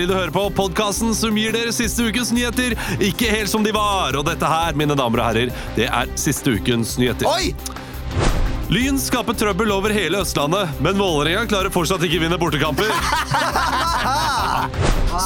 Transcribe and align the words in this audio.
Ukentlig 0.00 0.16
du 0.16 0.16
hører 0.16 0.32
på, 0.32 0.42
podkasten 0.56 1.10
som 1.12 1.36
gir 1.36 1.52
dere 1.52 1.74
siste 1.76 2.00
ukens 2.08 2.30
nyheter 2.32 2.72
ikke 3.04 3.28
helt 3.28 3.50
som 3.52 3.60
de 3.60 3.68
var. 3.74 4.16
Og 4.16 4.24
dette 4.24 4.48
her, 4.48 4.72
mine 4.72 4.96
damer 4.96 5.20
og 5.20 5.26
herrer, 5.28 5.50
det 5.76 5.90
er 5.92 6.08
siste 6.16 6.54
ukens 6.56 6.96
nyheter. 6.96 7.28
Oi! 7.28 7.52
Lyn 8.72 8.96
skaper 9.02 9.34
trøbbel 9.36 9.68
over 9.74 9.92
hele 9.92 10.22
Østlandet, 10.22 10.72
men 10.80 10.96
Vålerenga 10.96 11.44
klarer 11.50 11.68
fortsatt 11.74 12.00
ikke 12.06 12.22
vinne 12.22 12.38
bortekamper. 12.40 12.86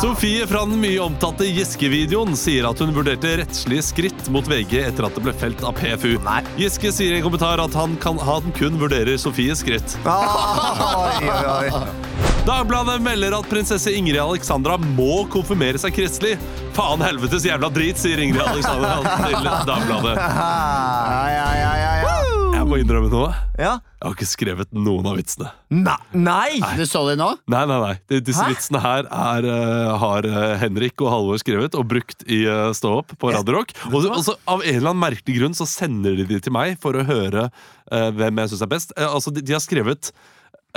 Sofie 0.00 0.42
fra 0.50 0.64
den 0.66 0.80
mye 0.82 0.98
omtalte 1.04 1.46
Giske-videoen 1.54 2.34
sier 2.34 2.66
at 2.66 2.82
hun 2.82 2.90
vurderte 2.96 3.36
rettslige 3.44 3.84
skritt 3.92 4.26
mot 4.34 4.48
VG 4.50 4.80
etter 4.88 5.06
at 5.06 5.14
det 5.14 5.22
ble 5.28 5.36
felt 5.38 5.62
av 5.62 5.78
PFU. 5.78 6.16
Nei. 6.26 6.40
Giske 6.58 6.90
sier 6.96 7.14
i 7.14 7.20
en 7.20 7.26
kommentar 7.28 7.62
at 7.62 7.78
han, 7.78 7.94
kan, 8.02 8.18
han 8.18 8.50
kun 8.58 8.74
vurderer 8.82 9.14
Sofies 9.22 9.62
skritt. 9.62 9.94
Ah, 10.02 11.04
oi, 11.04 11.30
oi, 11.30 11.68
oi. 11.68 12.33
Dagbladet 12.44 13.00
melder 13.00 13.32
at 13.38 13.46
prinsesse 13.48 13.88
Ingrid 13.96 14.20
Alexandra 14.20 14.76
må 14.76 15.22
konfirmere 15.32 15.80
seg 15.80 15.94
kristelig. 15.96 16.34
Faen 16.76 17.00
helvetes 17.04 17.46
jævla 17.48 17.70
drit, 17.72 17.96
sier 18.00 18.20
Ingrid 18.20 18.44
Alexandra 18.44 18.98
til 19.24 19.48
Dagbladet. 19.70 20.12
Ja, 20.20 21.22
ja, 21.32 21.46
ja, 21.56 21.70
ja, 21.80 21.92
ja. 22.02 22.12
Jeg 22.54 22.68
må 22.68 22.76
innrømme 22.80 23.08
noe. 23.12 23.32
ja. 23.60 23.78
Jeg 24.04 24.10
har 24.10 24.16
ikke 24.18 24.26
skrevet 24.28 24.68
noen 24.76 25.06
av 25.08 25.14
vitsene. 25.16 25.48
Nei! 25.72 25.94
Nei. 26.12 26.58
Du 26.76 26.82
så 26.84 27.00
det 27.08 27.14
nå? 27.16 27.30
Nei, 27.48 27.62
nei, 27.70 27.78
nei. 27.80 27.94
De- 28.12 28.18
Disse 28.26 28.44
Hæ? 28.44 28.50
vitsene 28.52 28.82
her 28.84 29.06
er, 29.08 29.46
uh, 29.48 29.94
har 30.02 30.26
eh, 30.28 30.50
Henrik 30.60 31.00
og 31.00 31.08
Halvor 31.08 31.40
skrevet 31.40 31.72
og 31.80 31.86
brukt 31.88 32.20
i 32.28 32.42
uh, 32.44 32.66
Stå 32.76 32.90
opp 32.98 33.14
på 33.16 33.32
Radio 33.32 33.56
Rock. 33.56 33.72
Og, 33.88 33.96
så- 34.04 34.12
og 34.12 34.20
så 34.26 34.34
av 34.44 34.60
en 34.60 34.68
eller 34.76 34.90
annen 34.92 35.00
merkelig 35.06 35.38
grunn 35.38 35.56
så 35.56 35.64
sender 35.70 36.18
de 36.20 36.26
de 36.28 36.36
til 36.44 36.52
meg 36.52 36.76
for 36.84 37.00
å 37.00 37.06
høre 37.08 37.46
uh, 37.48 38.10
hvem 38.12 38.42
jeg 38.44 38.52
syns 38.52 38.66
er 38.68 38.72
best. 38.76 38.92
Altså, 39.08 39.32
de, 39.32 39.40
de 39.40 39.56
har 39.56 39.64
skrevet 39.64 40.12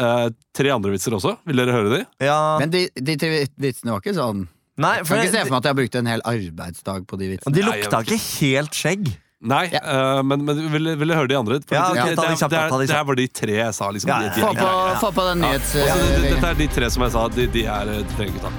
eh, 0.02 0.28
tre 0.56 0.70
andre 0.74 0.92
vitser 0.94 1.16
også. 1.18 1.36
Vil 1.48 1.58
dere 1.62 1.74
høre 1.76 1.94
de? 1.98 2.02
Ja. 2.26 2.40
Men 2.62 2.70
de, 2.74 2.88
de 2.96 3.16
tre 3.20 3.46
vitsene 3.58 3.92
var 3.96 4.02
ikke 4.04 4.16
sånn 4.18 4.48
Nei, 4.78 4.92
Jeg 5.00 5.08
for 5.10 5.16
kan 5.18 5.24
ikke 5.26 5.34
se 5.34 5.40
for 5.48 5.54
meg 5.56 5.58
at 5.58 5.66
jeg 5.66 5.74
har 5.74 5.78
brukt 5.80 5.96
en 5.98 6.06
hel 6.12 6.22
arbeidsdag 6.30 7.06
på 7.10 7.18
de 7.18 7.28
vitsene. 7.32 7.54
de 7.56 7.62
Nei, 7.66 7.72
jeg 7.72 7.88
lukta 7.88 8.02
vet 8.04 8.12
ikke 8.14 8.44
helt 8.46 8.76
skjegg. 8.78 9.08
Nei, 9.50 9.64
Ja. 9.74 9.80
eh, 9.82 10.20
men, 10.26 10.44
men 10.46 10.60
vil, 10.74 10.90
vil 10.98 11.08
dere 11.10 11.18
høre 11.18 11.30
de 11.32 11.38
andre? 11.38 11.58
For 11.66 11.74
Ja, 11.78 11.88
det, 11.94 12.04
ok, 12.04 12.14
ta 12.14 12.22
de 12.22 12.30
det, 12.30 12.38
kjapt, 12.42 12.54
det, 12.54 12.62
ta 12.70 12.78
de 12.78 12.84
er- 12.86 12.92
det 12.94 13.02
var 13.10 13.16
de 13.22 13.28
tre 13.42 13.56
jeg 13.58 13.74
sa. 13.74 13.90
Liksom, 13.96 14.10
Ja, 14.10 14.20
de, 14.22 14.26
ja, 14.28 14.34
de, 14.36 14.42
Få 14.42 14.54
på, 14.54 15.00
få 15.02 15.12
på 15.18 15.26
den 15.32 15.42
nyhets... 15.46 15.74
Altså, 15.82 15.98
det, 15.98 16.22
det, 16.22 16.30
dette 16.36 16.52
er 16.54 16.60
de 16.62 16.68
tre 16.78 16.90
som 16.94 17.06
jeg 17.08 17.16
sa. 17.18 17.26
De, 17.34 17.48
de 17.58 17.66
er 17.66 17.86
de 17.92 18.04
trenger 18.14 18.38
ikke 18.38 18.46
ta. 18.46 18.54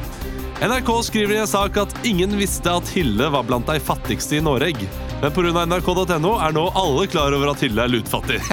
NRK 0.69 0.91
skriver 1.07 1.37
i 1.37 1.41
en 1.45 1.51
sak 1.55 1.77
at 1.85 1.95
ingen 2.03 2.35
visste 2.39 2.67
at 2.81 2.91
Hille 2.91 3.31
var 3.31 3.47
blant 3.47 3.71
de 3.71 3.79
fattigste 3.79 4.41
i 4.41 4.43
Norge. 4.43 4.91
Men 5.23 5.33
pga. 5.35 5.65
nrk.no 5.67 6.33
er 6.39 6.53
nå 6.55 6.67
alle 6.79 7.07
klar 7.11 7.35
over 7.35 7.51
at 7.51 7.63
Hilde 7.65 7.83
er 7.85 7.91
lutfattig. 7.97 8.41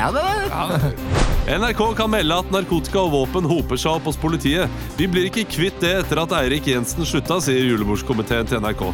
Ja, 0.00 0.06
det 0.14 0.22
var 0.22 0.84
NRK 1.50 1.80
kan 1.98 2.08
melde 2.12 2.36
at 2.40 2.50
narkotika 2.54 3.00
og 3.02 3.10
våpen 3.12 3.44
hoper 3.48 3.76
seg 3.80 3.96
opp 3.98 4.04
hos 4.08 4.16
politiet. 4.20 4.70
Vi 4.96 5.08
blir 5.10 5.26
ikke 5.28 5.42
kvitt 5.50 5.80
det 5.82 5.90
etter 6.04 6.20
at 6.22 6.32
Eirik 6.38 6.68
Jensen 6.70 7.04
slutta, 7.08 7.36
sier 7.42 7.64
julebordskomiteen 7.66 8.46
til 8.48 8.62
NRK. 8.62 8.84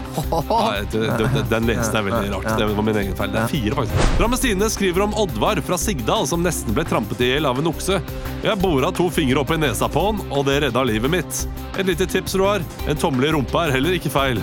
Ja, 0.49 0.81
det- 0.91 1.19
det- 1.21 1.45
den 1.51 1.69
leste 1.69 2.01
jeg 2.01 2.07
veldig 2.09 2.31
rart. 2.33 2.49
Det 2.59 2.69
var 2.73 2.83
min 2.89 2.97
egen 3.03 3.15
feil. 3.19 3.31
Det 3.35 3.43
er 3.45 3.53
fire, 3.53 3.77
faktisk. 3.77 4.17
Drammestine 4.19 4.71
skriver 4.73 5.05
om 5.05 5.15
Oddvar 5.21 5.61
fra 5.69 5.77
Sigdal 5.79 6.27
som 6.27 6.43
nesten 6.43 6.75
ble 6.75 6.85
trampet 6.89 7.21
i 7.21 7.31
hjel 7.35 7.47
av 7.47 7.59
en 7.61 7.71
okse. 7.71 8.01
Jeg 8.43 8.59
bora 8.63 8.91
to 8.91 9.11
fingre 9.11 9.39
opp 9.45 9.51
i 9.53 9.61
nesa 9.61 9.87
på 9.93 10.07
han, 10.09 10.25
og 10.33 10.47
det 10.49 10.63
redda 10.65 10.83
livet 10.87 11.11
mitt. 11.13 11.47
Et 11.79 11.87
lite 11.87 12.07
tips, 12.09 12.35
Roar. 12.41 12.65
En 12.89 12.97
tommel 12.97 13.29
i 13.29 13.33
rumpa 13.37 13.67
er 13.69 13.77
heller 13.79 13.93
ikke 14.01 14.11
feil. 14.11 14.41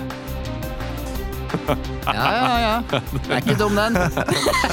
Ja, 2.03 2.13
ja, 2.13 2.55
ja. 2.59 3.01
Det 3.13 3.29
er 3.29 3.41
ikke 3.43 3.57
dum, 3.59 3.75
den. 3.77 3.97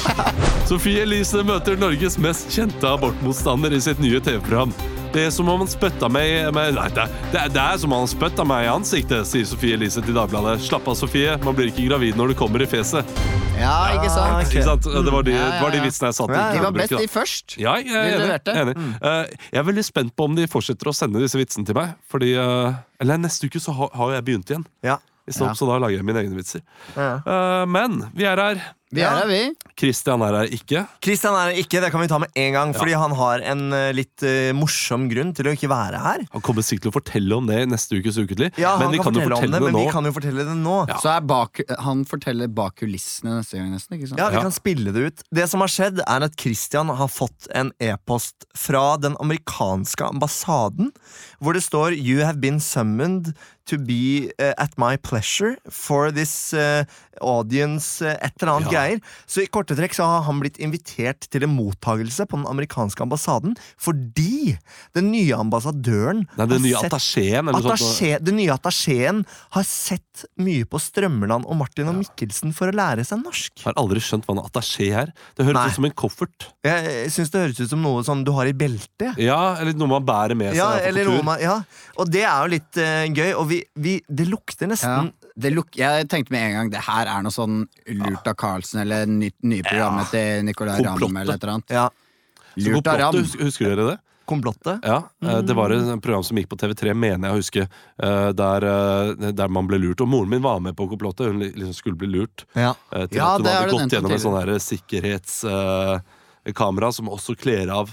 Sophie 0.70 1.02
Elise 1.04 1.42
møter 1.46 1.76
Norges 1.80 2.16
mest 2.22 2.50
kjente 2.54 2.88
abortmotstander 2.90 3.74
i 3.76 3.80
sitt 3.82 4.00
nye 4.02 4.20
TV-program. 4.22 4.72
Det 5.10 5.24
er 5.26 5.32
som 5.34 5.48
om 5.50 5.58
han 5.64 5.66
spytta 5.70 6.06
meg 6.12 6.52
med, 6.54 6.76
Nei, 6.76 6.84
det, 6.94 7.08
det, 7.32 7.40
det 7.56 7.62
er 7.64 7.78
som 7.82 7.90
om 7.96 8.04
han 8.04 8.10
spytta 8.10 8.44
meg 8.46 8.68
i 8.68 8.70
ansiktet, 8.70 9.26
sier 9.26 9.46
Sofie 9.48 9.74
Elise 9.74 10.02
til 10.06 10.14
Dagbladet. 10.14 10.60
Slapp 10.62 10.86
av, 10.86 10.94
Sofie. 11.00 11.32
Man 11.42 11.56
blir 11.58 11.72
ikke 11.72 11.88
gravid 11.88 12.18
når 12.20 12.30
du 12.30 12.36
kommer 12.38 12.62
i 12.62 12.68
fjeset. 12.70 13.08
Ja, 13.58 13.72
ikke 13.96 14.08
sant? 14.14 14.36
Ok. 14.38 14.54
Ikke 14.54 14.62
sant? 14.68 14.86
Det 14.86 15.12
var 15.12 15.26
de, 15.26 15.34
Ja, 15.34 15.40
ja, 15.42 15.48
ja. 15.56 15.64
var 15.64 15.74
de 15.74 15.80
vitsene 15.84 16.12
jeg 16.12 16.16
satt 16.20 16.30
Ja. 16.32 16.44
De 16.54 16.62
var 16.62 16.76
best, 16.78 16.94
de 16.94 17.08
først. 17.10 17.56
Ja, 17.60 17.74
jeg 17.82 17.90
er 17.92 18.06
De 18.14 18.22
leverte. 18.22 18.54
enig. 18.62 18.76
Eh, 19.02 19.34
jeg 19.50 19.60
er 19.60 19.66
veldig 19.72 19.84
spent 19.90 20.14
på 20.16 20.30
om 20.30 20.38
de 20.38 20.46
fortsetter 20.48 20.88
å 20.88 20.94
sende 20.96 21.20
disse 21.20 21.36
vitsene 21.42 21.66
til 21.68 21.76
meg. 21.76 21.96
Fordi, 22.08 22.30
eh, 22.38 22.78
Eller 23.02 23.18
neste 23.20 23.50
uke 23.50 23.60
så 23.60 23.74
har, 23.76 23.90
har 23.98 24.14
jeg 24.14 24.24
begynt 24.30 24.54
igjen. 24.54 24.64
Ja. 24.86 24.96
I 25.28 25.32
Ja. 25.36 25.54
Så 25.54 25.66
da 25.68 25.78
lager 25.78 26.00
jeg 26.00 26.04
mine 26.04 26.22
egne 26.22 26.36
vitser. 26.38 26.62
Ja. 26.96 27.10
Uh, 27.26 27.68
men 27.68 28.04
vi 28.14 28.24
er 28.24 28.40
her. 28.40 28.62
Vi 28.90 29.02
er 29.06 29.12
her, 29.14 29.28
vi. 29.30 29.40
Christian 29.78 30.22
er 30.26 30.34
her 30.34 30.50
ikke. 30.56 30.80
Christian 31.04 31.36
er 31.38 31.52
det 31.52 31.62
ikke, 31.62 31.78
det 31.84 31.90
kan 31.94 32.02
vi 32.02 32.08
ta 32.10 32.18
med 32.18 32.32
en 32.42 32.56
gang, 32.56 32.72
fordi 32.74 32.96
han 32.98 33.12
har 33.14 33.44
en 33.52 33.60
eh, 33.76 33.90
litt 33.94 34.24
uh, 34.26 34.50
morsom 34.58 35.04
grunn 35.12 35.30
til 35.36 35.46
å 35.46 35.52
ikke 35.54 35.70
være 35.70 36.00
her. 36.02 36.24
Han 36.34 36.42
kommer 36.42 36.66
sikkert 36.66 36.88
til 36.88 36.92
å 36.92 36.96
fortelle 36.96 37.38
om 37.38 37.46
det 37.46 37.60
i 37.62 37.68
neste 37.70 38.00
ukes 38.00 38.18
Uketlig, 38.18 38.50
Ja, 38.58 38.72
men 38.80 38.90
vi 38.90 38.98
kan, 38.98 39.14
jo 39.14 39.22
fortelle 39.22 39.38
fortelle 39.38 39.60
det, 39.60 39.70
men 39.70 39.78
vi 39.78 39.94
kan 39.94 40.08
jo 40.10 40.12
fortelle 40.16 40.46
det 40.48 40.56
nå. 40.58 40.74
Ja. 40.90 40.98
Så 41.04 41.12
er 41.14 41.22
bak, 41.30 41.62
han 41.86 42.02
forteller 42.10 42.50
bak 42.50 42.80
kulissene 42.82 43.38
neste 43.38 43.60
gang, 43.60 43.70
nesten. 43.76 43.94
ikke 44.00 44.10
sant? 44.10 44.18
Ja, 44.24 44.28
vi 44.34 44.40
Ja. 44.40 44.44
kan 44.48 44.56
spille 44.58 44.96
det 44.96 45.06
ut. 45.06 45.24
Det 45.30 45.46
som 45.54 45.62
har 45.62 45.70
skjedd, 45.70 46.02
er 46.02 46.26
at 46.26 46.34
Christian 46.40 46.90
har 46.90 47.08
fått 47.14 47.46
en 47.54 47.70
e-post 47.78 48.48
fra 48.58 48.96
den 48.98 49.14
amerikanske 49.22 50.02
ambassaden, 50.10 50.90
hvor 51.38 51.54
det 51.54 51.62
står 51.62 51.94
You 51.94 52.24
have 52.26 52.40
been 52.42 52.58
summoned 52.58 53.34
to 53.70 53.78
be 53.78 54.32
uh, 54.40 54.52
at 54.58 54.76
my 54.76 54.96
pleasure 54.96 55.54
for 55.70 56.10
this 56.10 56.52
eh, 56.52 56.84
audience 57.20 58.00
eh, 58.06 58.16
et 58.22 58.34
eller 58.42 58.52
annet 58.54 58.70
Ja. 58.72 58.74
greier. 58.78 59.00
Så 59.26 59.42
i 59.42 59.46
korte 59.50 59.74
trekk 59.76 59.94
så 59.96 60.04
har 60.06 60.22
han 60.28 60.40
blitt 60.40 60.58
invitert 60.62 61.26
til 61.30 61.42
en 61.44 61.54
mottagelse 61.56 62.26
på 62.30 62.38
den 62.38 62.46
amerikanske 62.50 63.02
ambassaden 63.02 63.56
fordi 63.80 64.56
den 64.94 65.10
nye 65.12 65.34
ambassadøren 65.36 66.24
Nei, 66.38 66.46
den 66.46 66.62
nye 66.64 66.78
attachéen 66.80 67.48
eller 67.48 67.58
noe 67.58 67.76
sånt. 67.76 67.80
Attaché, 67.80 68.12
den 68.22 68.36
nye 68.40 68.54
attachéen 68.54 69.24
har 69.56 69.66
sett 69.66 70.24
mye 70.40 70.64
på 70.68 70.78
Strømmeland 70.80 71.46
og 71.48 71.56
Martin 71.60 71.88
og 71.90 71.96
Mikkelsen 72.00 72.52
for 72.56 72.70
å 72.70 72.76
lære 72.76 73.04
seg 73.08 73.22
norsk. 73.24 73.52
Jeg 73.62 73.68
har 73.70 73.78
aldri 73.80 74.00
skjønt 74.04 74.26
hva 74.28 74.36
en 74.36 74.42
attaché 74.44 74.90
er. 75.04 75.12
Det 75.36 75.46
høres 75.46 75.54
Nei. 75.60 75.66
ut 75.68 75.78
som 75.78 75.88
en 75.88 75.96
koffert. 75.96 76.48
Jeg 76.66 77.10
syns 77.14 77.30
det 77.32 77.40
høres 77.44 77.60
ut 77.60 77.70
som 77.72 77.82
noe 77.84 78.02
sånn 78.06 78.24
du 78.26 78.32
har 78.36 78.46
i 78.50 78.52
beltet. 78.56 79.16
Ja, 79.20 79.56
Eller 79.60 79.72
noe 79.74 79.88
man 79.96 80.04
bærer 80.06 80.36
med 80.36 80.52
seg. 80.52 80.60
Ja, 80.60 80.70
på 80.76 80.86
eller 80.90 81.04
tur. 81.04 81.12
noe 81.16 81.22
man, 81.30 81.40
ja. 81.42 81.58
Og 82.00 82.10
det 82.10 82.22
er 82.24 82.36
jo 82.44 82.52
litt 82.54 82.80
uh, 82.80 83.06
gøy, 83.08 83.32
og 83.34 83.48
vi, 83.50 83.62
vi, 83.76 83.96
det 84.08 84.28
lukter 84.28 84.68
Ja. 84.68 84.74
nesten 84.74 85.12
Det 85.36 85.52
luk 85.54 85.76
jeg 85.78 86.08
tenkte 86.10 86.34
med 86.34 86.46
en 86.48 86.56
gang 86.56 86.70
det 86.72 86.84
her 86.86 87.10
er 87.10 87.24
noe 87.24 87.34
sånn 87.34 87.64
lurt 87.86 88.26
av 88.30 88.36
Carlsen 88.40 88.82
eller 88.84 89.06
ny, 89.06 89.30
nye 89.42 89.64
programmet 89.66 90.10
til 90.14 90.44
Nicolay 90.48 90.82
Ramm 90.84 91.16
eller 91.22 91.34
et 91.36 91.42
eller 91.42 91.56
annet. 91.58 91.74
Ja, 91.74 91.88
Lurt 92.60 92.88
av 92.90 92.98
Ramm. 92.98 93.26
Husker 93.40 93.70
dere 93.70 93.90
det? 93.92 93.98
komplottet. 94.30 94.78
Ja, 94.82 95.02
eh, 95.22 95.38
Det 95.42 95.54
var 95.54 95.70
et 95.74 96.02
program 96.02 96.22
som 96.22 96.38
gikk 96.38 96.48
på 96.52 96.58
TV3, 96.60 96.94
mener 96.94 97.28
jeg 97.28 97.34
å 97.34 97.40
huske, 97.40 97.62
eh, 98.06 98.30
der, 98.32 98.66
eh, 98.70 99.32
der 99.32 99.48
man 99.48 99.66
ble 99.66 99.78
lurt. 99.82 100.00
Og 100.00 100.08
moren 100.08 100.30
min 100.30 100.42
var 100.42 100.60
med 100.60 100.76
på 100.76 100.88
komplottet. 100.88 101.26
Hun 101.26 101.40
liksom 101.40 101.74
skulle 101.74 101.98
bli 101.98 102.08
lurt. 102.08 102.44
Ja. 102.54 102.74
Til 102.92 103.18
Ja, 103.18 103.34
at 103.34 103.40
hun 103.40 103.46
hadde 103.46 103.70
gått 103.70 103.96
gjennom 103.96 104.12
en 104.12 104.24
sånn 104.26 104.60
sikkerhetskamera 104.70 106.00
sikkerhetskamera 106.40 106.92
som 106.94 107.08
også 107.08 107.36
kler 107.36 107.70
av 107.70 107.90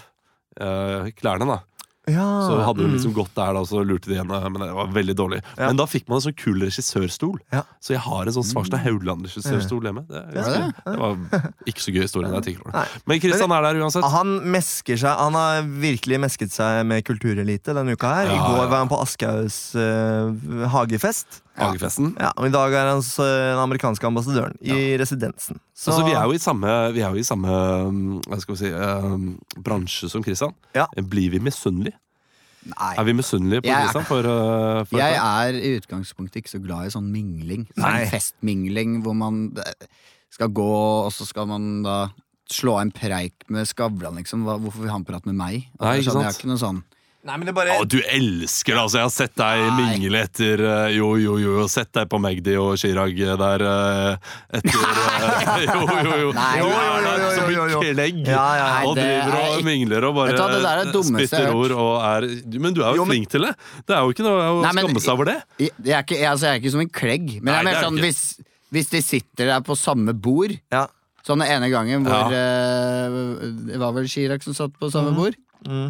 uh, 0.60 1.10
klærne. 1.12 1.46
da 1.46 1.60
Ja, 2.08 2.26
Så 2.48 2.60
hadde 2.64 2.86
hun 2.86 2.92
mm. 2.92 2.96
liksom 2.96 3.14
gått 3.16 3.34
der, 3.36 3.52
da, 3.58 3.64
så 3.68 3.82
lurte 3.84 4.12
de 4.12 4.20
henne. 4.20 4.40
Men 4.48 4.64
det 4.64 4.70
var 4.78 4.92
veldig 4.96 5.16
dårlig. 5.20 5.42
Ja. 5.58 5.68
Men 5.68 5.80
da 5.80 5.88
fikk 5.90 6.08
man 6.08 6.22
en 6.22 6.26
sånn 6.30 6.38
kul 6.40 6.62
regissørstol. 6.64 7.40
Ja. 7.54 7.64
Så 7.84 7.96
jeg 7.98 8.04
har 8.06 8.30
en 8.30 8.36
sånn 8.38 8.48
Svarstad 8.48 8.84
Haugland-regissørstol 8.86 9.90
hjemme. 9.90 10.06
Det, 10.08 10.22
Var 10.38 10.70
det 10.86 10.96
var 11.02 11.18
ikke 11.68 11.84
så 11.84 11.96
gøy 11.96 12.06
historie. 12.06 12.32
jeg. 12.32 13.02
Men 13.10 13.24
Kristian 13.24 13.56
er 13.58 13.68
der 13.68 13.82
uansett. 13.82 14.08
Han 14.14 14.38
mesker 14.56 15.00
seg 15.00 15.20
Han 15.20 15.36
har 15.38 15.68
virkelig 15.84 16.22
mesket 16.24 16.54
seg 16.54 16.86
med 16.88 17.04
kulturelite 17.08 17.76
denne 17.76 17.98
uka 17.98 18.14
her. 18.22 18.32
I 18.32 18.40
går 18.40 18.64
var 18.72 18.78
han 18.80 18.92
på 18.92 19.02
Aschehougs 19.04 19.60
uh, 19.76 20.32
hagefest. 20.72 21.42
Hagefesten. 21.58 22.12
Ja, 22.22 22.32
og 22.38 22.46
i 22.48 22.52
dag 22.54 22.74
er 22.78 22.90
han 22.92 23.02
den 23.02 23.62
amerikanske 23.64 24.06
ambassadøren 24.08 24.58
i 24.62 24.98
residensen. 25.02 25.60
Så 25.74 25.92
Altså, 25.92 26.06
vi 26.06 26.14
er 26.14 26.24
jo 26.30 26.36
i 26.38 26.42
samme, 26.42 26.74
vi 26.94 27.02
er 27.02 27.10
jo 27.16 27.22
i 27.22 27.26
samme 27.26 27.48
hva 28.28 28.40
skal 28.42 28.56
vi 28.56 28.60
si, 28.62 28.72
um, 28.74 29.40
bransje 29.66 30.10
som 30.12 30.24
Kristian. 30.26 30.54
Ja. 30.78 30.86
Blir 31.02 31.32
vi 31.34 31.40
misunnelige? 31.40 31.98
Nei. 32.68 32.94
Er 33.00 33.04
vi 33.08 33.14
misunnelige 33.16 33.62
på 33.64 33.70
Jeg 33.72 33.78
er- 33.78 33.86
Kristian? 33.88 34.06
For, 34.06 34.20
uh, 34.28 34.84
for 34.86 34.98
Jeg 35.00 35.16
er 35.16 35.54
i 35.58 35.74
utgangspunktet 35.80 36.42
ikke 36.44 36.54
så 36.58 36.62
glad 36.64 36.88
i 36.88 36.94
sånn 36.94 37.10
mingling. 37.12 37.68
Sånn 37.78 38.08
festmingling 38.12 39.02
hvor 39.04 39.16
man 39.16 39.54
eh, 39.58 39.88
skal 40.30 40.50
gå, 40.50 41.06
og 41.08 41.12
så 41.16 41.26
skal 41.26 41.48
man 41.48 41.82
da 41.84 42.10
slå 42.52 42.78
en 42.82 42.92
preik 42.92 43.48
med 43.50 43.66
Skavlan, 43.68 44.16
liksom. 44.20 44.44
Hva, 44.46 44.58
hvorfor 44.60 44.84
vil 44.86 44.92
han 44.92 45.04
prate 45.08 45.26
med 45.28 45.36
meg? 45.36 45.68
Altså, 45.80 45.84
Nei, 45.84 45.98
ikke 45.98 46.04
jeg 46.04 46.04
skjønner, 46.04 46.12
sant? 46.12 46.24
Jeg 46.24 46.34
har 46.34 46.40
ikke 46.42 46.52
noe 46.54 46.64
sånn 46.64 46.84
Nei, 47.28 47.36
men 47.42 47.50
det 47.50 47.54
bare 47.58 47.74
Å, 47.82 47.84
du 47.84 47.98
elsker 48.08 48.72
det! 48.78 48.82
Altså, 48.86 48.98
jeg 49.02 49.06
har 49.08 49.12
sett 49.14 49.34
deg 49.40 49.64
Nei. 49.66 49.72
mingle 49.82 50.22
etter 50.24 50.62
uh, 50.64 50.88
Jo, 50.96 51.10
jo, 51.20 51.34
jo. 51.44 51.56
Sett 51.72 51.90
deg 51.98 52.08
på 52.12 52.20
Magdi 52.24 52.54
og 52.62 52.78
Chirag 52.80 53.18
der 53.20 53.64
uh, 53.68 54.32
etter 54.56 54.78
uh, 54.80 55.60
Jo, 55.66 55.82
jo, 56.08 56.14
jo. 56.24 56.30
Nei. 56.38 56.54
Du 56.58 56.64
Jo, 56.64 56.72
jo, 56.72 56.94
er 57.12 57.36
som 57.36 57.52
en 57.52 57.84
klegg 57.84 58.22
Ja, 58.32 58.46
ja. 58.62 58.70
og 58.88 58.96
det 58.96 59.06
driver 59.08 59.36
er 59.36 59.42
og 59.44 59.58
ikke- 59.58 59.68
mingler 59.68 60.08
og 60.08 60.16
bare 60.22 60.32
Vet 60.32 60.40
du 60.40 60.44
hva, 60.46 60.50
det 60.56 60.62
der 60.64 60.72
er 60.72 60.84
det 60.88 60.96
dummeste 60.96 61.22
jeg 61.26 61.32
spytter 61.34 61.50
har 61.52 61.62
ord 61.62 61.76
og 61.78 61.94
er 62.08 62.28
du- 62.56 62.60
Men 62.64 62.78
du 62.78 62.82
er 62.84 62.90
jo, 62.90 63.02
Jo, 63.02 63.06
men- 63.06 63.16
flink 63.18 63.30
til 63.36 63.48
det. 63.50 63.54
Det 63.88 63.96
er 63.98 64.02
jo 64.08 64.16
ikke 64.16 64.26
noe 64.28 64.38
å 64.48 64.62
Nei, 64.64 64.72
men- 64.78 64.86
skamme 64.88 65.04
seg 65.04 65.14
over 65.18 65.26
det. 65.34 65.38
Jeg, 65.60 65.72
jeg, 65.84 65.94
er, 65.98 66.04
ikke, 66.08 66.18
jeg, 66.22 66.30
altså, 66.32 66.46
jeg 66.48 66.56
er 66.56 66.62
ikke 66.64 66.72
som 66.78 66.86
en 66.88 66.94
klegg, 67.02 67.26
men 67.42 67.52
Nei, 67.52 67.58
jeg 67.58 67.66
det 67.66 67.72
mer 67.74 67.76
er 67.82 67.86
sånn 67.90 67.98
ikke. 68.00 68.08
hvis, 68.08 68.22
hvis 68.78 68.90
de 68.96 69.02
sitter 69.04 69.52
der 69.52 69.66
på 69.68 69.76
samme 69.80 70.16
bord 70.16 70.56
Ja. 70.72 70.86
Sånn 71.28 71.42
den 71.44 71.50
ene 71.52 71.68
gangen 71.68 72.06
hvor 72.08 72.32
eh, 72.32 73.18
Det 73.68 73.80
var 73.82 73.92
vel 73.98 74.08
Chirag 74.08 74.44
som 74.46 74.56
satt 74.56 74.72
på 74.80 74.88
samme 74.94 75.12
bord? 75.18 75.36
Mm. 75.68 75.90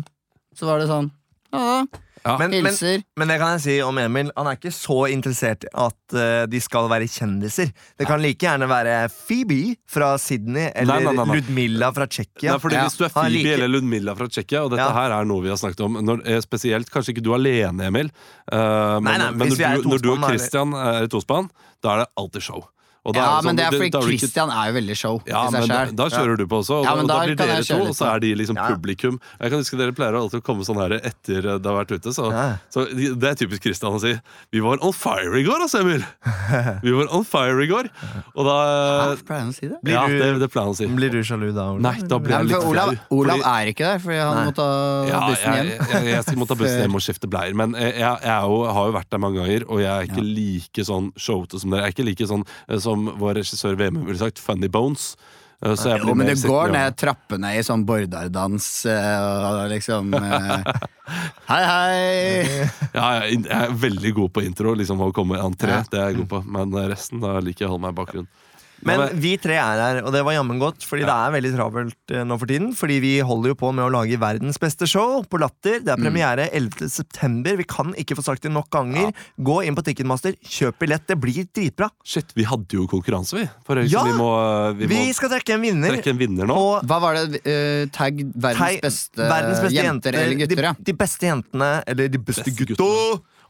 Så 0.57 0.65
var 0.65 0.81
det 0.81 0.87
sånn 0.89 1.11
Ja, 1.53 1.85
Ja. 2.27 2.33
Men, 2.41 2.49
men, 2.49 2.65
Hilser. 2.65 3.03
men 3.15 3.29
det 3.29 3.35
kan 3.39 3.53
jeg 3.55 3.61
si 3.63 3.75
om 3.85 3.95
Emil. 4.01 4.31
Han 4.35 4.47
er 4.49 4.57
ikke 4.57 4.71
så 4.75 5.05
interessert 5.13 5.63
i 5.63 5.69
at 5.79 6.15
eh, 6.17 6.41
de 6.51 6.59
skal 6.59 6.89
være 6.91 7.07
kjendiser. 7.07 7.69
Det 7.95 8.07
kan 8.09 8.19
like 8.19 8.43
gjerne 8.43 8.67
være 8.67 8.95
Phoebe 9.13 9.77
fra 9.87 10.09
Sydney 10.19 10.65
eller 10.75 10.97
Nei, 10.97 11.05
nei, 11.05 11.13
nei, 11.13 11.23
nei. 11.29 11.37
Ludmilla 11.37 11.91
fra 11.95 12.07
Tsjekkia. 12.09 12.57
Nei, 12.57 12.59
fordi 12.59 12.75
Ja. 12.75 12.83
Hvis 12.89 12.97
du 12.99 13.05
er 13.05 13.13
Han 13.15 13.31
Phoebe 13.31 13.53
eller 13.53 13.71
Ludmilla 13.71 14.15
fra 14.19 14.27
Tsjekkia, 14.27 14.65
og 14.65 14.71
dette 14.73 14.89
Ja. 14.89 14.91
her 14.97 15.15
er 15.21 15.29
noe 15.29 15.41
vi 15.45 15.53
har 15.53 15.61
snakket 15.61 15.85
om 15.87 15.93
når, 16.03 16.25
eh, 16.27 16.41
Spesielt 16.43 16.91
kanskje 16.91 17.13
ikke 17.15 17.23
du 17.23 17.31
alene, 17.37 17.87
Emil, 17.87 18.11
eh, 18.51 18.57
men, 18.57 19.03
Nei, 19.07 19.17
nei, 19.23 19.31
men 19.31 19.47
hvis 19.47 19.57
vi 19.57 19.63
er 19.63 19.77
når, 19.77 19.83
du, 19.83 19.89
når 19.89 20.01
du 20.03 20.11
og 20.11 20.19
da 20.19 20.27
er 20.27 20.31
det- 20.31 20.39
Christian 20.41 20.73
er 20.73 21.03
i 21.03 21.07
tospann, 21.07 21.49
da 21.81 21.93
er 21.93 21.97
det 22.03 22.07
alltid 22.17 22.41
show. 22.43 22.67
Og 23.07 23.13
da 23.15 23.19
Ja, 23.23 23.27
sånn, 23.39 23.45
men 23.47 23.55
det 23.55 23.65
er 23.65 23.71
fordi 23.71 23.89
du 23.91 23.97
ikke- 23.97 24.19
Christian 24.19 24.49
er 24.51 24.67
jo 24.67 24.73
veldig 24.77 24.95
show 24.99 25.21
Ja, 25.25 25.47
i 25.47 25.51
men 25.51 25.61
seg 25.63 25.69
da, 25.69 25.77
sjøl. 25.85 25.95
da 25.95 26.05
kjører 26.11 26.37
du 26.37 26.45
på 26.47 26.57
også, 26.59 26.75
og, 26.79 26.83
Ja, 26.83 26.93
da, 26.95 27.01
og 27.01 27.07
da 27.07 27.19
blir 27.23 27.35
dere 27.37 27.63
to, 27.63 27.77
og 27.87 27.95
så 27.95 28.05
er 28.15 28.19
de 28.19 28.35
liksom 28.35 28.55
Ja. 28.57 28.67
publikum. 28.67 29.19
Jeg 29.39 29.49
kan 29.51 29.59
huske 29.63 29.77
Dere 29.77 29.91
pleier 29.93 30.13
alltid 30.19 30.41
å 30.41 30.43
komme 30.43 30.65
sånn 30.67 30.75
her 30.81 30.99
etter 30.99 31.41
det 31.57 31.63
har 31.65 31.85
vært 31.85 31.91
ute. 31.95 32.11
Så, 32.13 32.31
Ja. 32.31 32.57
så 32.69 32.85
Det 32.87 33.23
er 33.23 33.35
typisk 33.47 33.61
Christian 33.63 33.93
å 33.93 33.99
si. 34.01 34.19
Vi 34.51 34.59
var 34.59 34.77
on 34.81 34.91
fire 34.91 35.33
i 35.39 35.43
går, 35.43 35.61
altså, 35.61 35.79
Emil! 35.81 36.03
Vi 36.83 36.91
var 36.91 37.07
on 37.15 37.23
fire 37.23 37.61
i 37.63 37.67
går. 37.67 37.89
Og 38.35 38.43
da 38.45 38.57
Hæ, 39.15 39.23
Pleier 39.23 39.39
han 39.39 39.49
å 39.49 39.53
si 39.55 39.67
det? 39.67 39.77
Ja, 39.85 40.07
det, 40.07 40.39
det 40.39 40.51
pleier 40.51 40.65
han 40.65 40.73
å 40.73 40.75
si. 40.75 40.85
Blir 40.87 41.11
du 41.11 41.21
sjalu 41.23 41.53
da? 41.53 41.69
Olav? 41.71 41.81
Nei, 41.81 42.07
da 42.07 42.17
blir 42.19 42.29
jeg 42.37 42.45
litt 42.51 42.63
Olav, 42.63 42.89
flau. 42.89 42.99
Olav 43.11 43.37
Fordi- 43.39 43.47
er 43.47 43.71
ikke 43.71 43.85
der, 43.87 43.99
fordi 43.99 44.19
han 44.19 44.47
må 44.47 44.53
ta 44.55 44.67
Ja, 45.07 45.19
bussen 45.29 45.53
jeg, 45.53 45.79
hjem. 45.79 45.89
jeg, 45.91 46.03
jeg 46.11 46.23
skal 46.23 46.35
må 46.37 46.47
ta 46.47 46.55
bussen 46.55 46.81
hjem 46.83 46.95
og 46.95 47.01
skifte 47.01 47.29
bleier. 47.29 47.53
Men 47.55 47.71
jeg, 47.73 47.93
jeg, 47.95 48.19
jeg 48.21 48.33
er 48.35 48.41
jo, 48.41 48.57
har 48.73 48.85
jo 48.91 48.93
vært 48.97 49.09
der 49.09 49.17
mange 49.19 49.37
ganger, 49.37 49.63
og 49.69 49.79
jeg 49.79 49.93
er 49.93 50.07
ikke 50.07 50.23
like 50.25 50.83
sånn 50.87 51.11
showete 51.17 51.59
som 51.59 51.69
dere. 51.71 51.81
Jeg 51.85 51.87
er 51.87 51.93
ikke 51.95 52.05
like 52.05 52.27
sånn 52.27 52.43
eh, 52.69 52.75
som 52.97 53.19
vår 53.21 53.37
regissør 53.41 53.77
VM 53.77 54.01
ville 54.07 54.19
sagt, 54.19 54.41
funny 54.41 54.69
bones. 54.71 55.11
Eh, 55.63 55.73
Så 55.75 55.97
Jo, 55.97 56.13
men 56.13 56.27
det 56.27 56.37
går 56.45 56.71
ned 56.73 56.97
trappene 56.97 57.55
i 57.57 57.63
sånn 57.65 57.85
bordardans 57.85 58.85
eh, 58.85 59.21
og 59.21 59.69
liksom 59.71 60.13
eh, 60.13 60.67
Hei, 61.49 61.61
hei! 61.63 62.67
Ja, 62.93 63.05
jeg, 63.23 63.45
jeg 63.45 63.55
er 63.55 63.73
veldig 63.79 64.11
god 64.17 64.33
på 64.35 64.43
intro, 64.43 64.73
liksom 64.75 65.01
å 65.01 65.11
komme 65.15 65.37
i 65.37 65.41
entré. 65.41 65.79
Det 65.89 65.99
er 66.01 66.11
jeg 66.11 66.19
god 66.23 66.29
på. 66.33 66.41
Men 66.57 66.75
resten 66.91 67.21
da 67.23 67.37
liker 67.39 67.65
jeg 67.65 67.69
å 67.69 67.75
holde 67.75 67.85
meg 67.87 67.95
i 67.95 67.99
bakgrunnen. 68.01 68.29
Men 68.85 69.01
vi 69.17 69.31
tre 69.41 69.55
er 69.57 69.79
her, 69.81 69.99
og 70.05 70.11
det 70.13 70.21
var 70.25 70.35
jammen 70.35 70.59
godt, 70.61 70.83
fordi 70.85 71.05
det 71.07 71.13
er 71.13 71.31
veldig 71.33 71.51
travelt 71.55 72.13
eh, 72.13 72.23
nå 72.27 72.37
for 72.37 72.49
tiden. 72.51 72.69
Fordi 72.77 72.99
vi 73.01 73.13
holder 73.25 73.53
jo 73.53 73.57
på 73.57 73.71
med 73.73 73.87
å 73.87 73.91
lage 73.93 74.19
verdens 74.21 74.59
beste 74.61 74.85
show 74.89 75.23
på 75.25 75.39
Latter. 75.41 75.79
Det 75.85 75.93
er 75.95 76.01
premiere 76.01 76.45
11. 76.51 76.89
september. 76.93 77.57
Vi 77.57 77.65
kan 77.67 77.93
ikke 77.97 78.17
få 78.19 78.25
sagt 78.27 78.45
det 78.45 78.51
nok 78.53 78.69
ganger. 78.73 79.09
Gå 79.41 79.57
inn 79.65 79.77
på 79.77 79.83
Ticketmaster, 79.87 80.35
kjøp 80.45 80.77
billett. 80.83 81.07
Det 81.09 81.17
blir 81.19 81.47
dritbra. 81.49 81.89
Shit, 82.05 82.35
vi 82.37 82.45
hadde 82.47 82.77
jo 82.77 82.85
konkurranse, 82.91 83.37
vi. 83.39 83.47
Forrige 83.67 83.89
Ja! 83.93 84.03
Vi 84.07 84.13
må, 84.19 84.29
vi 84.77 84.91
Vi 84.93 85.01
skal 85.17 85.33
trekke 85.33 85.57
en 85.57 85.65
vinner. 85.65 85.95
trekke 85.97 86.13
en 86.13 86.21
vinner 86.21 86.49
nå. 86.49 86.57
Og 86.57 86.85
Hva 86.87 86.99
var 87.01 87.17
det? 87.17 87.41
Uh, 87.47 87.87
tag 87.95 88.21
verdens 88.35 88.81
beste, 88.83 89.23
verdens 89.23 89.63
beste 89.63 89.87
jenter 89.87 90.19
eller 90.21 90.37
gutter, 90.43 90.69
ja. 90.69 90.75
De, 90.77 90.85
de 90.91 90.95
beste 91.01 91.27
jentene, 91.31 91.71
eller 91.87 92.13
de 92.13 92.21
beste, 92.21 92.45
Beste 92.45 92.53
gutta. 92.75 92.85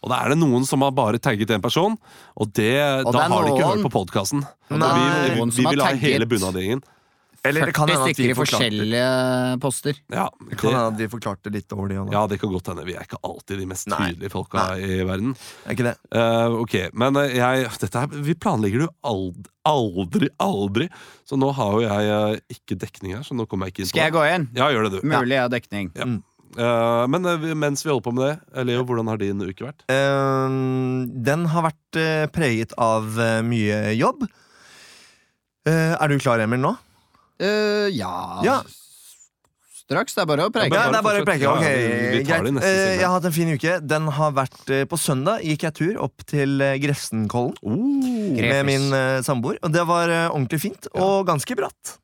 Og 0.04 0.12
da 0.12 0.20
er 0.24 0.34
det 0.34 0.42
noen 0.42 0.68
som 0.68 0.84
har 0.86 0.94
bare 0.96 1.22
tagget 1.22 1.56
en 1.56 1.64
person, 1.64 1.98
og, 2.38 2.52
det, 2.54 2.76
Og 3.06 3.12
da 3.14 3.24
det 3.24 3.32
har 3.34 3.48
de 3.48 3.56
ikke 3.56 3.72
hørt 3.72 3.88
på 3.88 3.96
podkasten. 4.02 4.46
Vi, 4.70 4.78
vi, 4.78 5.50
vi 5.58 5.66
vil 5.66 5.84
ha 5.84 5.96
hele 5.98 6.28
bunnavdelingen 6.30 6.82
Eller 7.48 7.70
det 7.70 7.74
kan 7.78 7.88
40 7.88 7.94
hende 7.96 8.12
at 8.12 8.20
vi 8.20 8.34
forskjellige 8.36 9.04
poster. 9.64 10.00
Ja, 10.12 10.26
det 10.42 10.58
kan 10.60 10.68
det, 10.68 10.76
hende 10.76 10.88
at 10.90 11.00
vi 11.00 11.08
forklarte 11.12 11.54
litt 11.54 11.76
over 11.76 11.92
det. 11.92 12.00
ja, 12.12 12.24
det 12.28 12.40
kan 12.42 12.52
godt 12.52 12.72
hende. 12.74 12.86
Vi 12.88 12.98
er 12.98 13.08
ikke 13.08 13.20
alltid 13.24 13.62
de 13.62 13.68
mest 13.70 13.88
tydelige 13.88 14.34
folka 14.34 14.66
i 14.76 15.00
verden. 15.08 15.36
Er 15.66 15.78
ikke 15.78 15.88
det? 15.88 15.96
Uh, 16.12 16.58
ok, 16.66 16.76
men 16.98 17.22
eh, 17.24 17.38
jeg, 17.40 17.70
dette 17.86 18.04
her, 18.04 18.18
vi 18.28 18.36
planlegger 18.36 18.84
det 18.84 18.90
jo 18.90 18.94
aldri, 19.14 19.54
aldri, 19.72 20.32
aldri. 20.44 20.90
Så 21.28 21.40
nå 21.40 21.54
har 21.56 21.78
jo 21.78 21.86
jeg 21.86 22.18
uh, 22.18 22.58
ikke 22.58 22.80
dekning 22.84 23.16
her, 23.16 23.24
så 23.28 23.38
nå 23.38 23.48
kommer 23.48 23.70
jeg 23.70 23.78
ikke 23.78 23.86
inn 23.86 23.94
Skal 23.94 24.10
jeg 24.10 24.18
gå 24.18 24.26
inn? 24.34 24.50
Ja, 24.58 24.72
gjør 24.74 24.90
det, 24.90 24.98
du. 24.98 25.08
Mulig 25.08 25.38
jeg 25.40 25.46
har 25.46 25.54
dekning. 25.54 25.94
Ja. 25.96 26.10
Eh, 26.10 26.18
men 26.58 27.26
eh, 27.30 27.46
mens 27.54 27.84
vi 27.86 27.92
holder 27.92 28.06
på 28.08 28.14
med 28.18 28.24
det, 28.26 28.36
eh, 28.56 28.64
Leo, 28.66 28.84
hvordan 28.88 29.08
har 29.12 29.18
din 29.22 29.42
uke 29.46 29.66
vært? 29.68 29.84
Ehm, 29.94 31.06
den 31.24 31.46
har 31.54 31.68
vært 31.70 32.00
eh, 32.02 32.26
preget 32.34 32.74
av 32.82 33.18
eh, 33.20 33.42
mye 33.46 33.94
jobb. 33.98 34.26
Eh, 35.68 35.94
er 36.00 36.08
du 36.10 36.18
klar, 36.24 36.40
Emil, 36.42 36.60
nå? 36.64 36.74
Eh, 37.40 37.88
ja. 37.94 38.42
Ja. 38.46 38.62
Straks. 39.88 40.16
Det 40.18 40.24
er 40.24 40.28
bare 40.28 40.48
å 40.48 40.52
preke. 40.52 40.74
Ja, 40.76 40.88
det 40.92 40.98
er 41.00 41.06
bare 41.06 41.22
å 41.22 41.28
preke. 41.28 41.46
Ja, 41.46 41.54
Ok, 41.54 41.64
vi- 41.64 42.18
vi 42.18 42.24
tar 42.28 42.44
det 42.44 42.50
i 42.50 42.56
greit. 42.58 42.64
Eh, 42.64 42.96
jeg 42.98 43.06
har 43.06 43.14
hatt 43.14 43.26
en 43.30 43.32
fin 43.38 43.52
uke. 43.54 43.76
Den 43.88 44.08
har 44.18 44.32
vært 44.36 44.70
eh, 44.74 44.84
På 44.86 44.98
søndag 45.00 45.44
gikk 45.46 45.64
jeg 45.64 45.74
tur 45.78 46.02
opp 46.04 46.26
til 46.28 46.60
eh, 46.62 46.78
Grefsenkollen 46.84 47.54
Oh, 47.64 48.42
med 48.42 48.66
min 48.68 48.92
eh, 48.92 49.22
samboer. 49.24 49.60
Og 49.64 49.72
det 49.72 49.86
var 49.88 50.10
eh, 50.10 50.28
ordentlig 50.30 50.60
fint, 50.60 50.88
og 50.94 51.26
ganske 51.30 51.56
bratt. 51.56 51.98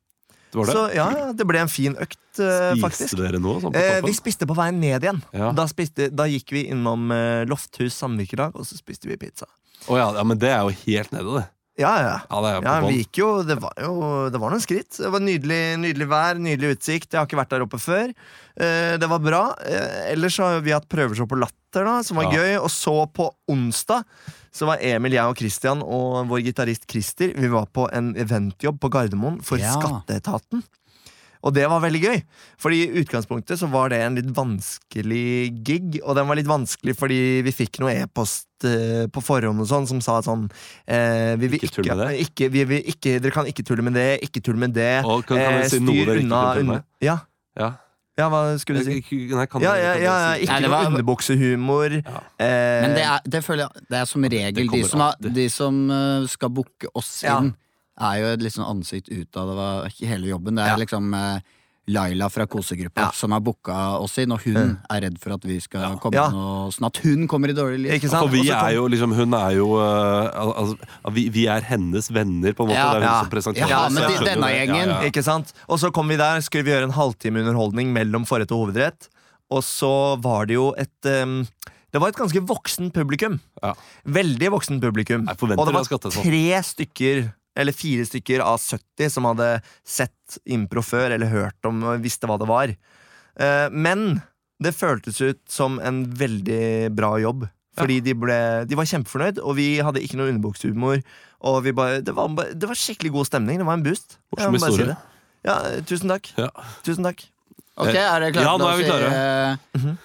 Var 0.58 0.68
det. 0.68 0.76
Så 0.76 0.84
ja, 0.96 1.08
det 1.36 1.46
ble 1.48 1.60
en 1.62 1.70
fin 1.72 1.96
økt, 2.00 2.20
eh, 2.42 2.76
Spiste 2.84 3.18
dere 3.20 3.40
noe 3.42 3.62
sånn 3.62 3.76
Eh, 3.78 3.98
vi 4.04 4.14
spiste 4.16 4.48
på 4.48 4.56
veien 4.58 4.78
ned 4.80 5.06
igjen. 5.06 5.20
Ja. 5.34 5.50
Da, 5.56 5.66
spiste, 5.70 6.10
da 6.14 6.28
gikk 6.30 6.54
vi 6.54 6.66
innom 6.74 7.10
uh, 7.12 7.42
Lofthus 7.50 7.96
samvirkelag, 7.98 8.56
og 8.58 8.68
så 8.68 8.78
spiste 8.78 9.10
vi 9.10 9.18
pizza. 9.20 9.48
Å 9.90 9.98
ja, 10.00 10.08
ja, 10.16 10.24
men 10.26 10.40
det 10.40 10.52
er 10.54 10.62
jo 10.64 10.74
helt 10.84 11.12
nede, 11.14 11.40
det. 11.40 11.44
Ja, 11.76 11.90
ja. 11.98 12.18
Ja, 12.30 12.60
Ja, 12.62 12.74
vi 12.86 13.00
gikk 13.02 13.18
jo, 13.18 13.28
det 13.42 13.56
var 13.58 13.72
jo 13.82 14.28
Det 14.30 14.38
var 14.38 14.52
noen 14.54 14.62
skritt. 14.62 14.94
Det 14.94 15.10
var 15.10 15.18
nydelig, 15.24 15.62
nydelig 15.82 16.06
vær, 16.10 16.38
nydelig 16.38 16.76
utsikt. 16.76 17.10
Jeg 17.10 17.18
har 17.18 17.26
ikke 17.26 17.40
vært 17.40 17.50
der 17.56 17.64
oppe 17.66 17.80
før. 17.82 18.12
Eh, 18.54 18.94
det 19.02 19.08
var 19.10 19.18
bra. 19.18 19.42
Eh, 19.66 20.12
ellers 20.12 20.38
har 20.38 20.60
vi 20.62 20.70
hatt 20.70 20.86
prøveshow 20.88 21.26
på 21.26 21.38
Latter, 21.40 21.82
da, 21.84 21.96
som 22.06 22.16
var 22.20 22.30
Ja. 22.30 22.38
gøy. 22.38 22.62
Og 22.62 22.70
så 22.70 22.94
på 23.12 23.26
onsdag 23.50 24.04
så 24.54 24.66
var 24.70 24.78
Emil, 24.80 25.12
jeg 25.18 25.26
og 25.26 25.36
Christian 25.36 25.82
og 25.82 26.28
vår 26.30 26.44
gitarist 26.46 26.86
Christer 26.88 27.34
Vi 27.34 27.48
var 27.50 27.66
på 27.66 27.88
en 27.92 28.14
eventjobb 28.14 28.78
på 28.78 28.88
Gardermoen 28.94 29.42
for. 29.42 29.58
Skatteetaten. 29.58 30.62
Og 31.44 31.52
det 31.52 31.66
var 31.68 31.82
veldig 31.84 32.00
gøy. 32.00 32.22
Fordi 32.56 32.78
i 32.86 33.02
utgangspunktet 33.02 33.58
så 33.60 33.66
var 33.68 33.90
det 33.92 33.98
en 34.00 34.14
litt 34.16 34.30
vanskelig 34.32 35.50
gig. 35.66 35.98
Og 36.04 36.16
den 36.16 36.26
var 36.30 36.38
litt 36.38 36.48
vanskelig 36.48 36.94
fordi 36.96 37.18
vi 37.44 37.52
fikk 37.52 37.80
noe 37.82 37.92
e-post 38.04 38.64
eh, 38.64 39.04
på 39.12 39.20
forhånd 39.24 39.60
og 39.60 39.68
sånn 39.68 39.84
som 39.90 40.00
sa 40.04 40.20
sånn 40.24 40.46
eh, 40.88 41.34
vi 41.36 41.50
vil 41.52 41.60
Ikke 41.60 41.68
ikke, 41.82 41.86
med 41.90 42.00
det. 42.00 42.10
Ikke, 42.24 42.48
vi 42.54 42.64
vil 42.70 42.88
ikke, 42.94 43.18
Dere 43.20 43.34
kan 43.36 43.46
ikke 43.50 43.64
tulle 43.68 43.84
med 43.84 43.96
det. 43.98 44.08
Ikke 44.24 44.40
tulle 44.44 44.62
med 44.64 44.72
det. 44.76 44.92
Og 45.04 45.24
kan, 45.28 45.36
kan 45.36 45.60
Eh, 45.60 45.68
si 45.68 45.80
noe 45.84 45.92
styr 45.94 46.12
dere 46.14 46.22
unna, 46.24 46.42
ikke 46.54 46.64
unna 46.64 46.78
ja. 47.04 47.16
Ja. 47.60 47.68
ja, 48.18 48.28
hva 48.32 48.40
skulle 48.58 48.80
du 48.80 48.88
si? 48.88 48.96
Ikke- 49.02 49.36
Nei, 49.36 49.44
kan 49.46 49.62
Ja, 49.62 49.74
dere- 49.76 50.00
ja, 50.02 50.14
ja, 50.24 50.30
ikke 50.40 50.52
Nei, 50.56 50.60
noe 50.64 50.70
var- 50.72 50.86
underbuksehumor. 50.92 51.98
Ja. 52.00 52.22
Eh, 52.40 52.80
Men 52.86 52.94
det 52.96 53.04
er, 53.04 53.20
det 53.36 53.44
føler 53.44 53.66
jeg 53.68 53.84
Det 53.90 53.98
er 54.00 54.04
som 54.10 54.22
regel 54.24 54.68
de 54.72 54.82
som, 54.88 55.00
har, 55.00 55.14
de 55.20 55.48
som 55.52 55.90
eh, 55.90 56.26
skal 56.32 56.48
booke 56.56 56.88
oss 56.94 57.22
Ja. 57.22 57.38
inn, 57.40 57.52
er 58.00 58.20
jo 58.20 58.26
et 58.34 58.42
litt 58.42 58.52
sånn 58.56 58.66
ansikt 58.70 59.08
ut 59.12 59.36
av 59.36 59.48
det 59.48 59.56
var 59.56 59.84
ikke 59.90 60.06
hele 60.10 60.26
jobben. 60.32 60.54
Det 60.56 60.64
er 60.64 60.72
Ja. 60.74 60.76
liksom 60.76 61.14
eh, 61.14 61.40
Laila 61.86 62.30
fra 62.32 62.46
kosegruppa 62.46 62.96
Ja. 63.02 63.10
som 63.12 63.30
har 63.32 63.40
booka 63.40 64.00
oss 64.00 64.16
inn, 64.18 64.32
og 64.32 64.40
hun 64.40 64.78
er 64.90 65.00
redd 65.02 65.18
for 65.20 65.34
at 65.34 65.42
vi 65.44 65.58
skal 65.60 65.98
komme 66.00 66.14
Ja. 66.14 66.30
noe 66.30 66.70
Sånn 66.72 66.86
at 66.86 66.96
hun 67.04 67.28
kommer 67.28 67.50
i 67.50 67.52
dårlig 67.52 67.78
liv. 67.82 67.92
Ikke 67.92 68.08
sant? 68.08 68.24
For 68.24 68.32
vi 68.32 68.48
er 68.48 68.72
jo 68.72 68.86
liksom 68.88 69.12
Hun 69.14 69.34
er 69.34 69.50
jo 69.54 69.74
uh, 69.76 70.30
altså, 70.32 70.78
vi, 71.12 71.28
vi 71.28 71.44
er 71.46 71.60
hennes 71.60 72.08
venner, 72.10 72.52
på 72.54 72.64
en 72.64 72.70
måte. 72.70 72.80
Ja. 72.80 72.94
det 72.94 73.02
er 73.02 73.06
hun 73.06 73.12
Ja. 73.12 73.20
som 73.20 73.30
presenterer 73.30 73.68
Ja, 73.68 73.86
oss, 73.86 73.92
men 73.92 74.02
de- 74.10 74.24
denne 74.24 74.46
det. 74.48 74.68
gjengen- 74.68 74.88
ja, 74.88 75.00
ja. 75.02 75.10
Ikke 75.10 75.22
sant? 75.22 75.52
Og 75.68 75.78
så 75.78 75.92
kom 75.92 76.08
vi 76.08 76.16
der, 76.16 76.40
skulle 76.40 76.64
vi 76.64 76.70
gjøre 76.72 76.84
en 76.84 76.92
halvtime 76.96 77.36
underholdning 77.44 77.92
mellom 77.92 78.24
forrett 78.24 78.50
og 78.50 78.72
hovedrett. 78.72 79.08
Og 79.50 79.62
så 79.62 80.18
var 80.22 80.46
det 80.46 80.54
jo 80.54 80.72
et 80.78 80.88
um, 81.22 81.46
Det 81.92 82.00
var 82.00 82.08
et 82.08 82.16
ganske 82.16 82.40
voksen 82.44 82.90
publikum. 82.92 83.38
Ja. 83.62 83.74
Veldig 84.04 84.48
voksen 84.50 84.80
publikum. 84.80 85.28
Og 85.28 85.38
det 85.66 85.74
var 85.74 85.84
tre 86.10 86.62
stykker, 86.64 87.32
eller 87.56 87.76
fire 87.76 88.06
stykker 88.08 88.42
av 88.44 88.60
70 88.60 89.10
som 89.14 89.28
hadde 89.30 89.48
sett 89.86 90.38
impro 90.44 90.82
før, 90.84 91.14
eller 91.14 91.30
hørt 91.32 91.68
om 91.68 91.82
og 91.86 92.04
visste 92.04 92.30
hva 92.30 92.38
det 92.40 92.48
var. 92.50 92.72
Eh, 93.40 93.66
men 93.70 94.22
det 94.62 94.74
føltes 94.76 95.20
ut 95.22 95.42
som 95.50 95.78
en 95.82 96.04
veldig 96.18 96.94
bra 96.94 97.16
jobb. 97.22 97.46
Fordi 97.74 97.98
de, 98.06 98.12
ble, 98.14 98.36
de 98.70 98.76
var 98.78 98.86
kjempefornøyd, 98.86 99.40
og 99.42 99.56
vi 99.58 99.68
hadde 99.82 100.02
ikke 100.04 100.18
noe 100.20 100.30
underbuksehumor. 100.30 101.00
Det, 101.02 101.72
var, 101.74 101.96
det 102.54 102.68
var 102.70 102.78
skikkelig 102.78 103.10
god 103.16 103.28
stemning. 103.32 103.58
Det 103.58 103.66
var 103.66 103.80
en 103.80 103.82
boost. 103.82 104.14
Jeg 104.14 104.36
Morsom 104.36 104.54
må 104.54 104.60
bare 104.62 104.76
si 104.76 104.86
det. 104.92 104.98
Ja, 105.44 105.56
tusen 105.90 106.12
takk. 106.14 106.30
Ja. 106.38 106.50
Tusen 106.86 107.06
takk. 107.06 107.24
Ok, 107.74 107.90
er 107.90 108.22
dere 108.22 108.30
klare 108.30 108.46
Ja, 108.46 108.54
nå 108.60 108.68
er 108.70 108.78
vi 108.78 108.86
klare. 108.86 109.08
si 109.10 109.14
uh, 109.14 109.50
eh, 109.50 109.80
Mhm. 109.80 109.96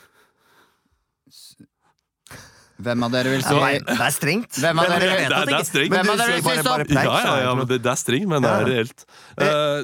Hvem 2.80 3.04
av 3.04 3.12
dere 3.12 3.32
vil 3.34 3.42
si 3.44 3.56
Nei, 3.60 3.74
det 3.84 3.96
er 4.00 4.14
strengt. 4.16 4.56
Hvem 4.56 4.80
av 4.80 4.86
dere- 4.88 5.00
Det 5.00 5.26
er- 5.36 5.46
det 5.50 5.56
er 5.58 5.66
strengt. 5.68 5.92
Hvem 5.92 6.10
av 6.14 6.18
dere 6.22 6.36
vil 6.38 6.44
si 6.44 6.62
stopp? 6.64 6.92
Ja, 6.96 7.04
ja, 7.04 7.36
ja, 7.44 7.56
men 7.56 7.68
det, 7.68 7.82
det 7.84 7.92
er 7.92 8.00
strengt, 8.00 8.28
men 8.32 8.42
det 8.42 8.50
er 8.56 8.66
reelt. 8.70 9.06
Uh, 9.36 9.84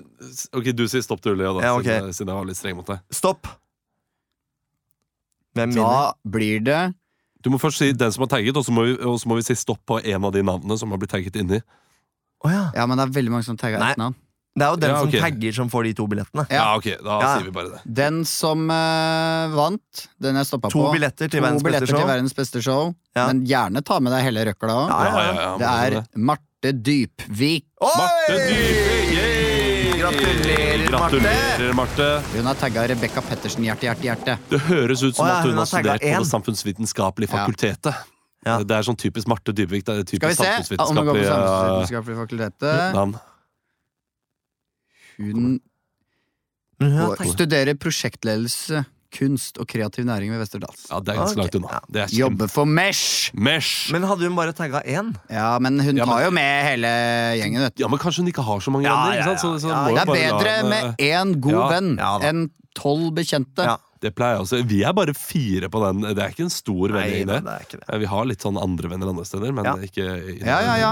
ok, 0.60 0.70
du 0.76 0.86
sier 0.88 1.02
stopp, 1.04 1.20
til 1.22 1.36
da, 1.36 1.44
Ja, 1.62 1.74
ok. 1.76 1.84
siden, 1.84 2.14
siden 2.16 2.28
jeg 2.32 2.36
var 2.40 2.46
litt 2.46 2.58
streng 2.58 2.76
mot 2.80 2.86
deg. 2.88 3.00
Stopp. 3.12 3.48
Hvem 5.56 5.74
vinner? 5.76 5.84
Da 5.84 6.14
blir 6.30 6.64
det 6.64 6.80
Du 7.44 7.50
må 7.54 7.60
først 7.62 7.78
si 7.78 7.92
den 7.94 8.12
som 8.12 8.24
har 8.26 8.32
tagget, 8.32 8.56
og 8.58 8.66
så 8.66 8.72
må 8.74 8.84
vi, 8.88 8.94
og 9.06 9.20
så 9.22 9.28
må 9.30 9.36
vi 9.38 9.44
si 9.46 9.54
stopp 9.54 9.80
på 9.86 10.00
en 10.04 10.24
av 10.26 10.32
de 10.34 10.42
navnene 10.42 10.78
som 10.80 10.90
har 10.90 10.98
blitt 10.98 11.12
tagget 11.14 11.36
inni. 11.38 11.60
Oh, 12.44 12.50
ja. 12.52 12.72
Ja, 12.74 12.86
men 12.88 12.98
det 12.98 13.06
er 13.06 13.14
veldig 13.22 13.32
mange 13.32 13.46
som 13.46 13.58
tagger 13.58 13.78
et 13.78 13.92
ett 13.92 13.98
navn. 14.02 14.16
Det 14.56 14.64
er 14.64 14.70
jo 14.72 14.78
den 14.80 14.90
Ja, 14.90 15.00
okay. 15.04 15.20
som 15.20 15.26
tagger, 15.26 15.54
som 15.54 15.70
får 15.70 15.84
de 15.84 15.94
to 15.94 16.06
billettene. 16.08 16.46
Ja. 16.50 16.56
Ja, 16.56 16.76
ok, 16.78 16.86
da 17.04 17.16
Ja. 17.20 17.32
sier 17.36 17.44
vi 17.44 17.52
bare 17.52 17.70
det. 17.74 17.82
Den 17.98 18.22
som 18.24 18.70
uh, 18.72 19.52
vant, 19.52 20.08
den 20.22 20.36
jeg 20.40 20.46
stoppa 20.48 20.70
To 20.72 20.80
på. 20.86 20.94
billetter 20.96 21.28
til 21.28 21.42
To 21.42 21.46
verdens 21.46 21.64
billetter 21.66 21.86
beste 21.92 22.00
til 22.00 22.08
verdens 22.08 22.34
beste 22.38 22.62
show. 22.64 22.94
Ja. 23.18 23.28
Men 23.28 23.44
gjerne 23.46 23.84
ta 23.84 24.00
med 24.00 24.14
deg 24.16 24.24
hele 24.24 24.46
røkla 24.48 24.78
òg. 24.86 24.88
Ja, 24.90 25.04
ja, 25.04 25.26
ja. 25.26 25.34
ja, 25.36 25.58
Det 25.60 25.68
er 26.00 26.06
Marte 26.16 26.72
Dypvik. 26.72 27.66
Oi! 27.84 27.92
Marte 28.00 28.40
Dypvik! 28.48 30.00
Gratulerer, 30.00 30.90
Marte. 30.92 31.20
Gratulerer, 31.20 31.74
Marte. 31.74 32.08
Hun 32.38 32.46
har 32.46 32.56
tagga 32.56 32.88
Rebekka 32.88 33.22
Pettersen 33.28 33.64
hjerte, 33.68 33.88
hjerte, 33.90 34.04
hjerte. 34.08 34.38
Det 34.50 34.60
høres 34.70 35.02
ut 35.04 35.16
som 35.18 35.26
Å 35.26 35.30
ja, 35.30 35.38
at 35.40 35.44
hun 35.48 35.52
hun 35.52 35.58
har 35.64 35.66
studert 35.72 36.02
på 36.04 36.08
en. 36.16 36.24
Det 36.24 36.30
samfunnsvitenskapelige 36.32 37.32
fakultetet. 37.36 38.04
Ja. 38.46 38.60
Det 38.64 38.72
er 38.78 38.84
sånn 38.86 38.96
typisk 39.02 39.28
Marte 39.28 39.52
Dybvik. 39.52 39.84
Det 39.84 39.96
er 40.00 40.04
Skal 40.06 40.30
vi 40.30 40.36
se 40.36 40.78
om 40.80 40.96
hun 40.96 41.08
går 41.10 41.18
på 41.20 41.28
samfunnsvitenskapelig 41.28 42.16
fakultet 42.24 42.54
fakultetet. 42.56 42.94
navn. 42.96 43.16
Hun 45.18 45.60
tagget- 46.80 47.34
studerer 47.34 47.74
prosjektledelse, 47.80 48.86
kunst 49.16 49.58
og 49.64 49.68
kreativ 49.72 50.04
næring 50.04 50.32
ved 50.34 50.42
Westerdals. 50.44 50.88
Ja, 50.92 51.00
det 51.00 51.14
er 51.14 51.20
ganske 51.22 51.38
langt 51.40 51.56
unna. 51.56 51.80
Det 51.88 52.02
er. 52.04 52.08
Jobber 52.20 52.48
for 52.52 52.66
Mesh! 52.68 53.32
Mesh! 53.34 53.92
Men 53.94 54.04
hadde 54.04 54.28
hun 54.28 54.36
bare 54.36 54.52
tagga 54.52 54.82
én? 54.84 55.14
Ja, 55.32 55.58
men 55.60 55.80
hun 55.80 55.96
Ja, 55.96 56.04
men- 56.06 56.14
tar 56.14 56.26
jo 56.26 56.32
med 56.36 56.66
hele 56.68 56.88
gjengen, 57.40 57.62
vet 57.64 57.76
du. 57.78 57.84
Ja, 57.84 57.88
men 57.88 58.00
kanskje 58.00 58.18
hun 58.26 58.28
ikke 58.28 58.44
har 58.44 58.60
så 58.60 58.72
mange 58.76 58.84
Ja, 58.90 58.96
venner? 59.06 59.16
ja, 59.16 59.22
ikke 59.32 59.40
sant? 59.40 59.62
Så, 59.62 59.68
så 59.68 59.70
ja, 59.72 59.76
må 59.86 59.96
Det 59.96 60.02
er 60.02 60.06
bare 60.06 60.18
la 60.20 60.38
bedre 60.38 60.52
henne- 60.52 60.70
med 60.70 60.98
én 61.00 61.40
god 61.40 61.52
Ja, 61.54 61.70
venn 61.70 61.98
ja 61.98 62.18
da. 62.20 62.28
enn 62.28 62.50
tolv 62.76 63.14
bekjente. 63.16 63.64
Ja. 63.64 63.78
Det 64.02 64.12
pleier 64.16 64.36
jeg 64.36 64.44
også. 64.44 64.60
Vi 64.68 64.82
er 64.84 64.94
bare 64.94 65.14
fire 65.16 65.70
på 65.72 65.80
den. 65.86 66.02
Det 66.16 66.20
er 66.22 66.34
ikke 66.34 66.46
en 66.46 66.54
stor 66.54 66.92
vennegjeng, 66.92 67.28
det. 67.30 67.40
det 67.46 67.54
er 67.56 67.66
ikke 67.66 67.80
det. 67.80 68.00
Vi 68.04 68.10
har 68.12 68.26
litt 68.26 68.44
sånn 68.44 68.60
andre 68.62 68.92
venner 68.92 69.08
andre 69.14 69.26
steder, 69.26 69.54
men 69.56 69.66
Ja. 69.66 69.76
ikke 69.76 70.06
i 70.06 70.40
Ja, 70.44 70.60
ja, 70.62 70.76
ja. 70.78 70.92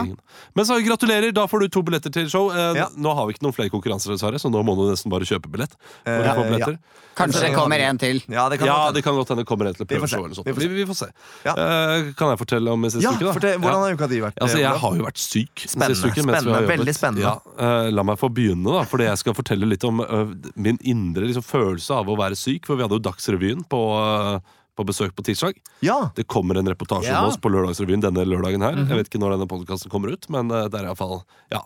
Men 0.55 0.65
så 0.65 0.79
gratulerer, 0.83 1.33
da 1.33 1.45
får 1.47 1.59
du 1.59 1.67
to 1.69 1.83
billetter 1.83 2.11
til 2.11 2.29
show. 2.29 2.49
Eh, 2.51 2.73
Ja. 2.79 2.87
Nå 2.97 3.13
har 3.13 3.27
vi 3.27 3.33
ikke 3.33 3.43
noen 3.43 3.53
flere 3.53 3.69
konkurranser, 3.69 4.15
dessverre, 4.15 4.39
så 4.39 4.49
nå 4.49 4.63
må 4.63 4.75
du 4.75 4.89
nesten 4.89 5.11
bare 5.11 5.27
kjøpe 5.27 5.51
billett. 5.51 5.75
Eh, 6.05 6.23
billetter. 6.49 6.77
Kanskje 7.15 7.41
det 7.41 7.53
kommer 7.53 7.79
en 7.79 7.97
til. 7.97 8.21
Ja, 8.27 8.47
det 8.49 8.57
kan 8.59 8.67
Ja, 8.67 8.91
det 8.91 9.03
kan 9.03 9.13
godt 9.13 9.29
hende 9.29 9.43
det 9.43 9.47
kommer 9.47 9.67
en 9.67 9.73
til 9.75 9.85
å 9.85 9.87
prøve 9.87 10.07
show 10.07 10.23
prøveshow 10.23 10.25
eller 10.25 10.35
sånt. 10.35 10.45
Vi 10.47 10.53
får 10.53 10.61
Vi, 10.63 10.67
se. 10.67 10.73
vi 10.73 10.85
får 10.85 10.97
se. 10.97 11.07
Ja. 11.45 11.53
Eh, 11.53 12.13
kan 12.17 12.29
jeg 12.33 12.39
fortelle 12.39 12.71
om 12.71 12.81
siste 12.89 13.01
Ja, 13.03 13.11
uke, 13.11 13.25
da? 13.27 13.33
fortell, 13.33 13.59
hvordan 13.61 13.81
har 13.83 13.93
uka 13.93 14.07
di 14.09 14.19
vært? 14.23 14.37
Altså, 14.41 14.57
jeg 14.57 14.79
har 14.81 14.95
jo 14.97 15.03
vært 15.03 15.17
syk 15.21 15.53
Spennende, 15.67 15.95
siste 15.95 16.09
vi 16.09 16.21
har 16.31 16.41
spennende, 16.41 16.67
veldig 16.73 16.95
spennende. 16.95 17.21
Ja, 17.21 17.35
eh, 17.59 17.91
la 17.91 18.03
meg 18.03 18.17
få 18.17 18.29
begynne, 18.33 18.65
da, 18.65 18.83
fordi 18.89 19.05
jeg 19.05 19.17
skal 19.17 19.33
fortelle 19.37 19.69
litt 19.69 19.83
om 19.83 19.99
uh, 20.01 20.33
min 20.55 20.77
indre 20.81 21.27
liksom, 21.29 21.43
følelse 21.45 21.91
av 21.93 22.07
å 22.09 22.17
være 22.17 22.35
syk. 22.35 22.65
For 22.65 22.75
vi 22.75 22.81
hadde 22.87 22.92
jo 22.97 23.03
Dagsrevyen 23.03 23.65
på, 23.69 23.81
eh, 23.99 24.39
på 24.77 24.85
besøk 24.87 25.11
på 25.17 25.23
tirsdag. 25.25 25.53
Ja. 25.85 26.11
Det 26.15 26.27
kommer 26.27 26.57
en 26.57 26.65
reportasje 26.71 27.09
Ja. 27.11 27.21
om 27.23 27.29
oss 27.29 27.37
på 27.37 27.51
Lørdagsrevyen 27.51 28.01
denne 28.01 28.23
lørdagen 28.25 28.61
her. 28.61 28.73
Mhm. 28.75 28.87
Jeg 28.89 28.97
vet 28.97 29.09
ikke 29.11 29.19
når 29.21 29.37
denne 29.37 29.47
podkasten 29.51 29.89
kommer 29.91 30.11
ut, 30.13 30.29
men 30.29 30.49
eh, 30.51 30.67
det 30.69 30.79
er 30.81 30.85
iallfall 30.89 31.23
Ja. 31.51 31.61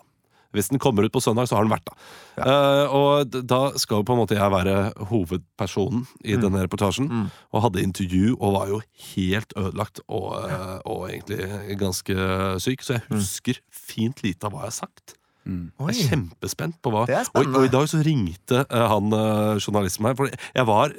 Hvis 0.50 0.70
den 0.70 0.78
kommer 0.80 1.04
ut 1.04 1.12
på 1.12 1.20
søndag, 1.20 1.44
så 1.46 1.56
har 1.56 1.64
den 1.64 1.70
vært 1.70 1.84
da. 1.84 1.92
Eh, 2.40 2.86
og 2.88 3.30
da 3.46 3.70
skal 3.76 3.98
jo 3.98 4.02
på 4.08 4.14
en 4.16 4.20
måte 4.24 4.32
jeg 4.32 4.50
være 4.50 4.94
hovedpersonen 5.10 6.06
i 6.24 6.36
Mm. 6.36 6.40
denne 6.40 6.62
reportasjen. 6.66 7.08
Mm. 7.10 7.30
Og 7.52 7.62
hadde 7.62 7.82
intervju 7.84 8.32
og 8.40 8.54
var 8.54 8.66
jo 8.68 8.80
helt 9.14 9.52
ødelagt 9.54 10.00
og, 10.08 10.48
eh, 10.50 10.78
og 10.86 11.10
egentlig 11.10 11.76
ganske 11.78 12.16
syk. 12.64 12.80
Så 12.80 12.94
jeg 12.96 13.02
Mm. 13.10 13.18
husker 13.18 13.58
fint 13.70 14.22
lite 14.22 14.44
av 14.44 14.52
hva 14.52 14.60
jeg 14.64 14.72
har 14.72 14.88
sagt. 14.88 15.14
Oi. 15.48 15.92
Jeg 15.94 16.04
er 16.04 16.10
kjempespent 16.12 16.76
på 16.84 16.92
hva 16.92 17.06
Det 17.08 17.16
er 17.22 17.30
og, 17.32 17.54
og 17.56 17.64
i 17.64 17.72
dag 17.72 17.88
så 17.88 18.02
ringte 18.04 18.64
uh, 18.68 18.84
han 18.92 19.14
uh, 19.14 19.56
journalisten 19.56 20.04
meg, 20.04 20.18
for 20.18 20.28
jeg 20.28 20.68
var 20.68 20.92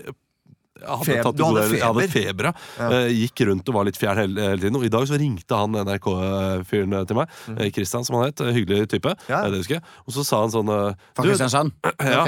jeg 0.79 0.87
hadde 0.87 1.23
tatt 1.25 1.35
du 1.35 1.43
hadde 1.43 1.63
feber? 1.67 1.75
Jeg 1.79 1.87
hadde 1.89 2.05
feber? 2.13 2.47
ja. 2.79 2.89
Eh, 2.89 3.09
Gikk 3.25 3.41
rundt 3.49 3.69
og 3.71 3.75
var 3.75 3.87
litt 3.89 3.99
fjern 3.99 4.19
hele, 4.21 4.45
hele 4.51 4.61
tiden. 4.61 4.77
Og 4.79 4.85
i 4.87 4.91
dag 4.93 5.07
så 5.09 5.17
ringte 5.19 5.57
han 5.59 5.75
NRK-fyren 5.75 6.95
til 7.09 7.19
meg. 7.19 7.33
Kristian 7.49 7.73
Christian, 7.75 8.05
som 8.07 8.17
han 8.19 8.29
het. 8.29 8.43
eh, 8.43 8.53
Hyggelig 8.55 8.89
type. 8.93 9.13
Ja. 9.27 9.41
eh, 9.45 9.49
Det 9.51 9.59
husker 9.59 9.75
jeg. 9.79 9.83
Og 10.07 10.15
så 10.15 10.23
sa 10.27 10.41
han 10.43 10.53
sånn 10.53 10.71
eh, 10.71 10.93
Fra 11.17 11.25
du, 11.25 11.31
Kristiansand. 11.31 11.73
Ja. 12.09 12.23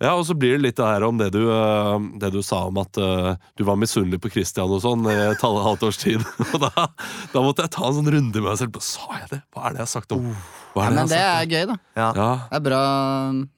Ja, 0.00 0.12
og 0.14 0.24
så 0.28 0.36
blir 0.38 0.56
det 0.56 0.62
litt 0.62 0.76
det 0.78 0.86
her 0.86 1.02
om 1.06 1.18
det 1.18 1.32
du, 1.34 1.42
eh, 1.50 1.98
det 2.22 2.30
du 2.34 2.42
sa 2.46 2.66
om 2.68 2.78
at 2.78 2.98
uh, 3.00 3.34
du 3.56 3.64
var 3.66 3.78
misunnelig 3.80 4.20
på 4.22 4.30
Christian 4.34 4.70
og 4.70 4.82
sånn 4.84 5.06
i 5.10 5.16
et 5.32 5.42
halvt 5.42 5.86
års 5.88 5.98
tid. 6.00 6.22
Og 6.52 6.60
da, 6.62 6.86
da 7.32 7.42
måtte 7.42 7.66
jeg 7.66 7.74
ta 7.74 7.88
en 7.88 7.98
sånn 7.98 8.12
runde 8.12 8.38
med 8.42 8.48
meg 8.50 8.60
selv. 8.60 8.78
Sa 8.84 9.08
jeg 9.18 9.30
det? 9.34 9.40
Hva 9.54 9.66
er 9.66 9.76
det 9.76 9.82
jeg 9.82 9.88
har 9.88 9.92
sagt 9.96 10.14
om 10.16 10.30
Hva 10.30 10.65
Ja, 10.76 10.90
men 10.92 11.08
det 11.08 11.18
er 11.18 11.46
gøy, 11.48 11.66
da. 11.70 11.76
Ja. 11.96 12.08
Det 12.12 12.56
er 12.58 12.64
bra. 12.66 12.80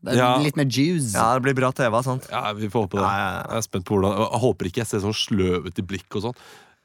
Det 0.05 0.13
er 0.15 0.17
Ja. 0.19 0.29
litt 0.39 0.57
mer 0.57 0.65
juice. 0.71 1.13
ja, 1.15 1.35
det 1.35 1.43
blir 1.43 1.55
bra 1.59 1.71
TV 1.73 1.93
av 1.99 2.05
sånt. 2.07 2.29
Ja, 2.31 2.53
vi 2.55 2.69
får 2.69 2.87
håpe 2.87 2.97
det. 2.99 3.03
Ja, 3.03 3.17
ja, 3.19 3.29
ja. 3.39 3.43
Jeg 3.51 3.59
er 3.59 3.67
spent 3.67 3.85
på 3.85 3.99
hvordan 3.99 4.19
Jeg 4.19 4.41
håper 4.47 4.67
ikke 4.71 4.83
jeg 4.85 4.87
ser 4.87 5.01
sånn 5.07 5.17
sløvete 5.19 5.79
i 5.83 5.87
blikk 5.91 6.17
og 6.17 6.23
sånn. 6.29 6.37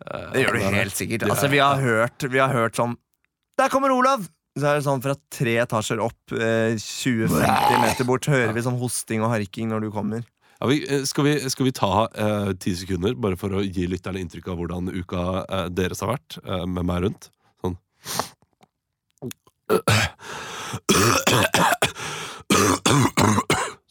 Eh, 0.04 0.32
Det 0.34 0.46
gjør 0.46 0.54
du 0.58 0.76
helt 0.78 0.94
sikkert. 0.98 1.24
Altså, 1.30 1.50
vi 1.50 1.58
har 1.60 1.78
hørt, 1.78 2.18
vi 2.30 2.40
har 2.40 2.50
hørt 2.50 2.76
sånn 2.76 2.98
Der 3.58 3.70
kommer 3.70 3.92
Olav! 3.94 4.28
Så 4.58 4.66
er 4.70 4.76
det 4.78 4.84
sånn 4.86 5.02
fra 5.02 5.16
tre 5.34 5.56
etasjer 5.58 5.98
opp, 6.00 6.32
eh, 6.34 6.76
20-50 6.78 7.82
meter 7.82 8.06
bort, 8.06 8.26
hører 8.30 8.54
vi 8.54 8.62
sånn 8.62 8.78
hosting 8.78 9.24
og 9.24 9.32
harking 9.32 9.70
når 9.70 9.82
du 9.82 9.90
kommer. 9.92 10.24
Ja, 10.62 10.68
vi, 10.70 10.84
eh, 10.88 11.04
skal, 11.10 11.24
vi, 11.26 11.50
skal 11.50 11.66
vi 11.66 11.72
ta 11.72 12.08
eh, 12.14 12.54
ti 12.62 12.76
sekunder, 12.78 13.16
bare 13.20 13.36
for 13.36 13.50
å 13.50 13.64
gi 13.66 13.88
lytterne 13.90 14.22
inntrykk 14.22 14.48
av 14.54 14.58
hvordan 14.62 14.92
uka 14.94 15.24
eh, 15.50 15.70
deres 15.70 16.02
har 16.02 16.14
vært, 16.18 16.38
eh, 16.46 16.66
med 16.70 16.86
meg 16.86 17.02
rundt? 17.02 17.30
Sånn. 17.64 17.78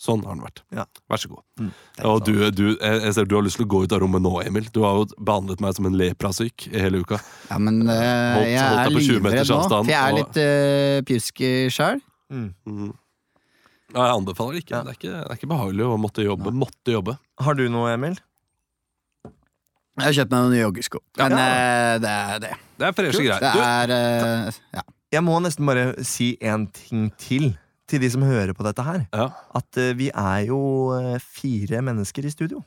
Sånn 0.03 0.25
har 0.27 0.35
den 0.35 0.43
vært. 0.43 0.61
Ja. 0.75 0.83
Vær 1.11 1.21
så 1.23 1.29
god. 1.31 1.43
Mm. 1.63 1.69
Og 2.11 2.25
du, 2.27 2.33
du, 2.51 2.63
jeg 2.75 3.13
ser 3.15 3.29
du 3.31 3.37
har 3.39 3.45
lyst 3.47 3.61
til 3.61 3.69
å 3.69 3.71
gå 3.71 3.83
ut 3.85 3.93
av 3.95 4.01
rommet 4.03 4.25
nå, 4.25 4.33
Emil. 4.43 4.67
Du 4.75 4.81
har 4.83 4.97
jo 4.99 5.05
behandlet 5.23 5.61
meg 5.63 5.77
som 5.77 5.87
en 5.87 5.95
leprasyk 5.99 6.65
i 6.73 6.81
hele 6.83 7.03
uka. 7.05 7.21
Ja, 7.53 7.59
men 7.63 7.85
uh, 7.87 7.93
Holdt- 7.95 8.49
jeg 8.51 8.59
holdt 8.59 8.81
er 8.81 8.83
deg 8.83 8.97
på 8.97 9.05
20 9.05 9.13
livredd 9.13 9.39
nå. 9.39 9.61
avstand, 9.61 9.87
For 9.87 9.93
jeg 9.95 10.03
er 10.03 10.11
og- 10.11 10.19
litt 10.19 10.41
uh, 10.43 10.97
pjuski 11.07 11.53
sjøl. 11.77 12.03
Mm. 12.35 12.49
Mm. 12.67 12.91
Ja, 13.93 14.01
jeg 14.09 14.17
anbefaler 14.17 14.57
det 14.59 14.65
ikke. 14.65 14.75
Ja. 14.75 14.83
Det, 14.83 14.91
er 14.91 14.99
ikke 14.99 15.13
det 15.15 15.23
er 15.23 15.39
ikke 15.39 15.51
behagelig 15.55 15.87
å 15.87 15.97
måtte 16.03 16.27
jobbe. 16.27 16.55
Måtte 16.65 16.97
jobbe. 16.97 17.15
Har 17.47 17.59
du 17.59 17.65
noe, 17.71 17.93
Emil? 17.95 18.19
Jeg 20.01 20.07
har 20.09 20.15
kjøpt 20.19 20.33
meg 20.35 20.47
noen 20.49 20.59
joggesko. 20.65 21.03
Men 21.21 21.35
Ja. 21.37 21.47
eh, 21.47 21.95
det 22.03 22.11
er 22.11 22.39
det. 22.43 22.53
Det 22.81 22.87
er 22.91 22.95
freshe 22.97 23.23
greier. 23.23 23.45
Det 23.45 23.67
er 23.71 23.93
uh, 23.93 24.61
ja. 24.81 24.85
Jeg 25.13 25.23
må 25.27 25.39
nesten 25.45 25.67
bare 25.69 25.93
si 26.09 26.33
en 26.41 26.67
ting 26.73 27.11
til 27.21 27.53
til 27.93 28.01
de 28.01 28.09
som 28.09 28.23
hører 28.25 28.55
på 28.57 28.65
dette 28.65 28.81
her. 28.87 29.03
ja. 29.13 29.27
At 29.55 29.77
eh, 29.77 29.91
vi 29.99 30.07
er 30.09 30.47
jo 30.49 30.59
eh, 30.97 31.19
fire 31.21 31.83
mennesker 31.85 32.25
i 32.25 32.31
studio. 32.33 32.63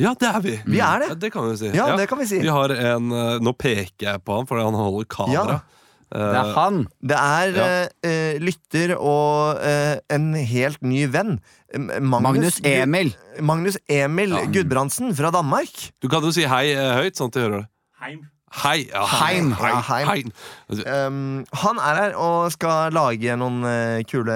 ja, 0.00 0.14
det 0.18 0.26
er 0.28 0.40
vi. 0.40 0.54
Vi 0.66 0.78
er 0.80 1.04
Ja, 1.04 1.08
det! 1.12 1.20
det 1.20 1.30
kan 1.32 1.44
vi 1.50 1.56
si. 1.60 1.68
Ja, 1.76 1.94
det 1.96 2.08
kan 2.08 2.18
vi 2.18 2.26
si. 2.26 2.40
Vi 2.40 2.48
har 2.50 2.70
en 2.72 3.12
eh, 3.12 3.38
Nå 3.38 3.52
peker 3.54 4.08
jeg 4.08 4.24
på 4.24 4.38
han 4.40 4.46
fordi 4.48 4.64
han 4.64 4.74
holder 4.74 5.04
kamera. 5.06 5.60
Det 5.60 5.60
er 5.60 5.68
Eh, 6.10 6.52
han. 6.56 6.78
Det 7.06 7.14
er 7.16 7.52
Ja. 7.54 7.66
eh, 7.68 7.88
eh, 8.02 8.38
lytter 8.42 8.96
og 8.98 9.60
eh, 9.62 10.00
en 10.10 10.32
helt 10.34 10.82
ny 10.82 11.04
venn. 11.06 11.36
Eh, 11.72 12.00
Magnus 12.02 12.58
Emil. 12.66 13.12
Magnus 13.40 13.78
Emil 13.88 14.30
Ja. 14.34 14.44
Gudbrandsen 14.50 15.14
fra 15.14 15.30
Danmark. 15.30 15.92
du 16.02 16.08
kan 16.08 16.20
jo 16.26 16.32
si 16.32 16.42
hei 16.42 16.72
eh, 16.74 16.96
høyt, 16.98 17.14
sånn 17.14 17.28
at 17.30 17.34
de 17.38 17.40
hører 17.44 17.58
det. 17.60 17.68
Heim. 18.02 18.26
Hei. 18.50 18.88
Ja, 18.90 19.04
Heim. 19.06 19.52
Heim. 19.54 19.76
Ja, 19.76 19.80
heim. 19.86 20.08
Heim. 20.08 20.32
Altså, 20.70 20.84
Um, 20.90 21.44
han 21.54 21.78
er 21.78 21.94
her 22.00 22.14
og 22.18 22.50
skal 22.50 22.90
lage 22.92 23.36
noen 23.38 23.60
uh, 23.62 24.00
kule 24.10 24.34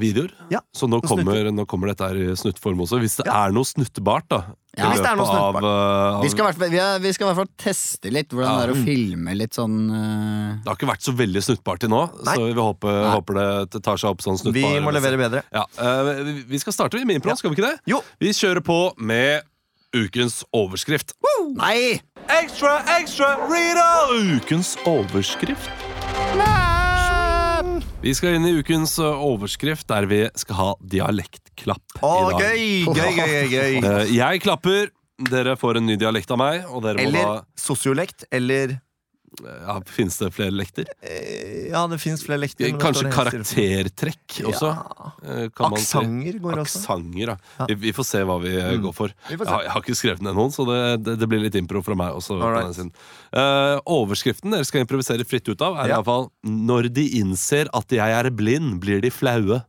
Videoer. 0.00 0.30
Ja, 0.52 0.62
Så 0.76 0.88
nå 0.88 1.02
kommer, 1.04 1.50
nå 1.52 1.66
kommer 1.68 1.90
dette 1.92 2.08
her 2.08 2.16
i 2.16 2.30
snuttform 2.40 2.80
også. 2.86 3.00
Hvis 3.02 3.18
det 3.20 3.26
Ja. 3.28 3.44
er 3.46 3.52
noe 3.52 3.68
snuttbart, 3.68 4.24
da. 4.32 4.40
Ja. 4.78 4.88
Hvis 4.94 5.02
det 5.02 5.10
er 5.10 5.16
noe 5.18 5.26
av, 5.28 5.34
snuttbart. 5.58 5.66
eh, 5.66 6.16
av- 6.16 6.22
Vi 6.24 6.28
skal, 6.30 6.40
i 6.40 6.46
hvert 6.48 6.58
fall- 6.62 6.70
vi, 6.70 6.78
er, 6.78 6.98
vi 7.04 7.12
skal 7.12 7.26
i 7.26 7.28
hvert 7.34 7.40
fall 7.42 7.52
teste 7.58 8.12
litt 8.14 8.28
hvordan 8.30 8.56
det 8.56 8.68
er 8.68 8.72
å 8.72 8.84
filme 8.86 9.34
litt 9.36 9.52
sånn 9.58 9.76
uh... 9.90 10.56
Det 10.62 10.68
har 10.70 10.76
ikke 10.78 10.90
vært 10.94 11.02
så 11.10 11.12
veldig 11.18 11.42
snuttbart 11.42 11.80
til 11.84 11.90
nå, 11.90 12.02
Nei. 12.24 12.36
så 12.38 12.46
vi 12.46 12.54
håper, 12.54 13.00
håper 13.12 13.40
det 13.74 13.82
tar 13.82 13.96
seg 14.00 14.10
opp 14.14 14.22
sånn 14.22 14.38
Vi 14.54 14.62
må 14.80 14.92
levere 14.94 15.18
bedre. 15.20 15.42
Ja, 15.52 15.66
eh, 15.76 16.22
vi- 16.24 16.44
Vi 16.54 16.58
skal 16.62 16.72
starte 16.72 17.04
med 17.04 17.16
impro, 17.20 17.36
skal 17.36 17.50
vi 17.50 17.56
ikke 17.60 17.68
det? 17.74 17.80
Jo. 17.92 18.00
Vi 18.20 18.30
kjører 18.30 18.62
på 18.64 18.80
med 18.96 19.42
ukens 19.92 20.44
overskrift. 20.54 21.12
Nei! 21.58 21.98
Ekstra, 22.30 22.76
ekstra, 23.00 23.28
Rita! 23.50 23.86
Ukens 24.36 24.76
overskrift. 24.86 25.70
Vi 28.00 28.12
skal 28.16 28.36
inn 28.38 28.46
i 28.48 28.52
ukens 28.60 28.94
uh, 29.02 29.10
overskrift, 29.26 29.88
der 29.90 30.06
vi 30.08 30.20
skal 30.38 30.56
ha 30.60 30.68
dialektklapp 30.80 31.98
Oh, 32.06 32.30
i 32.30 32.38
dag. 32.38 32.44
gøy! 32.46 32.94
Gøy, 32.96 33.10
gøy, 33.18 33.50
gøy. 33.50 33.74
Eh, 33.82 34.12
jeg 34.16 34.40
klapper, 34.44 34.92
dere 35.28 35.56
får 35.60 35.80
en 35.82 35.88
ny 35.90 35.98
dialekt 36.00 36.30
av 36.32 36.40
meg, 36.40 36.62
og 36.70 36.84
dere 36.86 37.02
Eller 37.04 37.42
sosiolekt, 37.60 38.24
eller 38.32 38.78
ja, 39.44 39.80
Finnes 39.86 40.16
det 40.18 40.30
flere 40.34 40.50
lekter? 40.52 40.84
eh, 41.02 41.68
Ja, 41.70 41.86
det 41.86 41.98
fins 42.00 42.22
flere 42.26 42.40
lekter. 42.42 42.70
men 42.70 42.80
Kanskje 42.80 43.10
karaktertrekk 43.12 44.40
også? 44.50 44.70
Ja. 44.70 45.12
eh, 45.24 45.48
kan 45.54 45.70
man 45.70 45.78
si. 45.80 45.98
Aksenter 45.98 46.38
går 46.40 46.60
også. 46.64 46.80
Aksanger, 46.82 47.26
ja. 47.32 47.36
Ja. 47.58 47.66
Vi, 47.70 47.74
vi 47.86 47.92
får 47.92 48.04
se 48.10 48.22
hva 48.24 48.38
vi 48.42 48.54
eh, 48.56 48.70
Mm. 48.76 48.82
går 48.82 48.94
for. 48.94 49.08
Vi 49.28 49.36
Jeg 49.36 49.46
har, 49.46 49.62
jeg 49.62 49.70
har 49.70 49.80
ikke 49.82 49.96
skrevet 49.98 50.22
ned 50.22 50.34
noen, 50.34 50.50
så 50.54 50.66
det, 50.68 51.04
det, 51.04 51.18
det 51.20 51.28
blir 51.28 51.40
litt 51.40 51.54
impro 51.54 51.82
fra 51.82 51.94
meg 51.96 52.12
også. 52.14 52.38
den. 52.76 52.92
Eh, 53.32 53.80
overskriften 53.86 54.50
dere 54.52 54.64
skal 54.64 54.84
improvisere 54.84 55.24
fritt 55.26 55.48
ut 55.48 55.60
av, 55.62 55.76
er 55.76 55.88
Ja. 55.88 55.96
iallfall 56.00 56.30
'Når 56.44 56.92
de 56.92 57.08
innser 57.20 57.68
at 57.72 57.88
jeg 57.90 58.10
er 58.10 58.30
blind, 58.30 58.80
blir 58.80 59.00
de 59.00 59.10
flaue'. 59.10 59.64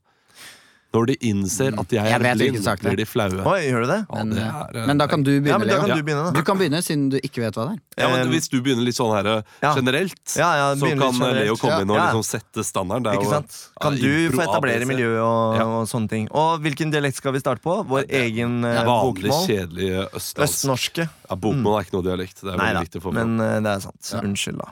Når 0.92 1.06
de 1.08 1.14
innser 1.24 1.72
at 1.80 1.94
jeg 1.96 2.04
Jeg 2.04 2.12
er 2.18 2.20
vet 2.20 2.36
blind, 2.36 2.58
blir 2.84 2.98
de 3.00 3.06
flaue. 3.08 3.44
Oi, 3.48 3.60
gjør 3.64 3.86
du 3.86 3.88
det? 3.94 4.00
Ja, 4.12 4.16
Men, 4.18 4.30
det 4.36 4.42
eh, 4.44 4.56
er, 4.60 4.76
eh, 4.82 4.88
men 4.90 4.98
da 5.00 5.06
kan 5.08 5.22
du 5.24 5.30
Ja, 5.32 5.40
begynne, 5.40 5.60
men 5.62 5.70
da 5.72 5.78
kan 5.80 5.88
du 5.96 6.02
begynne, 6.04 6.24
da. 6.26 6.32
Du 6.36 6.42
kan 6.44 6.58
begynne, 6.60 6.82
siden 6.84 7.06
du 7.14 7.16
ikke 7.24 7.40
vet 7.46 7.56
hva 7.56 7.64
det 7.70 7.76
er. 7.78 7.80
ja, 8.04 8.10
men 8.12 8.20
Eh, 8.28 8.32
Hvis 8.34 8.50
du 8.52 8.58
begynner 8.62 8.84
litt 8.84 8.98
sånn 8.98 9.14
her 9.16 9.30
Ja. 9.64 9.72
generelt, 9.74 10.36
Ja, 10.36 10.50
ja, 10.60 10.76
så 10.76 10.90
kan 10.92 11.00
generelt. 11.16 11.46
Leo 11.48 11.56
komme 11.56 11.82
inn 11.86 11.90
og 11.90 11.96
liksom 12.02 12.24
sette 12.28 12.66
standarden. 12.68 13.04
Det 13.08 13.14
er 13.14 13.20
Ikke 13.22 13.32
sant? 13.32 13.70
Kan 13.82 13.96
du 13.96 14.30
få 14.36 14.42
etablere 14.44 14.84
miljøet 14.84 14.88
miljø 14.92 15.22
og, 15.24 15.56
Ja. 15.56 15.64
og 15.80 15.88
sånne 15.88 16.10
ting. 16.10 16.28
Og 16.36 16.60
hvilken 16.60 16.92
dialekt 16.92 17.16
skal 17.16 17.32
vi 17.32 17.40
starte 17.40 17.62
på? 17.64 17.88
Vår 17.88 18.04
egen 18.12 18.62
bokmål? 18.62 19.16
Vanlig, 19.16 19.32
kjedelig 19.48 20.12
østlands. 20.12 20.60
Østnorske. 20.60 21.08
Ja, 21.30 21.36
bokmål 21.40 21.80
er 21.80 21.84
ikke 21.88 21.94
noe 21.96 22.04
dialekt. 22.04 22.42
Det 22.44 22.52
er 22.54 22.58
Nei 22.58 22.74
viktig 22.84 23.00
få 23.02 23.14
fram. 23.14 23.38
men 23.38 23.64
det 23.64 23.72
er 23.78 23.80
sant. 23.80 24.12
Ja. 24.12 24.20
Unnskyld, 24.28 24.60
da. 24.60 24.68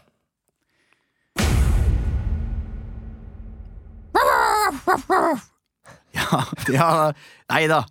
Ja, 6.19 6.43
ja 6.73 6.89
Nei 7.51 7.63
da. 7.71 7.83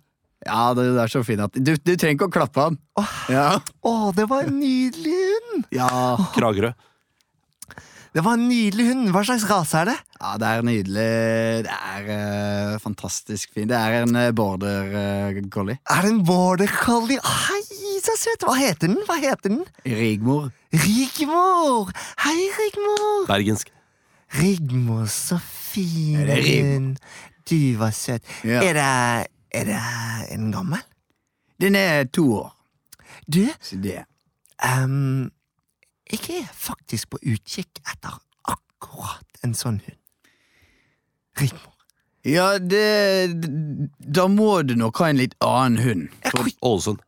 Ja, 0.45 0.73
det, 0.75 0.85
det 0.95 1.01
er 1.03 1.11
så 1.11 1.23
fint 1.27 1.43
at 1.43 1.57
Du, 1.59 1.73
du 1.75 1.93
trenger 1.95 2.15
ikke 2.15 2.29
å 2.29 2.35
klappe 2.39 2.67
han. 2.69 2.77
Ja. 3.31 3.59
Å, 3.83 3.95
det 4.15 4.29
var 4.31 4.47
en 4.47 4.61
nydelig 4.61 5.17
hund! 5.17 5.65
ja. 5.75 5.89
Kragerø. 6.35 6.71
Det 8.09 8.23
var 8.25 8.39
en 8.39 8.47
nydelig 8.49 8.87
hund. 8.87 9.09
Hva 9.13 9.21
slags 9.27 9.43
rase 9.45 9.81
er 9.83 9.89
det? 9.91 9.95
Ja, 10.17 10.31
det 10.41 10.47
er 10.49 10.63
nydelig. 10.65 11.09
Det 11.67 11.75
er 11.75 12.07
uh, 12.09 12.79
fantastisk 12.81 13.53
fin. 13.53 13.67
Det 13.69 13.77
er 13.77 13.99
en 13.99 14.17
uh, 14.17 14.31
border 14.33 14.95
uh, 14.95 15.41
collie. 15.53 15.77
Er 15.93 16.07
det 16.07 16.13
en 16.15 16.23
border 16.25 16.73
collie? 16.73 17.21
Hei, 17.21 17.61
så 18.01 18.15
søt! 18.17 18.47
Hva 18.47 18.55
heter 18.57 18.89
den? 18.89 18.97
Hva 19.05 19.19
heter 19.21 19.53
den? 19.53 19.61
Rigmor. 19.85 20.49
Rigmor! 20.73 21.93
Hei, 22.25 22.39
Rigmor! 22.57 23.27
Bergensk. 23.29 23.69
Rigmor, 24.39 25.05
så 25.09 25.37
fin 25.41 26.17
Er 26.19 26.27
det 26.29 26.41
Rigmor? 26.45 26.97
Du 27.49 27.75
var 27.79 27.91
søt. 27.95 28.23
Ja. 28.45 28.61
Er 28.63 28.73
det 28.77 29.27
Er 29.51 29.65
det 29.65 29.79
en 30.35 30.51
gammel? 30.53 30.81
Den 31.59 31.75
er 31.75 32.03
to 32.13 32.27
år. 32.43 32.51
Du, 33.25 33.47
Så 33.61 33.75
det 33.81 34.03
ehm, 34.63 35.31
jeg 36.11 36.39
er 36.41 36.47
faktisk 36.53 37.09
på 37.09 37.19
utkikk 37.21 37.81
etter 37.85 38.15
akkurat 38.49 39.43
en 39.45 39.53
sånn 39.57 39.79
hund. 39.85 39.97
Rigmor. 41.39 41.75
Ja, 42.25 42.57
det 42.59 43.29
Da 44.17 44.27
må 44.27 44.61
du 44.67 44.75
nok 44.75 44.97
ha 44.99 45.09
en 45.09 45.17
litt 45.21 45.35
annen 45.45 45.77
hund. 45.83 46.07
For, 46.31 46.43
Oi, 46.45 46.53
Ålesund. 46.61 46.99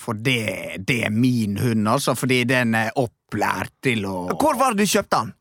for 0.00 0.14
det, 0.14 0.84
det 0.86 1.04
er 1.06 1.10
min 1.10 1.56
hund, 1.58 1.88
altså. 1.88 2.14
Fordi 2.18 2.42
den 2.44 2.74
er 2.74 2.90
opplært 2.96 3.72
til 3.82 4.04
å 4.06 4.16
Hvor 4.34 4.58
var 4.58 4.74
det 4.74 4.84
du 4.86 4.90
kjøpte 4.96 5.20
den? 5.24 5.34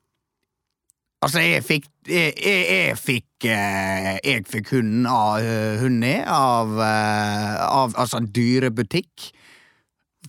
Altså, 1.24 1.40
jeg 1.44 1.64
fikk 1.64 1.90
Jeg, 2.10 2.34
jeg, 2.36 2.64
jeg 2.68 2.98
fikk 3.00 3.46
eh, 3.48 4.18
Jeg 4.26 4.44
fikk 4.52 4.74
hunden 4.76 5.06
av 5.08 5.40
eh, 5.40 5.80
hunden 5.80 6.04
er 6.10 6.26
av, 6.28 6.74
eh, 6.84 7.62
av 7.64 7.96
altså 7.96 8.20
en 8.20 8.28
dyrebutikk. 8.36 9.30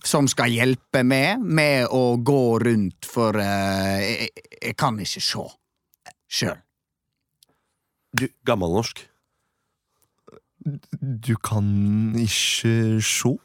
Som 0.05 0.29
skal 0.31 0.53
hjelpe 0.53 1.01
meg 1.07 1.41
med 1.41 1.89
å 1.91 2.15
gå 2.23 2.59
rundt, 2.63 3.07
for 3.09 3.39
eh, 3.41 4.05
jeg, 4.05 4.45
jeg 4.61 4.77
kan 4.79 4.99
ikke 5.01 5.23
se 5.23 5.45
sjøl. 6.37 6.61
Gammelnorsk. 8.47 9.01
Du 11.01 11.35
kan 11.43 11.67
ikke 12.19 13.01
sjå? 13.03 13.35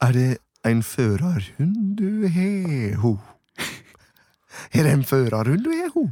Er 0.00 0.14
det 0.16 0.30
en 0.64 0.82
førerhund 0.86 1.98
du 1.98 2.28
har, 2.30 2.94
ho? 3.02 3.16
Er 4.76 4.86
det 4.86 4.94
en 4.94 5.04
førerhull, 5.06 5.60
du 5.62 5.70
har, 5.74 5.90
ho? 5.96 6.06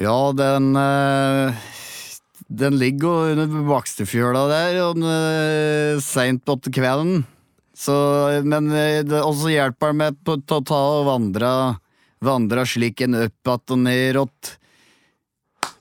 Ja, 0.00 0.32
den 0.32 0.72
eh, 0.80 1.68
Den 2.48 2.78
ligger 2.80 3.34
under 3.34 3.60
Bakstefjøla 3.68 4.46
der, 4.50 4.80
uh, 4.96 6.00
seint 6.02 6.42
på 6.44 6.56
kvelden. 6.72 7.22
Så, 7.76 7.94
men 8.44 8.66
Og 8.72 9.06
det 9.08 9.20
hjelper 9.22 9.52
hjelper 9.54 9.94
meg 9.94 10.18
på, 10.24 10.34
til 10.42 10.58
å 10.58 10.64
ta 10.66 10.80
og 10.98 11.06
vandre 11.06 11.52
Vandre 12.20 12.66
slik 12.68 13.00
en 13.00 13.16
opp 13.16 13.48
att 13.48 13.70
og 13.70 13.78
ned 13.78 14.16
att. 14.16 14.58